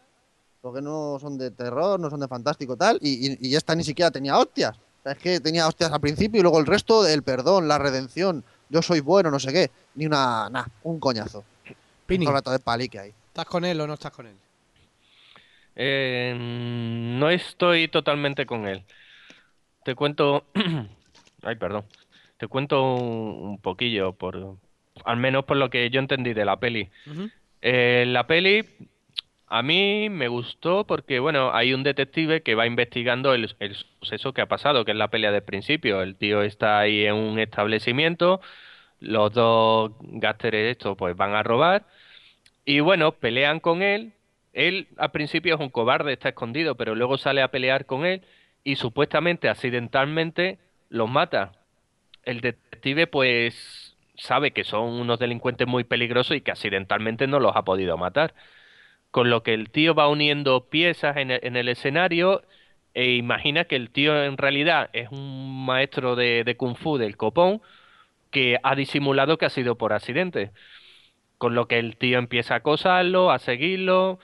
[0.60, 3.82] porque no son de terror, no son de fantástico tal, y, y- y esta ni
[3.84, 4.76] siquiera tenía hostias.
[4.76, 7.78] O sea, es que tenía hostias al principio y luego el resto, el perdón, la
[7.78, 11.44] redención, yo soy bueno, no sé qué, ni una, nada, un coñazo.
[12.06, 13.14] Pini, Un rato de palique ahí.
[13.28, 14.36] ¿estás con él o no estás con él?
[15.76, 18.84] Eh, no estoy totalmente con él.
[19.84, 20.46] Te cuento,
[21.42, 21.84] ay, perdón.
[22.36, 24.56] Te cuento un, poquillo por,
[25.04, 26.90] al menos por lo que yo entendí de la peli.
[27.60, 28.64] Eh, la peli
[29.46, 34.32] a mí me gustó porque, bueno, hay un detective que va investigando el, el suceso
[34.32, 36.02] que ha pasado, que es la pelea del principio.
[36.02, 38.40] El tío está ahí en un establecimiento,
[38.98, 41.86] los dos gásteres estos pues van a robar
[42.64, 44.12] y bueno, pelean con él.
[44.52, 48.22] Él al principio es un cobarde, está escondido, pero luego sale a pelear con él
[48.64, 50.58] y supuestamente accidentalmente
[50.88, 51.52] los mata.
[52.24, 57.56] El detective pues sabe que son unos delincuentes muy peligrosos y que accidentalmente no los
[57.56, 58.34] ha podido matar.
[59.10, 62.42] Con lo que el tío va uniendo piezas en el, en el escenario
[62.94, 67.62] e imagina que el tío en realidad es un maestro de, kung fu del copón
[68.30, 70.52] que ha disimulado que ha sido por accidente.
[71.38, 74.20] Con lo que el tío empieza a acosarlo, a seguirlo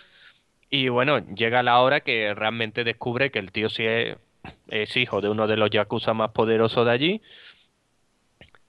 [0.71, 5.29] y bueno, llega la hora que realmente descubre que el tío sí es, hijo de
[5.31, 7.23] uno de los yakuza más poderosos de allí.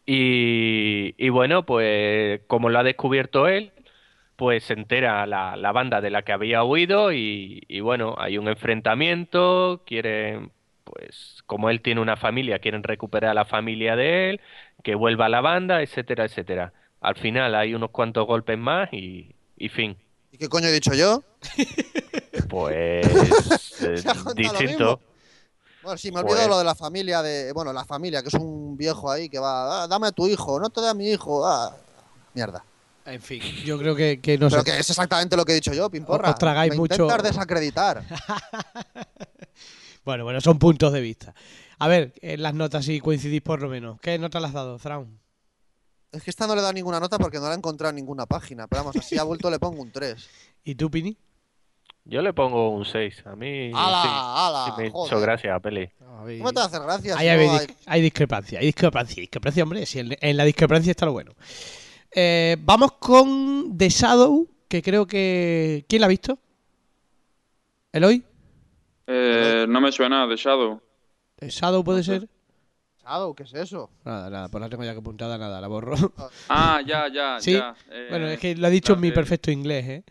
[0.06, 3.72] Y, y bueno, pues como lo ha descubierto él,
[4.36, 8.38] pues se entera la, la banda de la que había huido y, y bueno, hay
[8.38, 10.52] un enfrentamiento, quieren,
[10.86, 14.42] pues como él tiene una familia, quieren recuperar a la familia de él,
[14.84, 16.74] que vuelva a la banda, etcétera, etcétera.
[17.02, 19.98] Al final hay unos cuantos golpes más y, y fin.
[20.40, 21.22] ¿Y qué coño he dicho yo?
[22.50, 23.06] Pues
[23.84, 24.02] eh,
[24.36, 24.64] distinto.
[24.64, 25.00] mismo.
[25.84, 27.52] Bueno, sí, me he olvidado Pues- lo de la familia de.
[27.54, 29.84] Bueno, la familia, que es un viejo ahí que va.
[29.84, 31.46] "Ah, dame a tu hijo, no te da a mi hijo.
[31.46, 31.76] Ah,
[32.34, 32.64] mierda.
[33.06, 34.72] En fin, yo creo que, que no Pero sé.
[34.72, 36.30] que es exactamente lo que he dicho yo, Pimporra.
[36.30, 38.04] Os tragáis Me mucho- Intentar desacreditar.
[40.06, 41.36] Bueno, bueno, son puntos de vista.
[41.78, 44.00] A ver, en las notas si coincidís por lo menos.
[44.02, 45.20] ¿Qué nota le has dado, Thrawn?
[46.12, 47.96] Es que esta no le he dado ninguna nota porque no la he encontrado en
[47.98, 48.68] ninguna página.
[48.68, 50.30] Pero vamos, así a vuelto le pongo un 3.
[50.64, 51.18] ¿Y tú, Pini?
[52.06, 53.24] Yo le pongo un 6.
[53.28, 54.66] A mí ¡Hala, sí, hala!
[54.66, 55.90] sí me hizo gracia peli.
[56.00, 57.16] ¿Cómo te hace gracia?
[57.18, 59.86] Ahí hay, no dis- hay discrepancia, hay discrepancia, discrepancia, hombre.
[59.86, 61.34] Si en, en la discrepancia está lo bueno.
[62.12, 65.86] Eh, vamos con The Shadow, que creo que.
[65.88, 66.38] ¿Quién la ha visto?
[67.92, 68.24] ¿Eloy?
[69.08, 70.82] Eh, no me suena de Shadow.
[71.38, 72.28] ¿The Shadow puede ser?
[73.36, 73.90] ¿Qué es eso?
[74.06, 75.96] Nada, nada, pues la tengo ya que apuntada, nada, la borro.
[76.50, 77.54] Ah, ya, ya, Sí.
[77.54, 77.76] ya.
[77.90, 80.04] Eh, bueno, es que lo ha dicho en mi eh, perfecto inglés, ¿eh?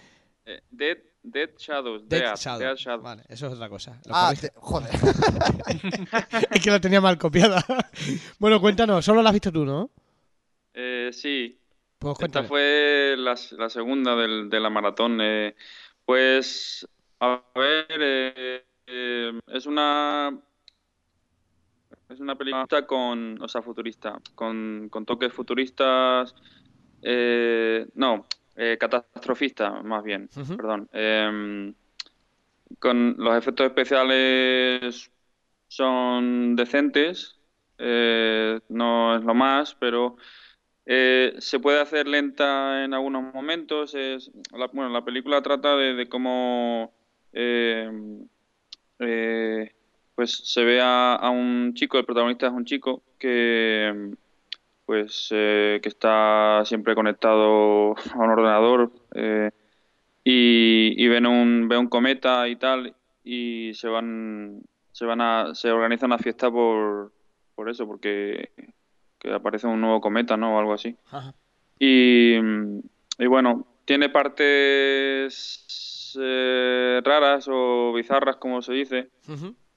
[0.47, 2.09] eh, Dead, Dead Shadows.
[2.09, 2.61] Dead Dead, Shadow.
[2.61, 3.03] Dead Shadows.
[3.03, 4.01] Vale, eso es otra cosa.
[4.07, 4.91] Lo Ah, te- joder.
[6.51, 7.65] es que lo tenía mal copiada.
[8.39, 9.91] bueno, cuéntanos, solo la has visto tú, ¿no?
[10.75, 11.59] Eh, sí,
[11.99, 15.19] Pues Esta fue la, la segunda del- de la maratón.
[15.21, 15.55] eh,
[16.05, 16.87] pues,
[17.21, 20.31] a ver, eh, eh, es una
[22.09, 26.35] es una película con, o sea, futurista, con, con toques futuristas,
[27.03, 28.27] eh, no,
[28.57, 30.89] eh, catastrofista, más bien, perdón.
[30.93, 31.75] Em,
[32.79, 35.11] con los efectos especiales
[35.69, 37.39] son decentes,
[37.79, 40.17] eh, no es lo más, pero
[40.87, 43.95] eh, se puede hacer lenta en algunos momentos.
[43.95, 46.93] Es, la, bueno, la película trata de, de cómo
[47.33, 47.91] eh,
[48.99, 49.73] eh,
[50.19, 54.11] pues se ve a, a un chico, el protagonista es un chico que
[54.85, 59.53] pues eh, que está siempre conectado a un ordenador eh,
[60.25, 65.55] y, y ven un, ve un cometa y tal y se van se van a
[65.55, 67.13] se organiza una fiesta por,
[67.55, 68.51] por eso porque
[69.21, 71.33] que aparece un nuevo cometa no o algo así Ajá.
[71.79, 72.35] y,
[73.19, 79.11] y bueno tiene partes eh, raras o bizarras como se dice.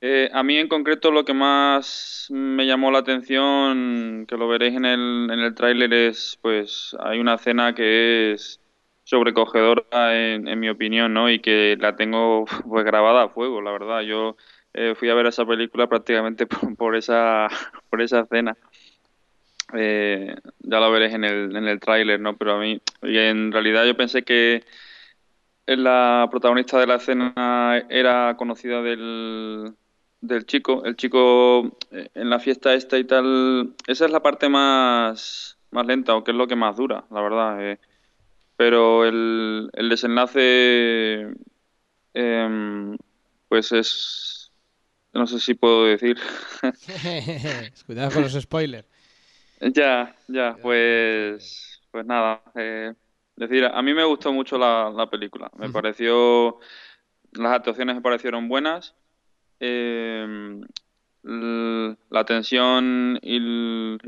[0.02, 4.76] Eh, a mí en concreto lo que más me llamó la atención, que lo veréis
[4.76, 8.60] en el, en el tráiler, es pues hay una escena que es
[9.04, 11.30] sobrecogedora en, en mi opinión, ¿no?
[11.30, 14.02] Y que la tengo pues grabada a fuego, la verdad.
[14.02, 14.38] Yo
[14.74, 17.48] eh, fui a ver esa película prácticamente por, por esa
[17.90, 18.58] por esa escena.
[19.74, 22.38] Eh, ya lo veréis en el, en el tráiler, ¿no?
[22.38, 24.64] Pero a mí, y en realidad yo pensé que
[25.68, 29.76] la protagonista de la escena era conocida del,
[30.22, 30.84] del chico.
[30.86, 35.86] El chico eh, en la fiesta esta y tal, esa es la parte más, más
[35.86, 37.72] lenta, o que es lo que más dura, la verdad.
[37.72, 37.80] eh.
[38.58, 41.34] Pero el, el desenlace,
[42.14, 42.98] em,
[43.48, 44.52] pues es,
[45.14, 46.18] no sé si puedo decir.
[47.86, 48.88] Cuidado con los spoilers.
[49.62, 52.42] Ya, ya, pues, pues nada.
[52.56, 52.94] eh,
[53.36, 55.52] decir, a mí me gustó mucho la, la película.
[55.58, 56.60] Me pareció,
[57.34, 58.96] las actuaciones me parecieron buenas.
[59.62, 60.60] Eh,
[61.24, 63.40] l- la tensión y,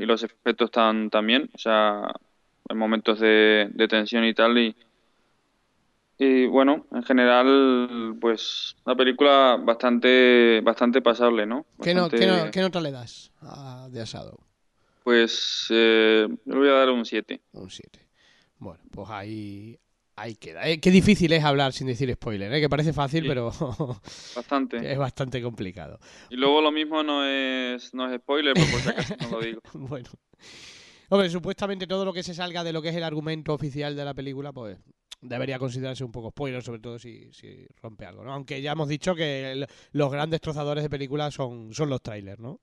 [0.04, 1.48] los efectos están también.
[1.54, 2.12] O sea,
[2.68, 4.58] en momentos de, de tensión y tal.
[4.58, 4.76] Y,
[6.18, 11.66] y bueno, en general, pues la película bastante, bastante pasable, ¿no?
[11.82, 14.38] ¿Qué, no, Bastante- qué, no- qué nota le das a The Shadow?
[15.02, 17.40] Pues eh, le voy a dar un 7.
[17.52, 18.00] Un 7.
[18.58, 19.78] Bueno, pues ahí,
[20.16, 20.68] ahí queda.
[20.68, 22.60] Eh, qué difícil es hablar sin decir spoiler, ¿eh?
[22.60, 23.28] que parece fácil, Sí.
[23.28, 23.50] pero
[24.36, 24.76] Bastante.
[24.92, 25.98] es bastante complicado.
[26.30, 29.40] Y luego lo mismo no es, no es spoiler, pero por si acaso no lo
[29.40, 29.60] digo.
[29.74, 30.08] Bueno.
[31.10, 34.04] Hombre, supuestamente todo lo que se salga de lo que es el argumento oficial de
[34.04, 34.78] la película, pues
[35.20, 38.32] debería considerarse un poco spoiler, sobre todo si, si rompe algo, ¿no?
[38.32, 42.40] Aunque ya hemos dicho que el- los grandes trozadores de películas son, son los trailers,
[42.40, 42.60] ¿no?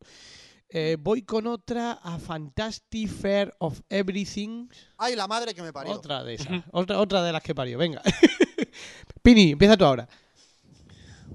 [0.73, 4.69] Eh, voy con otra a Fantastic Fair of Everything.
[4.97, 5.91] Ay, la madre que me parió.
[5.91, 6.63] Otra de esas.
[6.71, 7.77] otra, otra de las que parió.
[7.77, 8.01] Venga.
[9.21, 10.07] Pini, empieza tú ahora.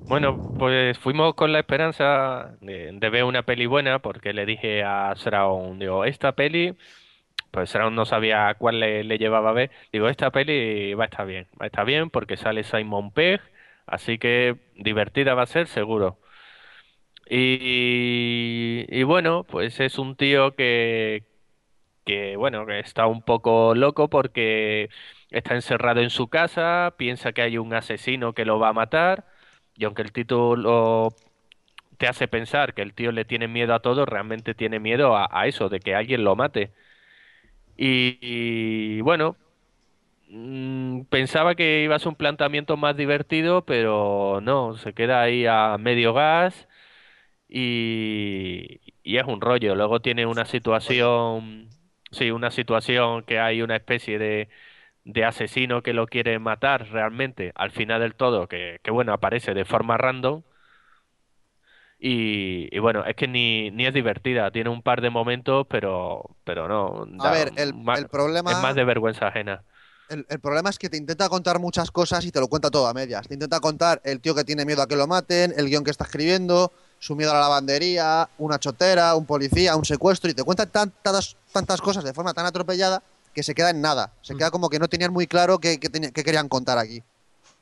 [0.09, 4.85] Bueno, pues fuimos con la esperanza de, de ver una peli buena porque le dije
[4.85, 6.77] a Sraun, digo, esta peli,
[7.51, 11.07] pues Sraun no sabía cuál le, le llevaba a ver, digo, esta peli va a
[11.09, 13.41] estar bien, va a estar bien porque sale Simon Pegg,
[13.87, 16.19] así que divertida va a ser seguro.
[17.28, 21.24] Y, bueno, pues es un tío que,
[22.05, 24.90] que bueno, que está un poco loco porque
[25.31, 29.27] está encerrado en su casa, piensa que hay un asesino que lo va a matar,
[29.77, 31.11] y aunque el título
[31.98, 35.28] te hace pensar que el tío le tiene miedo a todo, realmente tiene miedo a,
[35.32, 36.73] a eso, de que alguien lo mate.
[37.77, 39.36] Y, y, bueno,
[40.31, 45.47] mm, pensaba que iba a ser un planteamiento más divertido, pero no, se queda ahí
[45.47, 46.66] a medio gas
[47.57, 49.74] y, y es un rollo.
[49.74, 51.70] Luego tiene una situación,
[52.11, 54.49] sí, una situación que hay una especie de,
[55.05, 59.55] de asesino que lo quiere matar realmente al final del todo, que, que bueno, aparece
[59.55, 60.43] de forma random.
[61.99, 66.37] Y, y bueno, es que ni, ni es divertida, tiene un par de momentos, pero,
[66.45, 67.07] pero no.
[67.20, 67.73] A ver, el
[68.11, 68.53] problema...
[68.53, 69.62] es más de vergüenza ajena.
[70.11, 72.87] El, el problema es que te intenta contar muchas cosas y te lo cuenta todo
[72.87, 73.27] a medias.
[73.27, 75.91] Te intenta contar el tío que tiene miedo a que lo maten, el guion que
[75.91, 80.43] está escribiendo, su miedo a la lavandería, una chotera, un policía, un secuestro, y te
[80.44, 83.02] cuenta tantas, tantas cosas de forma tan atropellada
[83.35, 84.12] que se queda en nada.
[84.23, 84.39] Se Mm.
[84.39, 87.02] queda como que no tenían muy claro qué, qué tenía- qué querían contar aquí.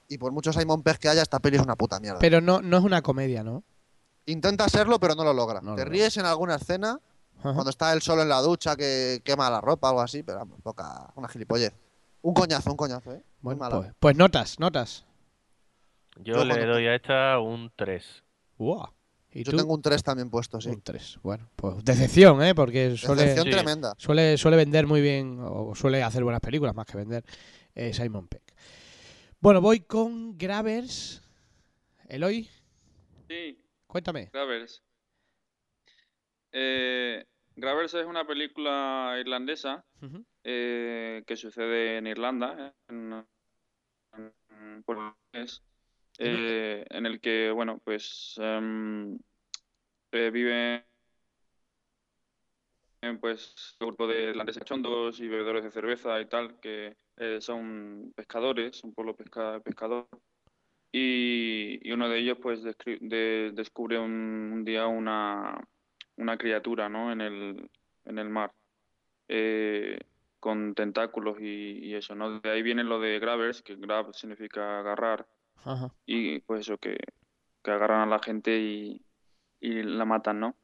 [0.09, 2.19] Y por mucho Simon Pegg que haya, esta peli es una puta mierda.
[2.21, 3.65] Pero no, no es una comedia, ¿no?
[4.27, 5.61] Intenta serlo, pero no lo logra.
[5.61, 5.91] No lo te logra.
[5.93, 7.01] ríes en alguna escena,
[7.41, 7.53] Ajá.
[7.55, 10.39] cuando está él solo en la ducha que quema la ropa o algo así, pero
[10.39, 11.75] vamos, poca, una gilipollez.
[12.23, 13.23] Un coñazo, un coñazo, ¿eh?
[13.43, 13.77] Muy Bueno, mala.
[13.77, 15.05] pues, pues notas, notas.
[16.17, 18.23] Yo Yo le doy a esta un 3.
[18.57, 18.91] Uah.
[19.37, 19.57] ¿Y Yo tú?
[19.59, 20.69] tengo un 3 también puesto, sí.
[20.71, 21.19] Un 3.
[21.23, 22.55] Bueno, pues decepción, ¿eh?
[22.55, 23.51] Porque suele, Decepción Sí.
[23.51, 23.95] tremenda.
[23.99, 27.25] suele, suele vender muy bien, o suele hacer buenas películas más que vender
[27.75, 28.55] eh, Simon Peck.
[29.41, 31.21] Bueno, voy con Gravers.
[32.09, 32.49] Eloy,
[33.29, 33.59] Sí,
[33.89, 34.31] cuéntame.
[34.33, 34.83] Gravers.
[36.53, 37.25] Eh,
[37.57, 39.85] Gravers es una película irlandesa
[40.45, 43.25] eh, que sucede en Irlanda, en,
[44.17, 45.63] en Puerto Inglés,
[46.19, 49.19] eh, en el que, bueno, pues em,
[50.13, 50.85] eh, viven
[53.03, 57.41] eh, pues un grupo de irlandeses cachondos y bebedores de cerveza y tal, que eh,
[57.41, 60.09] son pescadores, un pueblo pesca, pescador.
[60.93, 64.13] y, uno de ellos pues de- descubre un,
[64.55, 65.59] un día una,
[66.17, 67.13] una criatura, ¿no?
[67.13, 67.71] En el,
[68.07, 68.53] en el mar,
[69.29, 69.99] eh,
[70.41, 72.41] con tentáculos y, y eso, ¿no?
[72.41, 75.27] De ahí viene lo de grabbers, que grab significa agarrar,
[76.07, 76.99] Y pues eso, que,
[77.63, 79.03] que agarran a la gente y,
[79.61, 80.57] y la matan, ¿no?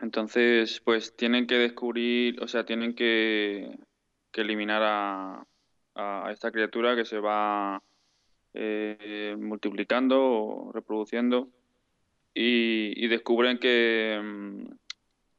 [0.00, 3.78] Entonces, pues tienen que descubrir, o sea, tienen que,
[4.32, 5.46] que eliminar a,
[5.94, 7.82] a esta criatura que se va
[8.54, 11.48] eh, multiplicando o reproduciendo
[12.34, 14.64] y, descubren mm,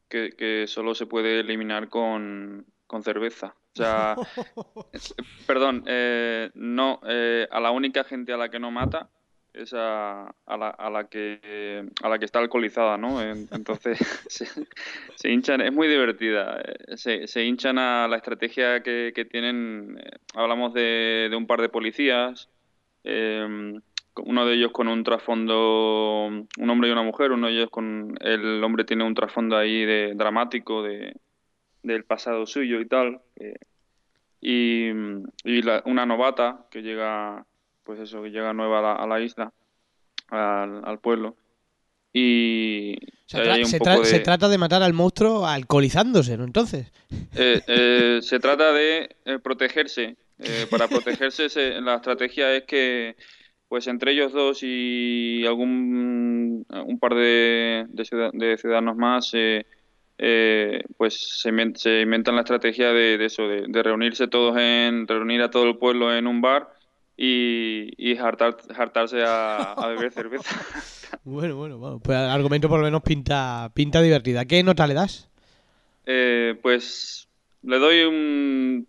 [0.09, 3.55] que, que solo se puede eliminar con, con cerveza.
[3.73, 4.15] O sea,
[5.47, 9.09] perdón, eh, no, eh, a la única gente a la que no mata
[9.51, 13.19] es a, a la, a la que a la que está alcoholizada, ¿no?
[13.19, 13.97] En- Entonces
[14.27, 14.45] se,
[15.15, 16.61] se hinchan, es muy divertida.
[16.61, 19.97] eh, Se, se hinchan a la estrategia que, que tienen.
[19.99, 22.49] eh, Hablamos de, de un par de policías,
[23.03, 23.73] eh,
[24.17, 28.15] uno de ellos con un trasfondo, un hombre y una mujer, uno de ellos con
[28.21, 31.15] el hombre tiene un trasfondo ahí de dramático de
[31.83, 33.19] del pasado suyo y tal.
[33.35, 33.55] eh,
[34.41, 34.87] y
[35.45, 37.45] y la- una novata que llega,
[37.83, 39.53] pues eso, que llega nueva a la, a la isla,
[40.29, 41.35] al, al pueblo.
[42.11, 42.95] Y
[43.25, 46.43] Se, tra- se poco tra- de- se trata de matar al monstruo alcoholizándose, ¿no?
[46.43, 46.91] Entonces.
[47.35, 50.15] eh, eh, se trata de eh, protegerse.
[50.39, 53.15] Eh, para protegerse, se- la estrategia es que,
[53.69, 59.65] pues entre ellos dos y algún un par de, de, ciudad- de ciudadanos más, eh,
[60.17, 64.55] eh, pues se, inven- se inventan la estrategia de, de eso, de, de reunirse todos
[64.57, 66.69] en, reunir a todo el pueblo en un bar
[67.17, 70.55] y, y hartar- hartarse a, a beber cerveza.
[71.25, 71.99] Bueno, bueno, bueno.
[72.03, 74.43] Pues el argumento por lo menos pinta, pinta divertida.
[74.45, 75.29] ¿Qué nota le das?
[76.05, 77.29] Eh, pues
[77.61, 78.85] le doy un,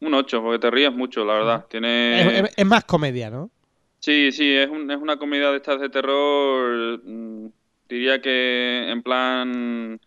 [0.00, 1.66] un 8, porque te ríes mucho, la verdad.
[1.68, 2.20] Tiene...
[2.38, 3.50] Es, es- es más comedia, ¿no?
[3.98, 7.00] Sí, sí, es, un- es una comedia de estas de terror.
[7.04, 7.46] mm,
[7.88, 10.00] diría que en plan.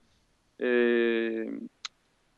[0.60, 1.50] Eh,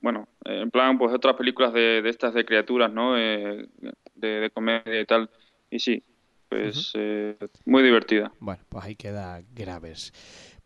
[0.01, 3.17] bueno, en plan, pues otras películas de, de estas de criaturas, ¿no?
[3.17, 3.67] Eh,
[4.15, 5.29] de, de comedia y tal.
[5.69, 6.03] Y sí,
[6.47, 7.35] pues eh,
[7.65, 8.31] muy divertida.
[8.39, 10.13] Bueno, pues ahí queda Graves.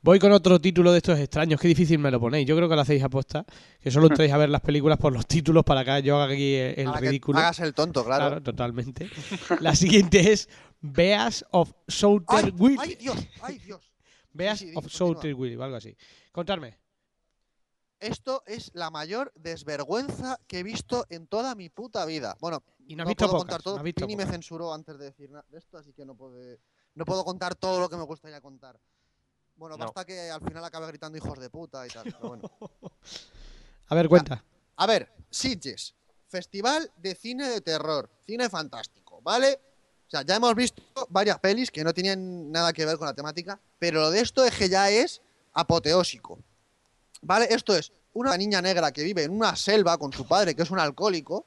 [0.02, 1.60] Voy con otro título de estos extraños.
[1.62, 2.46] Qué difícil me lo ponéis.
[2.46, 3.46] Yo creo que lo hacéis aposta.
[3.82, 6.56] Que solo entréis a ver las películas por los títulos para que yo haga aquí
[6.56, 7.40] el, el Para que ridículo.
[7.40, 8.26] hagas el tonto, claro.
[8.28, 9.08] Claro, totalmente.
[9.62, 10.50] La siguiente es
[10.82, 12.78] Beas of Souter ¡Ay, Will.
[12.82, 13.28] ay, Dios!
[13.42, 13.94] ¡Ay, Dios!
[14.34, 14.88] Beas sí, sí, of.
[14.90, 15.96] Souter Will, o algo así.
[16.34, 16.76] Contadme.
[18.04, 22.36] Esto es la mayor desvergüenza que he visto en toda mi puta vida.
[22.42, 23.78] Bueno, Y no puedo pocas, contar todo.
[23.78, 26.36] no Pini me censuró antes de decir nada de esto, así que no puedo,
[26.96, 28.78] no puedo contar todo lo que me gustaría contar.
[29.56, 29.86] Bueno, No.
[29.86, 32.04] basta que al final acabe gritando hijos de puta y tal.
[32.04, 32.44] pero bueno.
[33.88, 34.44] A ver, cuenta.
[34.76, 35.96] A ver, Sitges,
[36.28, 39.60] Festival de Cine de Terror, cine fantástico, ¿vale?
[40.08, 43.14] O sea, ya hemos visto varias pelis que no tenían nada que ver con la
[43.14, 45.22] temática, pero lo de esto es que ya es
[45.54, 46.40] apoteósico.
[47.24, 47.48] ¿Vale?
[47.50, 50.72] Esto es una niña negra que vive en una selva con su padre, que es
[50.72, 51.45] un alcohólico,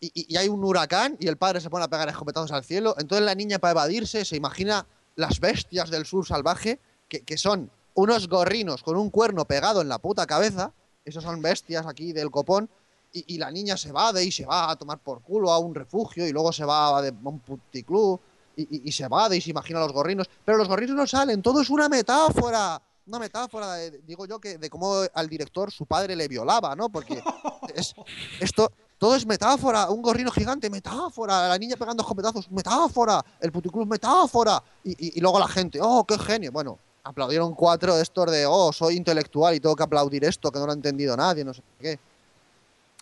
[0.00, 2.94] y, y- hay un huracán y el padre se pone a pegar escopetazos al cielo.
[2.98, 7.70] Entonces la niña, para evadirse, se imagina las bestias del sur salvaje, que, que son
[7.94, 10.72] unos gorrinos con un cuerno pegado en la puta cabeza.
[11.04, 12.68] Esos son bestias aquí del copón.
[13.12, 15.58] Y, y la niña se va de y se va a tomar por culo a
[15.58, 18.20] un refugio y luego se va a un puticlub
[18.54, 20.28] y, y- y se va de y se imagina a los gorrinos.
[20.44, 22.80] Pero los gorrinos no salen, todo es una metáfora.
[23.08, 26.88] Una metáfora, de- digo yo, que de cómo al director su padre le violaba, ¿no?
[26.90, 27.22] Porque
[27.74, 27.94] es,
[28.38, 29.88] esto, todo es metáfora.
[29.90, 31.48] Un gorrino gigante, metáfora.
[31.48, 33.24] La niña pegando escopetazos, metáfora.
[33.40, 34.62] El puticlub, metáfora.
[34.84, 36.52] Y, y- y luego la gente, oh, qué genio.
[36.52, 40.58] Bueno, aplaudieron cuatro de estos de, oh, soy intelectual y tengo que aplaudir esto, que
[40.58, 41.98] no lo ha entendido nadie, no sé qué.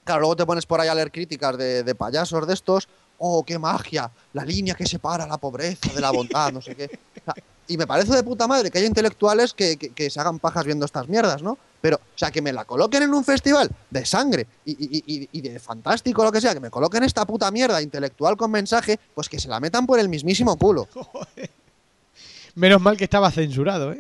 [0.04, 2.86] Claro, luego te pones por ahí a leer críticas de, de payasos de estos.
[3.18, 6.84] Oh, qué magia, la línea que separa la pobreza de la bondad, no sé qué.
[6.84, 7.34] O sea,
[7.68, 10.64] y me parece de puta madre que haya intelectuales que, que- que se hagan pajas
[10.64, 11.58] viendo estas mierdas, ¿no?
[11.80, 15.28] Pero, o sea, que me la coloquen en un festival de sangre y, y- y-
[15.32, 18.98] y de fantástico lo que sea, que me coloquen esta puta mierda intelectual con mensaje,
[19.14, 20.88] pues que se la metan por el mismísimo culo.
[22.54, 23.98] Menos mal que estaba censurado, ¿eh?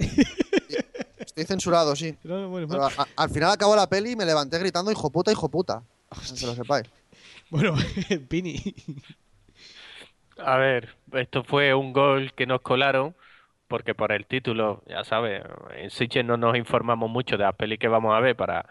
[1.18, 2.16] Estoy censurado, sí.
[2.24, 5.10] No, no, bueno, Pero a- al final acabó la peli y me levanté gritando hijo
[5.10, 5.82] puta, hijo puta.
[6.38, 6.86] Que lo sepáis.
[7.50, 7.74] bueno,
[8.28, 8.74] Pini.
[10.38, 13.14] A ver, esto fue un gol que nos colaron,
[13.68, 15.42] porque por el título, ya sabes,
[15.76, 18.66] en Sitges no nos informamos mucho de la peli que vamos a ver para,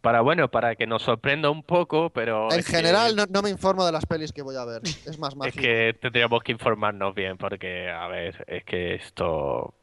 [0.00, 3.42] para bueno, para que nos sorprenda un poco, pero En es que- general no, no
[3.42, 4.82] me informo de las pelis que voy a ver.
[4.84, 5.60] Es más es mágico.
[5.62, 9.74] que tendríamos que informarnos bien, porque, a ver, es que esto...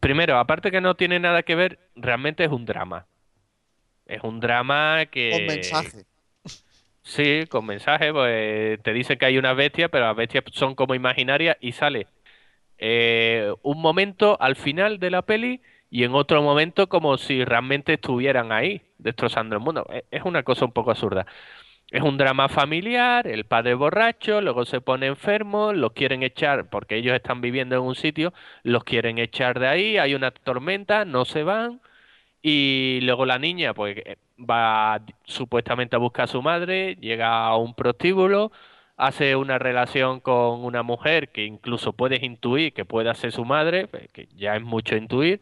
[0.00, 3.06] Primero, aparte que no tiene nada que ver, realmente es un drama.
[4.04, 5.30] Es un drama que...
[5.32, 6.04] Con mensaje.
[7.02, 10.94] Sí, con mensajes, pues te dice que hay una bestia, pero las bestias son como
[10.94, 12.08] imaginarias y sale
[12.78, 17.94] eh, un momento al final de la peli y en otro momento como si realmente
[17.94, 19.86] estuvieran ahí, destrozando el mundo.
[19.92, 21.26] Es- Es una cosa un poco absurda.
[21.90, 26.96] Es un drama familiar, el padre borracho, luego se pone enfermo, los quieren echar porque
[26.96, 28.32] ellos están viviendo en un sitio,
[28.64, 31.80] los quieren echar de ahí, hay una tormenta, no se van.
[32.42, 37.56] Y luego la niña, pues eh, va supuestamente a buscar a su madre, llega a
[37.56, 38.52] un prostíbulo,
[38.96, 43.88] hace una relación con una mujer que incluso puedes intuir que pueda ser su madre,
[43.88, 45.40] pues, que ya es mucho intuir.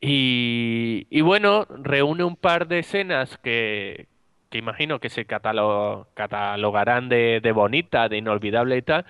[0.00, 4.08] Y, y bueno, reúne un par de escenas que,
[4.50, 9.06] que imagino que se catalo- catalogarán de, de bonita, de inolvidable y tal,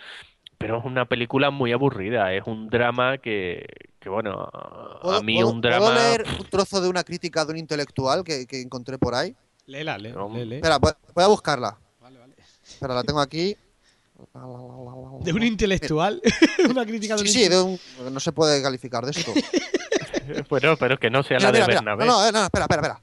[0.58, 3.66] pero es una película muy aburrida, es un drama que,
[3.98, 5.94] que bueno, a ¿Puedo, mí puedo- un puedo drama...
[5.94, 9.34] leer un trozo de una crítica de un intelectual que, que encontré por ahí?
[9.66, 10.30] Léela, lé, No.
[10.32, 10.56] lé, lé.
[10.56, 11.78] Espera, voy a buscarla.
[12.76, 13.56] Espera, la tengo aquí.
[15.20, 16.20] De un intelectual,
[16.70, 17.80] una crítica de un Sí, sí, de un...
[18.12, 19.32] No se puede calificar de esto.
[20.50, 21.74] Bueno, pero que no sea Mira, la de mira.
[21.76, 22.04] Bernabé.
[22.04, 23.00] No, no, no, espera, espera, espera.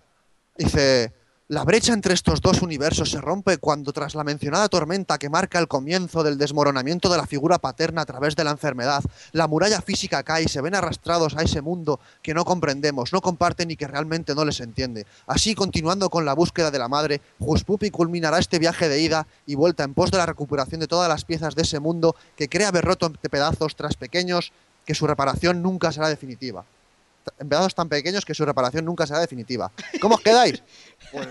[0.57, 1.13] Dice,
[1.53, 5.59] la brecha entre estos dos universos se rompe cuando tras la mencionada tormenta que marca
[5.59, 9.03] el comienzo del desmoronamiento de la figura paterna a través de la enfermedad,
[9.33, 13.21] la muralla física cae y se ven arrastrados a ese mundo que no comprendemos, no
[13.21, 15.05] comparten y que realmente no les entiende.
[15.27, 19.53] Así, continuando con la búsqueda de la madre, Juspupi culminará este viaje de ida y
[19.53, 22.65] vuelta en pos de la recuperación de todas las piezas de ese mundo que cree
[22.65, 24.53] haber roto en pedazos tras pequeños
[24.87, 26.65] que su reparación nunca será definitiva
[27.39, 29.71] en pedazos tan pequeños que su reparación nunca será definitiva.
[30.01, 30.61] ¿Cómo os quedáis?
[31.13, 31.27] Pues,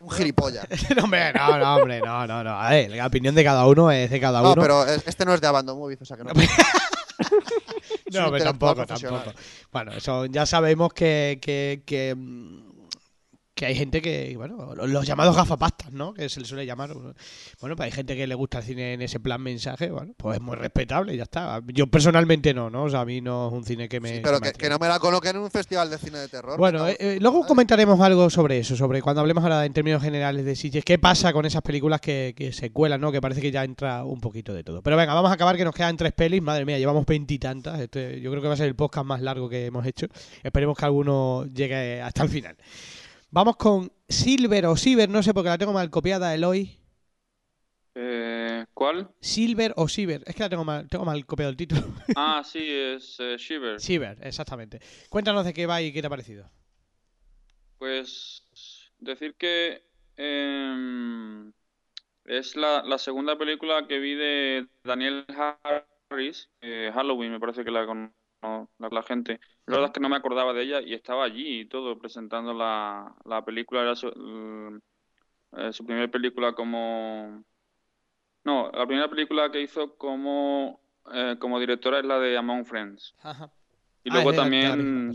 [0.00, 0.66] un gilipollas.
[0.96, 2.60] No, hombre, no, no, hombre, no, no, no.
[2.60, 4.62] A ver, la opinión de cada uno es de cada No, uno.
[4.62, 6.30] pero es- este no es de Abandon Movies, o sea que no.
[8.12, 9.32] No, No, pero tampoco, tampoco.
[9.72, 12.65] Bueno, eso ya sabemos que, que, que, mm,
[13.56, 16.12] que hay gente que, bueno, los llamados gafapastas, ¿no?
[16.12, 16.92] Que se le suele llamar.
[16.92, 20.36] Bueno, pues hay gente que le gusta el cine en ese plan mensaje, bueno, pues
[20.36, 21.62] es muy respetable y ya está.
[21.68, 22.84] Yo personalmente no, ¿no?
[22.84, 24.16] O sea, a mí no es un cine que me.
[24.16, 26.58] Sí, pero me que, no me la coloquen en un festival de cine de terror.
[26.58, 30.44] Bueno, eh, eh, luego comentaremos algo sobre eso, sobre cuando hablemos ahora en términos generales
[30.44, 30.84] de sitches.
[30.84, 33.10] ¿Qué pasa con esas películas que, que se cuelan, no?
[33.10, 34.82] Que parece que ya entra un poquito de todo.
[34.82, 36.42] Pero venga, vamos a acabar que nos quedan tres pelis.
[36.42, 37.80] Madre mía, llevamos veintitantas.
[37.80, 40.08] Este, yo creo que va a ser el podcast más largo que hemos hecho.
[40.42, 42.54] Esperemos que alguno llegue hasta el final.
[43.30, 46.78] Vamos con Silver o Silver, no sé porque la tengo mal copiada, Eloy.
[47.94, 49.10] Eh, ¿Cuál?
[49.20, 50.22] Silver o Silver.
[50.26, 51.82] Es que la tengo mal, tengo mal copiado el título.
[52.16, 53.80] Ah, sí, es eh, Shiver.
[53.80, 54.80] Silver, exactamente.
[55.08, 56.50] Cuéntanos de qué va y qué te ha parecido.
[57.78, 58.42] Pues
[58.98, 59.82] decir que
[60.16, 61.52] em,
[62.24, 67.70] es la, la segunda película que vi de Daniel Harris, eh, Halloween, me parece que
[67.70, 67.86] la
[68.40, 69.40] con la, la gente.
[69.66, 72.52] La verdad es que no me acordaba de ella y estaba allí y todo presentando
[72.52, 73.82] la, la película.
[73.82, 74.80] Era su, l-
[75.56, 77.42] eh, su primera película como...
[78.44, 80.80] No, la primera película que hizo como,
[81.12, 83.14] eh, como directora es la de Among Friends.
[83.22, 83.50] Ajá.
[84.04, 85.12] Y Ah, luego también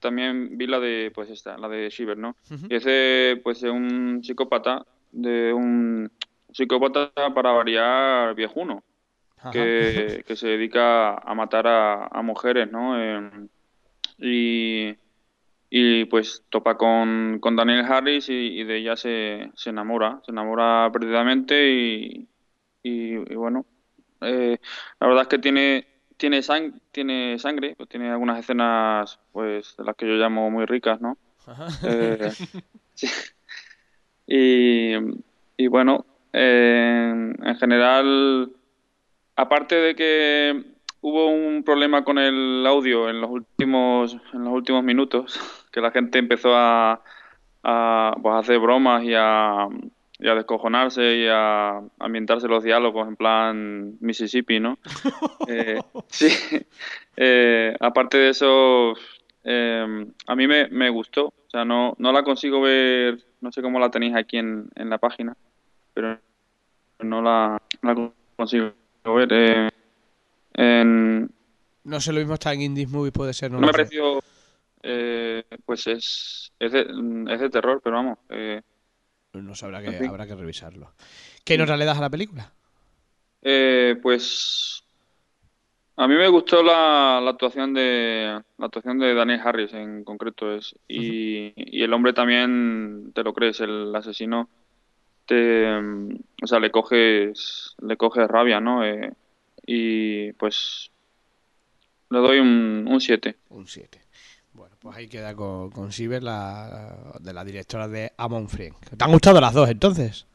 [0.00, 2.36] también vi la de, pues esta, la de Shiver, ¿no?
[2.50, 2.66] Ujú.
[2.68, 6.10] Y es de, pues, un psicópata, de un
[6.52, 8.82] psicópata para variar viejuno.
[9.50, 13.00] Que, que se dedica a matar a, a mujeres, ¿no?
[13.00, 13.48] Eh,
[14.18, 14.96] y,
[15.70, 20.32] y pues topa con, con Daniel Harris y, y de ella se, se enamora, se
[20.32, 22.28] enamora perdidamente y,
[22.82, 23.66] y, bueno,
[24.22, 24.58] eh,
[25.00, 25.86] la verdad es que tiene
[26.16, 30.66] tiene sang- tiene sangre, pues tiene algunas escenas pues de las que yo llamo muy
[30.66, 31.16] ricas, ¿no?
[31.46, 31.68] Ajá.
[31.88, 32.30] Eh,
[32.94, 33.08] sí.
[34.26, 34.92] Y,
[35.56, 38.52] y bueno, en general,
[39.38, 40.64] aparte de que
[41.00, 45.38] hubo un problema con el audio en los últimos, en los últimos minutos,
[45.72, 47.00] que la gente empezó a,
[47.62, 49.68] a, pues, a hacer bromas y a,
[50.18, 54.78] y a descojonarse y a ambientarse los diálogos en plan Mississippi, ¿no?
[55.48, 56.28] Eh, sí.
[57.20, 58.92] Eh, aparte de eso,
[59.42, 61.26] eh, a mí me, me gustó.
[61.26, 64.88] O sea, no, no la consigo ver, no sé cómo la tenéis aquí en, en
[64.88, 65.36] la página,
[65.94, 66.16] pero
[67.00, 68.70] no la, la consigo
[69.14, 69.28] ver.
[69.32, 69.68] Eh,
[70.54, 71.30] en-
[71.84, 73.50] No sé, lo mismo está en Indies Movie, puede ser.
[73.50, 74.20] No, no me pareció,
[74.82, 76.80] eh, pues es, es, de,
[77.30, 78.18] es de terror, pero vamos.
[78.28, 78.60] eh,
[79.34, 80.08] No sé, habrá que, En fin.
[80.08, 80.92] habrá que revisarlo.
[81.44, 82.52] ¿Qué nota le das a la película?
[83.42, 84.82] Eh, pues
[85.96, 90.52] a mí me gustó la, la actuación de la actuación de Daniel Harris en concreto
[90.54, 94.48] es y, y el hombre también te lo crees el asesino
[95.28, 95.66] te
[96.42, 99.12] o sea le coges le coges rabia no Eh,
[99.66, 100.90] y pues
[102.10, 104.00] le doy un 7 Un 7.
[104.54, 108.74] Bueno, pues ahí queda con, con Silver, la, de la directora de Amon Friend.
[108.96, 110.26] ¿Te han gustado las dos entonces?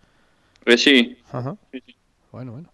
[0.65, 1.57] Eh, sí, Ajá.
[2.31, 2.69] Bueno, bueno.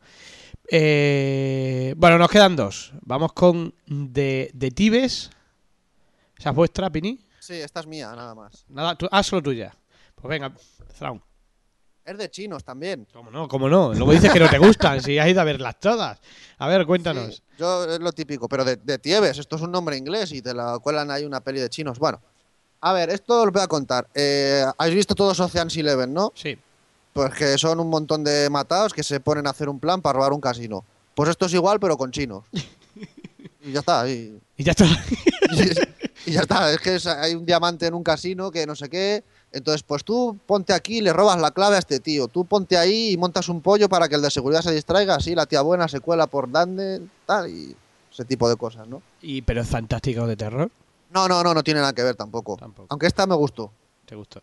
[0.69, 2.91] Eh, bueno, nos quedan dos.
[3.01, 5.31] Vamos con de, de Tibes.
[6.37, 7.19] ¿Esa es vuestra, Pini?
[7.39, 8.65] Sí, esta es mía, nada más.
[8.69, 9.73] Nada, tú- ah, solo tuya.
[10.15, 10.53] Pues venga,
[10.99, 11.21] Thrawn.
[12.09, 13.05] Es de chinos también.
[13.13, 13.47] ¿Cómo no?
[13.47, 13.93] ¿Cómo no?
[13.93, 16.19] Luego dices que no te gustan, si has ido a verlas todas.
[16.57, 17.35] A ver, cuéntanos.
[17.35, 20.41] Sí, yo es lo típico, pero de, de Tieves, esto es un nombre inglés y
[20.41, 21.99] te la cuelan ahí una peli de chinos.
[21.99, 22.19] Bueno,
[22.81, 24.07] a ver, esto os voy a contar.
[24.15, 26.31] Eh, ¿Habéis visto todos Ocean's Eleven, no?
[26.33, 26.57] Sí.
[27.13, 30.13] Pues que son un montón de matados que se ponen a hacer un plan para
[30.17, 30.83] robar un casino.
[31.13, 32.43] Pues esto es igual, pero con chinos.
[33.61, 34.09] Y ya está.
[34.09, 34.85] Y, Y ya está.
[36.25, 36.71] y ya está.
[36.71, 39.21] Es que es- hay un diamante en un casino que no sé qué.
[39.51, 42.27] Entonces, pues tú ponte aquí y le robas la clave a este tío.
[42.27, 45.15] Tú ponte ahí y montas un pollo para que el de seguridad se distraiga.
[45.15, 47.75] Así la tía buena se cuela por dande, tal, y
[48.11, 49.01] ese tipo de cosas, ¿no?
[49.21, 50.69] Y, pero es fantástico de terror.
[51.09, 52.57] No, no, no, no tiene nada que ver tampoco.
[52.57, 52.87] Tampoco.
[52.89, 53.71] Aunque esta me gustó.
[54.05, 54.41] ¿Te gustó?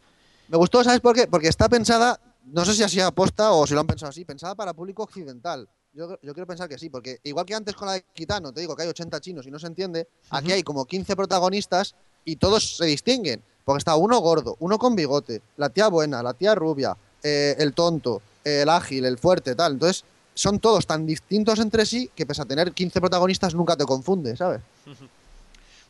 [0.48, 1.26] Me gustó, ¿sabes por qué?
[1.26, 4.54] Porque está pensada, no sé si así aposta o si lo han pensado así, pensada
[4.54, 5.68] para público occidental.
[5.92, 8.60] Yo, yo quiero pensar que sí, porque igual que antes con la de Kitano, te
[8.60, 12.36] digo que hay 80 chinos y no se entiende, aquí hay como 15 protagonistas y
[12.36, 13.42] todos se distinguen.
[13.66, 17.72] Porque está uno gordo, uno con bigote, la tía buena, la tía rubia, eh, el
[17.74, 19.72] tonto, el ágil, el fuerte, tal.
[19.72, 23.84] Entonces, son todos tan distintos entre sí que pese a tener 15 protagonistas nunca te
[23.84, 24.60] confunde, ¿sabes?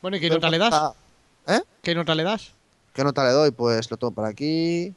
[0.00, 0.72] Bueno, ¿y qué nota le das?
[0.72, 0.94] Está-
[1.54, 1.60] ¿Eh?
[1.82, 2.50] ¿Qué nota le das?
[2.94, 3.50] ¿Qué nota le doy?
[3.50, 4.94] Pues lo tomo por aquí.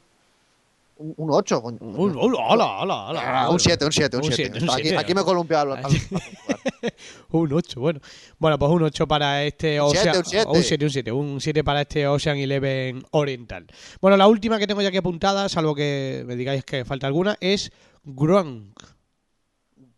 [1.02, 1.62] Un, un 8.
[1.62, 1.78] coño.
[1.80, 3.42] Un, hola, hola, hola, hola.
[3.44, 4.36] Ah, un 7, un 7, un Un 7.
[4.52, 5.92] siete, un Aquí, aquí me he columpiado al, al- al.
[7.30, 8.00] Un 8, bueno.
[8.38, 10.16] Bueno, pues un 8 para este Un Ocean.
[10.18, 10.46] un siete.
[10.48, 11.12] Un 7, un 7.
[11.12, 13.66] Un 7 para este Ocean Eleven Oriental.
[14.00, 17.36] Bueno, la última que tengo ya aquí apuntada, salvo que me digáis que falta alguna,
[17.40, 17.70] es
[18.04, 18.78] Gronk.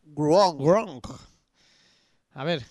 [0.04, 0.58] Gruong.
[0.58, 1.06] Gronk.
[2.34, 2.62] A ver,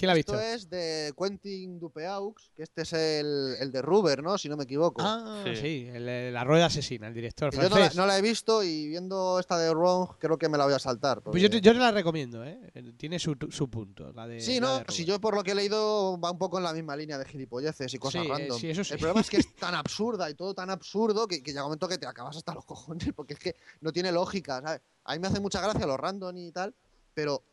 [0.00, 0.32] ¿quién la ha visto?
[0.34, 4.38] Esto es de Quentin Dupeaux, que este es el, el de Ruber, ¿no?
[4.38, 5.02] Si no me equivoco.
[5.04, 5.88] Ah, sí, Sí.
[5.92, 7.96] el de la rueda asesina, el director Que yo no la, francés.
[7.96, 10.78] no la he visto y viendo esta de Wrong creo que me la voy a
[10.78, 11.20] saltar.
[11.22, 12.58] Pues yo te, yo te la recomiendo, ¿eh?
[12.96, 14.10] Tiene su, su punto.
[14.12, 16.38] La de, Sí, la no, de si yo por lo que he leído va un
[16.38, 18.58] poco en la misma línea de gilipolleces y cosas Sí, eh, random.
[18.58, 18.94] sí, eso sí.
[18.94, 21.66] El problema es que es tan absurda y todo tan absurdo que, que llega un
[21.68, 24.80] momento que te acabas hasta los cojones porque es que no tiene lógica, ¿sabes?
[25.04, 26.74] A mí me hace mucha gracia los random y tal,
[27.12, 27.49] pero eh,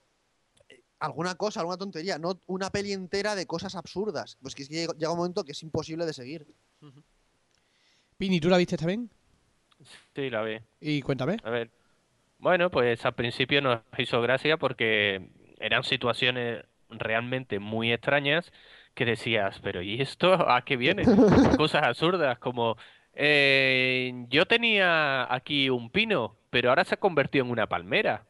[0.99, 4.37] alguna cosa, alguna tontería, no una peli entera de cosas absurdas.
[4.41, 6.47] Pues que es que llega un momento que es imposible de seguir.
[8.17, 9.09] Pini, ¿tú la viste también?
[10.15, 10.63] Sí, la ve.
[10.81, 11.37] Y cuéntame.
[11.43, 11.69] A ver.
[12.39, 15.29] Bueno, pues al principio nos hizo gracia porque
[15.59, 18.51] eran situaciones realmente muy extrañas
[18.93, 21.03] que decías, pero ¿y esto a qué viene?
[21.57, 22.77] Cosas absurdas como,
[23.13, 28.25] eh, yo tenía aquí un pino, pero ahora se ha convertido en una palmera.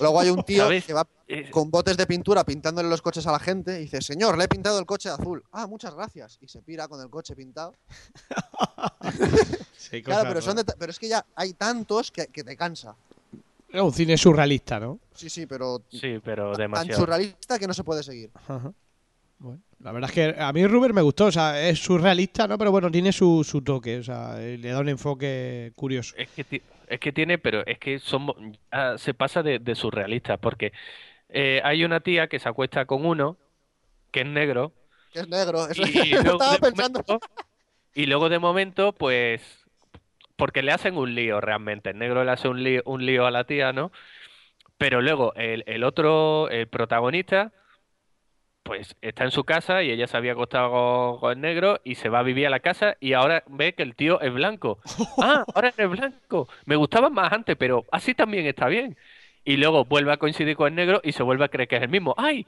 [0.00, 0.86] Luego hay un tío ¿Sabes?
[0.86, 4.02] que va Eh, con botes de pintura pintándole los coches a la gente y dice,
[4.02, 5.42] señor, le he pintado el coche de azul.
[5.52, 6.38] Ah, muchas gracias.
[6.40, 7.74] Y se pira con el coche pintado.
[9.76, 10.56] Sí, Claro, pero, son
[10.88, 12.94] es que ya hay tantos que, que te cansa.
[13.70, 14.98] Es un cine surrealista, ¿no?
[15.14, 17.00] Sí, sí, pero Sí, pero tan demasiado.
[17.00, 18.30] surrealista que no se puede seguir.
[18.34, 18.72] Ajá.
[19.38, 22.56] Bueno, la verdad es que a mí Ruber me gustó, o sea, es surrealista, ¿no?
[22.58, 26.14] Pero bueno, tiene su, su toque, o sea, eh, le da un enfoque curioso.
[26.16, 30.72] Es que, es que tiene, pero es que ya se pasa de, de surrealista, porque
[31.32, 33.38] eh, hay una tía que se acuesta con uno
[34.12, 34.72] que es negro
[35.12, 35.68] Que es negro.
[35.68, 37.04] Eso, y luego estaba pensando.
[37.06, 37.26] momento,
[37.94, 39.64] y luego de momento, pues,
[40.36, 43.30] porque le hacen un lío realmente, el negro le hace un lío, un lío a
[43.30, 43.92] la tía, ¿no?
[44.78, 47.52] Pero luego el, el otro, el protagonista,
[48.62, 51.96] pues está en su casa y ella se había acostado con, con el negro y
[51.96, 54.80] se va a vivir a la casa y ahora ve que el tío es blanco.
[55.18, 56.48] Ah, ahora eres blanco.
[56.64, 58.96] Me gustaba más antes, pero así también está bien.
[59.44, 61.82] Y luego vuelve a coincidir con el negro y se vuelve a creer que es
[61.82, 62.14] el mismo.
[62.16, 62.46] ¡Ay!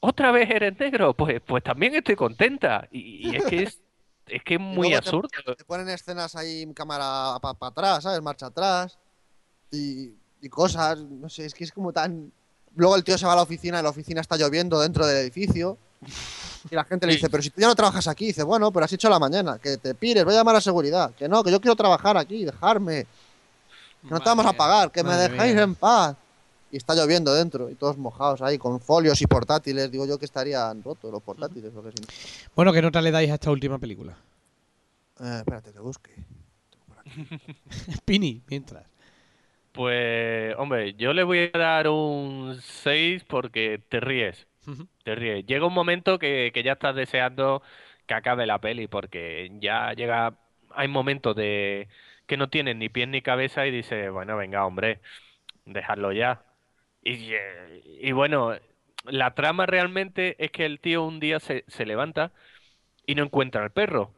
[0.00, 1.14] ¿Otra vez eres negro?
[1.14, 2.88] Pues, pues también estoy contenta.
[2.90, 3.78] Y, y es que es,
[4.26, 5.28] es que es muy te- absurdo.
[5.56, 8.20] Te, ponen escenas ahí en cámara para atrás, ¿sabes?
[8.20, 8.98] Marcha atrás.
[9.70, 10.10] Y,
[10.42, 10.98] y cosas.
[10.98, 12.32] No sé, es que es como tan.
[12.76, 15.18] Luego el tío se va a la oficina y la oficina está lloviendo dentro del
[15.18, 15.78] edificio.
[16.70, 18.84] Y la gente le dice, pero si tú ya no trabajas aquí, dice, bueno, pero
[18.84, 21.14] has hecho la mañana, que te pires, voy a llamar a seguridad.
[21.14, 23.06] Que no, que yo quiero trabajar aquí, dejarme.
[24.02, 25.62] Que no te vamos a pagar, que me mía.
[25.62, 26.16] en paz.
[26.74, 29.92] Y está lloviendo dentro, y todos mojados ahí, con folios y portátiles.
[29.92, 31.90] Digo yo que estarían rotos los portátiles, o que.
[32.56, 34.16] Bueno, ¿qué nota le dais a esta última película?
[35.20, 36.10] Eh, espérate, que busque.
[38.04, 38.84] Pini, mientras.
[39.70, 44.48] Pues, hombre, yo le voy a dar un 6 porque te ríes.
[45.04, 45.46] Te ríes.
[45.46, 47.62] Llega un momento que, que ya estás deseando
[48.06, 50.34] que acabe la peli porque ya llega.
[50.70, 51.86] Hay momentos de
[52.26, 54.98] que no tienen ni pies ni cabeza y dices, bueno, venga, hombre,
[55.66, 56.42] dejadlo ya.
[57.04, 58.54] Y, eh, y bueno,
[59.04, 62.32] la trama realmente es que el tío un día se, se levanta
[63.06, 64.12] y no encuentra al perro.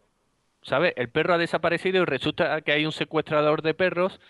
[0.62, 0.94] ¿Sabes?
[0.96, 4.20] El perro ha desaparecido y resulta que hay un secuestrador de perros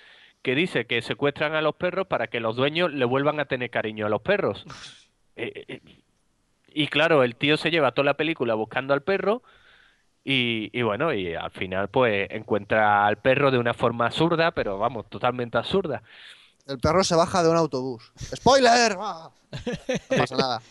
[0.42, 3.70] que dice que secuestran a los perros para que los dueños le vuelvan a tener
[3.70, 4.64] cariño a los perros.
[5.38, 5.80] Eh, eh,
[6.72, 9.42] y claro, el tío se lleva toda la película buscando al perro
[10.24, 14.78] y, y bueno, y al final pues encuentra al perro de una forma absurda, pero
[14.78, 16.02] vamos, totalmente absurda.
[16.66, 18.12] El perro se baja de un autobús.
[18.34, 18.96] ¡Spoiler!
[18.98, 19.30] ¡Ah!
[20.10, 20.62] No pasa nada.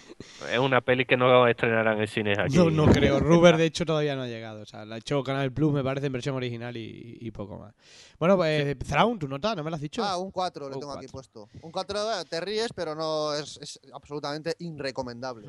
[0.52, 2.58] Es una peli que no estrenarán en cines aquí.
[2.58, 3.20] No, no creo.
[3.20, 4.62] Ruber, de hecho, todavía no ha llegado.
[4.62, 7.58] O sea, la ha hecho Canal Plus, me parece, en versión original y, y poco
[7.58, 7.74] más.
[8.20, 10.04] Bueno, pues, Thrawn, tu nota, ¿no me la has dicho?
[10.04, 11.48] Ah, un 4 le Un tengo aquí puesto.
[11.62, 15.48] Un 4 te ríes, pero no es, es absolutamente irrecomendable.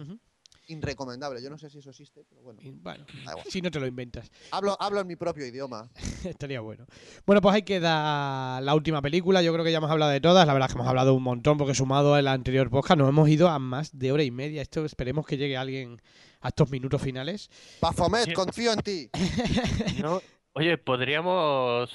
[0.68, 1.42] Irrecomendable.
[1.42, 2.60] Yo no sé si eso existe, pero bueno.
[2.64, 3.04] Bueno,
[3.48, 4.30] si no te lo inventas.
[4.50, 5.88] Hablo, hablo en mi propio idioma.
[6.24, 6.86] Estaría bueno.
[7.24, 9.42] Bueno, pues ahí queda la última película.
[9.42, 10.46] Yo creo que ya hemos hablado de todas.
[10.46, 13.28] La verdad es que hemos hablado un montón porque sumado al anterior podcast nos hemos
[13.28, 14.62] ido a más de hora y media.
[14.62, 16.00] Esto esperemos que llegue alguien
[16.40, 17.50] a estos minutos finales.
[17.80, 18.32] Bafomet, Sí.
[18.32, 19.10] confío en ti.
[20.02, 20.20] No,
[20.52, 21.90] Oye, podríamos.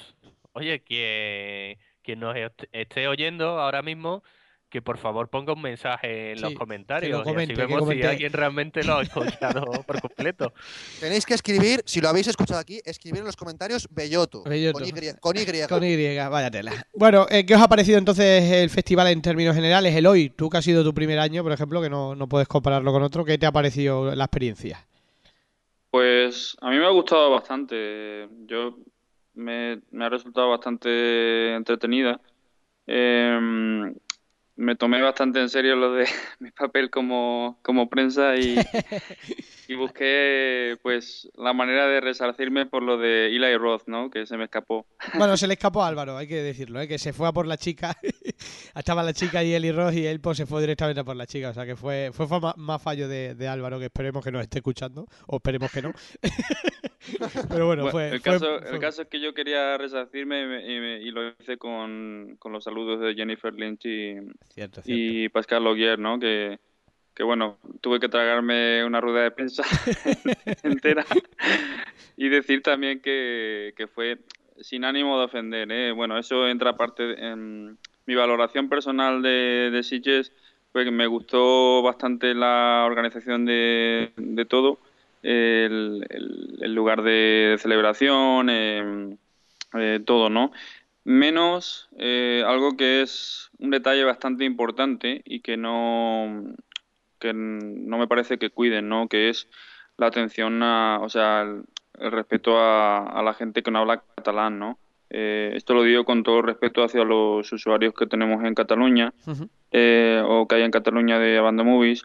[0.52, 4.22] Oye, que quien nos est- esté oyendo ahora mismo,
[4.72, 7.20] que por favor ponga un mensaje en los comentarios.
[7.20, 10.54] y comente, así que vemos si alguien realmente lo ha escuchado por completo.
[10.98, 14.44] Tenéis que escribir, si lo habéis escuchado aquí, escribir en los comentarios Belloto.
[14.44, 14.78] Belloto.
[14.78, 14.92] Con Y.
[15.20, 15.44] Con Y.
[15.68, 16.72] Con Y, vaya tela.
[16.94, 19.94] Bueno, eh, ¿qué os ha parecido entonces el festival en términos generales?
[19.94, 22.92] Eloy, tú que has sido tu primer año, por ejemplo, que no, no puedes compararlo
[22.92, 24.86] con otro, ¿qué te ha parecido la experiencia?
[25.90, 28.26] Pues a mí me ha gustado bastante.
[28.46, 28.78] Yo
[29.34, 32.18] me, me ha resultado bastante entretenida.
[32.86, 33.94] Em,
[34.56, 36.06] me tomé bastante en serio lo de
[36.40, 38.56] mi papel como, como prensa y,
[39.72, 44.10] y busqué pues la manera de resarcirme por lo de Eli Roth, ¿no?
[44.10, 44.86] Que se me escapó.
[45.14, 46.88] Bueno, se le escapó a Álvaro, hay que decirlo, ¿eh?
[46.88, 47.96] que se fue a por la chica.
[48.74, 51.26] Estaba la chica y y Ross y él pues, se fue directamente a por la
[51.26, 51.50] chica.
[51.50, 52.26] O sea que fue, fue
[52.56, 55.92] más fallo de, de Álvaro, que esperemos que nos esté escuchando, o esperemos que no.
[57.48, 60.46] Pero bueno, Bueno, fue, el, fue- caso, el caso es que yo quería resarcirme y,
[60.46, 64.14] me- y me- y lo hice con, con los saludos de Jennifer Lynch y,
[64.50, 64.84] Cierto, cierto.
[64.86, 66.18] y Pascal Logier, ¿no?
[66.18, 66.58] Que,
[67.14, 69.62] que bueno, tuve que tragarme una rueda de prensa
[70.62, 71.04] entera
[72.16, 74.18] y decir también que, que fue
[74.60, 75.92] sin ánimo de ofender, ¿eh?
[75.92, 80.32] Bueno, eso entra parte en mi valoración personal de, de Sitges,
[80.72, 84.78] fue que me gustó bastante la organización de, de todo,
[85.22, 89.16] el, lugar de celebración, eh,
[89.74, 90.52] eh, todo, ¿no?
[91.04, 96.42] Menos eh, algo que es un detalle bastante importante y que no,
[97.22, 99.06] que no me parece que cuiden, ¿no?
[99.08, 99.48] Que es
[99.96, 101.62] la atención a, o sea, el,
[102.00, 104.78] el respeto a, a la gente que no habla catalán, ¿no?
[105.08, 109.12] Eh, esto lo digo con todo respeto hacia los usuarios que tenemos en Cataluña
[109.70, 112.02] eh, o que hay en Cataluña de Banda Movies,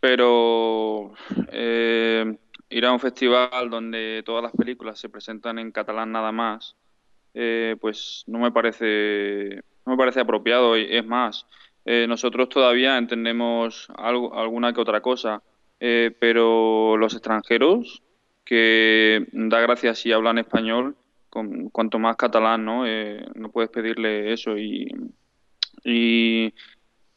[0.00, 1.12] pero
[1.52, 2.36] eh,
[2.68, 6.74] ir a un festival donde todas las películas se presentan en catalán nada más,
[7.32, 11.46] eh, pues no me parece no me parece apropiado y es más
[11.84, 15.42] eh, nosotros todavía entendemos algo, alguna que otra cosa.
[15.84, 18.04] Eh, pero los extranjeros
[18.44, 20.94] que da gracias si hablan español
[21.28, 24.86] con, cuanto más catalán no Eh, no puedes pedirle eso y
[25.82, 26.54] y,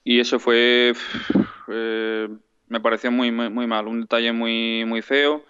[0.04, 0.94] y eso fue
[1.68, 2.28] eh,
[2.68, 5.46] me pareció muy, muy muy mal un detalle muy muy feo.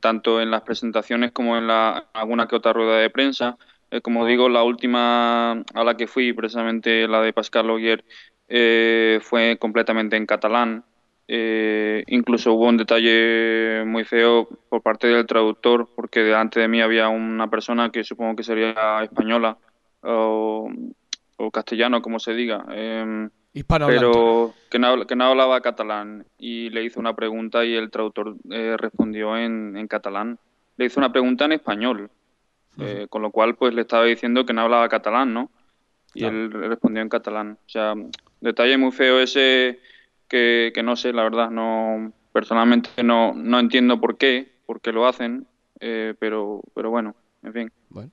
[0.00, 3.56] Tanto en las presentaciones como en la, alguna que otra rueda de prensa.
[3.90, 8.04] Eh, como digo, la última a la que fui, precisamente la de Pascal Logier,
[8.48, 10.84] eh, fue completamente en catalán.
[11.28, 16.80] Eh, incluso hubo un detalle muy feo por parte del traductor, porque delante de mí
[16.80, 19.56] había una persona que supongo que sería española
[20.02, 20.68] o,
[21.36, 22.64] o castellano, como se diga.
[23.52, 24.06] Hispanohablante.
[24.06, 28.36] pero que no, que no hablaba catalán y le hizo una pregunta y el traductor
[28.50, 30.38] eh, respondió en, en catalán.
[30.76, 32.10] Le hizo una pregunta en español,
[32.80, 35.50] eh, con lo cual pues le estaba diciendo que no hablaba catalán, ¿no?
[36.14, 36.36] Y Claro.
[36.36, 37.58] él respondió en catalán.
[37.66, 37.94] O sea,
[38.40, 39.80] detalle muy feo ese
[40.28, 44.92] que, que no sé, la verdad, no personalmente no, no entiendo por qué, por qué
[44.92, 45.46] lo hacen,
[45.80, 47.72] eh, pero, pero bueno, en fin.
[47.88, 48.10] Bueno.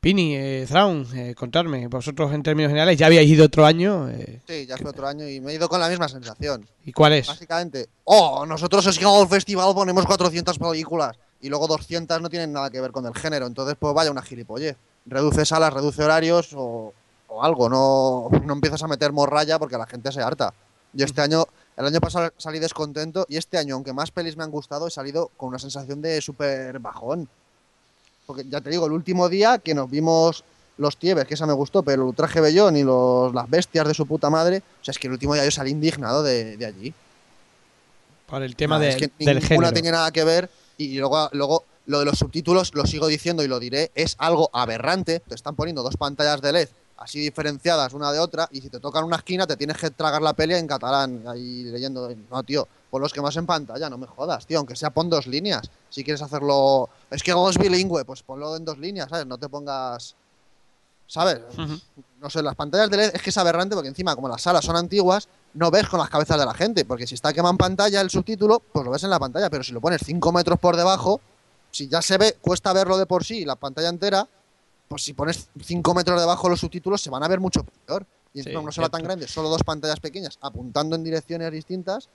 [0.00, 4.40] Pini, eh, Thrawn, eh, contarme, vosotros en términos generales ya habíais ido otro año, eh,
[4.46, 6.64] Sí, ya fue otro año y me he ido con la misma sensación.
[6.84, 7.26] ¿y cuál es?
[7.26, 12.52] Básicamente, oh, nosotros es que al festival ponemos 400 películas y luego 200 no tienen
[12.52, 13.46] nada que ver con el género.
[13.46, 14.76] Entonces, pues vaya una gilipollez.
[15.06, 16.92] Reduce salas, reduce horarios o,
[17.28, 17.68] o algo.
[17.68, 20.52] No, no empiezas a meter morralla porque la gente se harta.
[20.92, 21.44] Yo este año,
[21.76, 24.90] el año pasado salí descontento y este año, aunque más pelis me han gustado, he
[24.90, 27.28] salido con una sensación de súper bajón.
[28.26, 30.42] Porque ya te digo, el último día que nos vimos
[30.78, 33.94] los Tieves, que esa me gustó, pero el traje Bellón y los, las bestias de
[33.94, 36.66] su puta madre, o sea, es que el último día yo salí indignado de, de
[36.66, 36.92] allí.
[38.26, 39.72] Por el tema No, de- es que del ninguna género.
[39.72, 43.48] tenía nada que ver y luego, luego Lo de los subtítulos, lo sigo diciendo y
[43.48, 45.20] lo diré, es algo aberrante.
[45.20, 48.80] Te están poniendo dos pantallas de LED así diferenciadas una de otra y si te
[48.80, 52.10] tocan una esquina te tienes que tragar la peli en catalán ahí leyendo.
[52.30, 55.10] No, tío, pon los que más en pantalla, no me jodas, tío, aunque sea pon
[55.10, 55.70] dos líneas.
[55.90, 56.88] Si quieres hacerlo...
[57.10, 59.26] Es que no es bilingüe, pues ponlo en dos líneas, ¿sabes?
[59.26, 60.14] No te pongas...
[61.06, 61.40] ¿Sabes?
[62.26, 64.64] No sé, las pantallas de LED es que es aberrante porque encima como las salas
[64.64, 67.56] son antiguas, no ves con las cabezas de la gente, porque si está quemado en
[67.56, 70.58] pantalla el subtítulo, pues lo ves en la pantalla, pero si lo pones 5 metros
[70.58, 71.20] por debajo,
[71.70, 74.26] si ya se ve, cuesta verlo de por sí, la pantalla entera,
[74.88, 78.04] pues si pones 5 metros debajo los subtítulos se van a ver mucho peor.
[78.34, 82.08] Y encima Sí, una tan grande, solo dos pantallas pequeñas apuntando en direcciones distintas,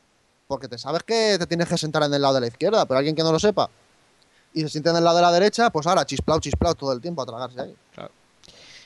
[0.45, 2.97] porque te sabes que te tienes que sentar en el lado de la izquierda, pero
[2.97, 3.69] alguien que no lo sepa
[4.53, 6.99] y se siente en el lado de la derecha, pues ahora chisplau, chisplau todo el
[6.99, 7.75] tiempo a tragarse ahí.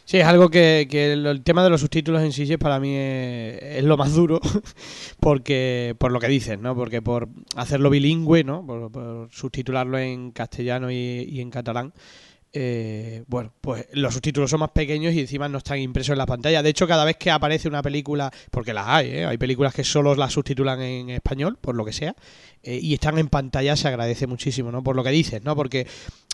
[0.05, 3.83] Sí, es algo que, que el, tema de los subtítulos en sí para mí es,
[3.83, 4.39] lo más duro,
[5.19, 6.75] porque por lo que dices, ¿no?
[6.75, 8.63] Porque por hacerlo bilingüe, ¿no?
[8.65, 11.91] Por, por subtitularlo en castellano y en catalán,
[12.57, 16.25] eh, bueno, pues los subtítulos son más pequeños y encima no están impresos en la
[16.25, 16.63] pantalla.
[16.63, 19.25] De hecho, cada vez que aparece una película, porque las hay, ¿eh?
[19.25, 22.15] hay películas que solo las subtitulan en español, por lo que sea,
[22.63, 24.81] eh, y están en pantalla, se agradece muchísimo, ¿no?
[24.83, 25.53] Por lo que dices, ¿no?
[25.53, 25.85] Porque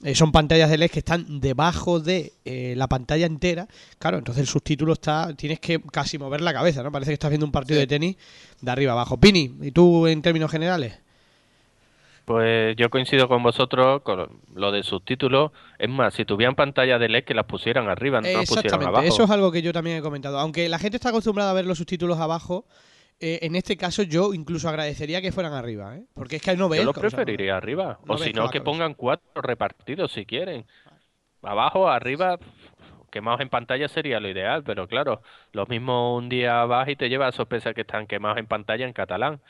[0.03, 3.67] eh, son pantallas de LED que están debajo de eh, la pantalla entera.
[3.97, 6.91] Claro, entonces el subtítulo está, tienes que casi mover la cabeza, ¿no?
[6.91, 7.81] Parece que estás viendo un partido Sí.
[7.81, 8.15] de tenis
[8.61, 9.19] de arriba abajo.
[9.19, 10.93] Pini, ¿y tú en términos generales?
[12.25, 15.51] Pues yo coincido con vosotros con lo de subtítulos.
[15.79, 19.05] Es más, si tuvieran pantalla de LED que las pusieran arriba, no las pusieran abajo.
[19.05, 20.39] eso es algo que yo también he comentado.
[20.39, 22.65] Aunque la gente está acostumbrada a ver los subtítulos abajo,
[23.19, 26.03] eh, en este caso yo incluso agradecería que fueran arriba, ¿eh?
[26.13, 26.79] Porque es que no ves.
[26.79, 27.99] Yo los o sea, no- preferiría arriba.
[28.05, 30.65] no o si no, que pongan cuatro repartidos si quieren.
[31.43, 32.37] Abajo, arriba,
[33.11, 35.21] quemados en pantalla sería lo ideal, pero claro,
[35.53, 38.85] lo mismo un día vas y te lleva a sorpresa que están quemados en pantalla
[38.85, 39.41] en catalán.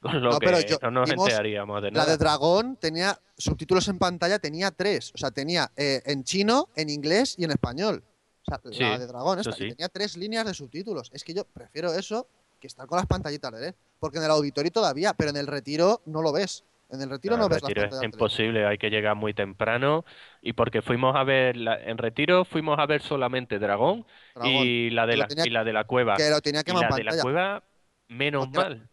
[0.00, 2.10] Con lo No, que pero yo- no nos enteraríamos de La nada.
[2.12, 5.12] de Dragón tenía subtítulos en pantalla, tenía tres.
[5.14, 8.02] O sea, tenía eh, en chino, en inglés y en español.
[8.42, 9.68] O sea, Sí, la de Dragón esta, y sí.
[9.68, 11.10] tenía tres líneas de subtítulos.
[11.12, 12.26] Es que yo prefiero eso
[12.58, 13.74] que estar con las pantallitas de LED.
[13.98, 16.64] Porque en el auditorio todavía, pero en el retiro no lo ves.
[16.88, 18.14] En el retiro No, no, en ves las retiro es pantallas de LED.
[18.14, 20.04] imposible, hay que llegar muy temprano
[20.40, 24.50] y porque fuimos a ver la- en retiro fuimos a ver solamente Dragón, Dragón.
[24.50, 26.16] y la de Que la tenía- y la de la cueva.
[26.16, 27.22] Que lo tenía Y quemado en la de la pantalla.
[27.22, 27.62] cueva
[28.08, 28.89] menos Porque mal.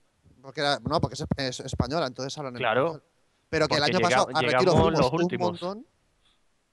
[0.47, 2.85] Porque era- no, porque es, es española, entonces hablan en Claro.
[2.85, 3.03] español.
[3.49, 5.85] Pero que el año llega- pasado a Retiro fuimos un montón.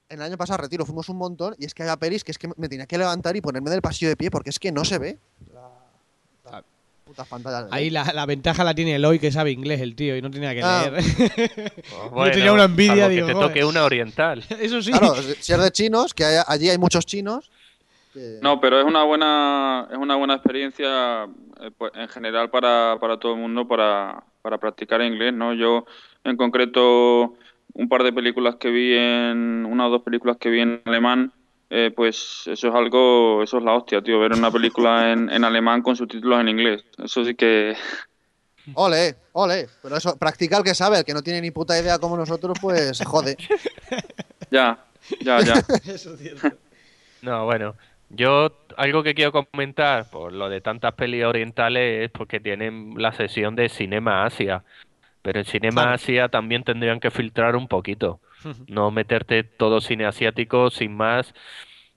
[0.08, 2.30] En el año pasado a Retiro fuimos un montón y es que había pelis que
[2.30, 4.70] es que me tenía que levantar y ponerme del pasillo de pie porque es que
[4.70, 5.18] no se ve.
[5.52, 5.70] La,
[6.52, 6.64] la
[7.04, 8.04] putas pantallas de Ahí LED.
[8.06, 10.62] la, la ventaja la tiene Eloy, que sabe inglés el tío, y no tenía que
[10.62, 10.88] Ah.
[10.92, 11.72] leer.
[12.12, 14.44] Pues tenía una envidia, digo, que te toque una oriental.
[14.60, 14.92] Eso sí.
[14.92, 17.50] Claro, si es de chinos, que hay- allí hay muchos chinos.
[18.14, 21.24] Que- No, pero es una buena, es una buena experiencia
[21.60, 25.52] eh, pues, en general para, para todo el mundo para, para practicar inglés, ¿no?
[25.52, 25.84] Yo,
[26.24, 27.34] en concreto,
[27.74, 31.32] un par de películas que vi en, una o dos películas que vi en alemán,
[31.70, 35.44] eh, pues eso es algo, eso es la hostia, tío, ver una película en, en
[35.44, 36.84] alemán con subtítulos en inglés.
[37.02, 37.76] Eso sí que,
[38.74, 39.68] Ole, ole.
[39.82, 42.56] Pero eso, practica el que sabe, el que no tiene ni puta idea como nosotros,
[42.60, 43.36] pues se jode.
[44.50, 44.78] ya,
[45.20, 45.54] ya, ya.
[45.86, 46.48] Eso es cierto.
[47.22, 47.74] No, bueno,
[48.16, 53.12] yo algo que quiero comentar por lo de tantas pelis orientales es porque tienen la
[53.12, 54.64] sesión de Cinema Asia.
[55.22, 55.94] Pero en Cinema.
[55.94, 58.20] Asia también tendrían que filtrar un poquito.
[58.68, 61.32] No meterte todo cine asiático sin más.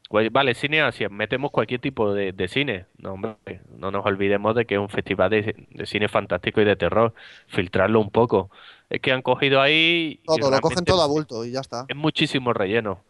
[0.07, 2.85] Pues, Vale, cine Asia, metemos cualquier tipo de, de cine.
[2.97, 3.35] No, hombre,
[3.77, 7.13] no nos olvidemos de que es un festival de, de cine fantástico y de terror.
[7.47, 8.49] Filtrarlo un poco.
[8.89, 10.21] Es que han cogido ahí.
[10.25, 11.85] Todo, lo cogen todo a bulto y ya está.
[11.89, 13.01] Es muchísimo relleno.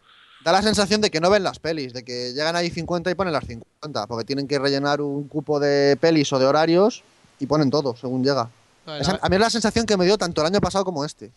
[0.44, 3.14] Da la sensación de que no ven las pelis, de que llegan ahí 50 y
[3.14, 7.02] ponen las 50, porque tienen que rellenar un cupo de pelis o de horarios
[7.40, 8.48] y ponen todo según llega.
[9.00, 11.30] Esa- a mí es la sensación que me dio tanto el año pasado como este.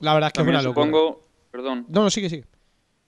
[0.00, 0.86] La verdad es que es También una locura.
[0.86, 1.20] supongo,
[1.50, 2.44] perdón, No, no, sigue, sigue.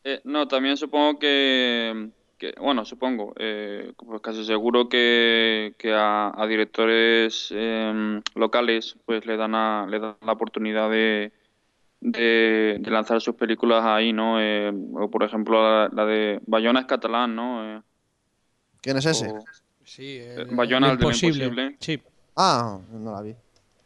[0.05, 6.33] Eh, no, también supongo que, que- bueno, supongo, eh, pues casi seguro que, que a,
[6.37, 11.33] a directores em, locales pues le dan, a- le dan la oportunidad de,
[12.03, 14.41] de, de lanzar sus películas ahí, ¿no?
[14.41, 17.77] Eh, o por ejemplo la, la de Bayona es catalán, ¿no?
[17.79, 17.83] Eh,
[18.81, 19.29] ¿Quién es ese?
[19.29, 19.45] o-
[19.85, 21.77] Sí, Eh, Bayona, el de lo imposible.
[21.81, 22.01] Sí.
[22.37, 23.35] Ah, no la vi.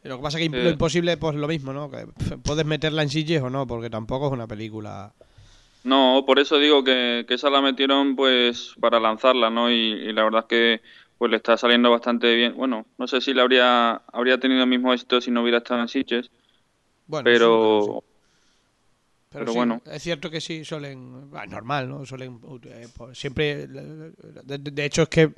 [0.04, 0.62] Lo que pasa es que Eh.
[0.62, 1.90] lo imposible, pues lo mismo, ¿no?
[1.90, 2.06] Que
[2.44, 5.12] puedes meterla en silles o no, porque tampoco es una película.
[5.84, 9.70] No, por eso digo que, que esa la metieron pues para lanzarla, ¿no?
[9.70, 10.82] Y, y la verdad es que
[11.18, 12.54] pues le está saliendo bastante bien.
[12.56, 15.80] Bueno, no sé si le habría, habría tenido el mismo éxito si no hubiera estado
[15.80, 16.30] en Sitges,
[17.06, 17.80] Bueno, pero...
[17.80, 17.92] sí,
[19.30, 19.82] pero pero sí, bueno.
[19.84, 21.28] Es cierto que sí, suelen.
[21.34, 22.06] ah, normal, ¿no?
[22.06, 22.40] Suelen.
[22.64, 23.66] eh, pues, siempre.
[23.66, 25.34] De, de hecho, es que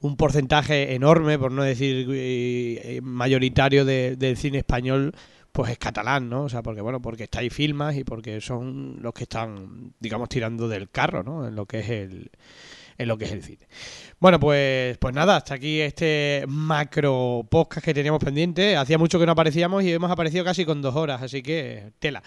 [0.00, 5.14] un porcentaje enorme, por no decir eh, mayoritario de- del cine español,
[5.52, 6.44] pues es catalán, ¿no?
[6.44, 10.28] O sea, porque bueno, porque está ahí filmas y porque son los que están, digamos,
[10.30, 11.46] tirando del carro, ¿no?
[11.48, 12.30] En lo que es el
[12.98, 13.66] en lo que es el cine.
[14.18, 18.76] Bueno, pues pues nada, hasta aquí este macro podcast que teníamos pendiente.
[18.76, 22.22] Hacía mucho que no aparecíamos y hemos aparecido casi con dos horas, así que tela.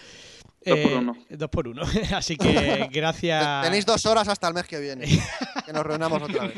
[0.64, 1.16] Dos por Eh, uno.
[1.30, 1.82] Dos por uno.
[2.14, 3.64] Así que gracias.
[3.64, 5.06] Tenéis dos horas hasta el mes que viene.
[5.66, 6.56] que nos reunamos otra vez.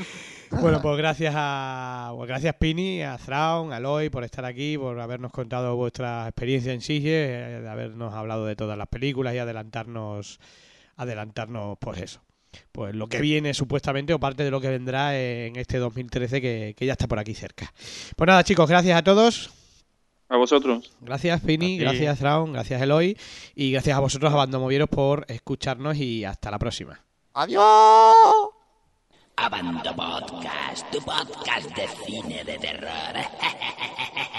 [0.50, 4.98] Bueno, pues gracias a pues gracias Pini, a Thrawn, a Loy por estar aquí, por
[4.98, 9.38] habernos contado vuestra experiencia en Sige, eh, de habernos hablado de todas las películas y
[9.38, 10.40] adelantarnos
[10.96, 12.20] adelantarnos pues eso.
[12.72, 16.74] Pues lo que viene supuestamente o parte de lo que vendrá en este 2013 que,
[16.76, 17.72] que ya está por aquí cerca.
[18.16, 19.50] Pues nada, chicos, gracias a todos.
[20.30, 20.92] A vosotros.
[21.00, 21.76] Gracias ti.
[21.76, 23.18] gracias Thrawn, gracias Eloy
[23.56, 27.00] y gracias a vosotros, a Bandomovieros, por escucharnos y hasta la próxima.
[27.34, 28.14] ¡Adiós!
[29.36, 32.90] Abando Podcast, tu podcast de cine de terror.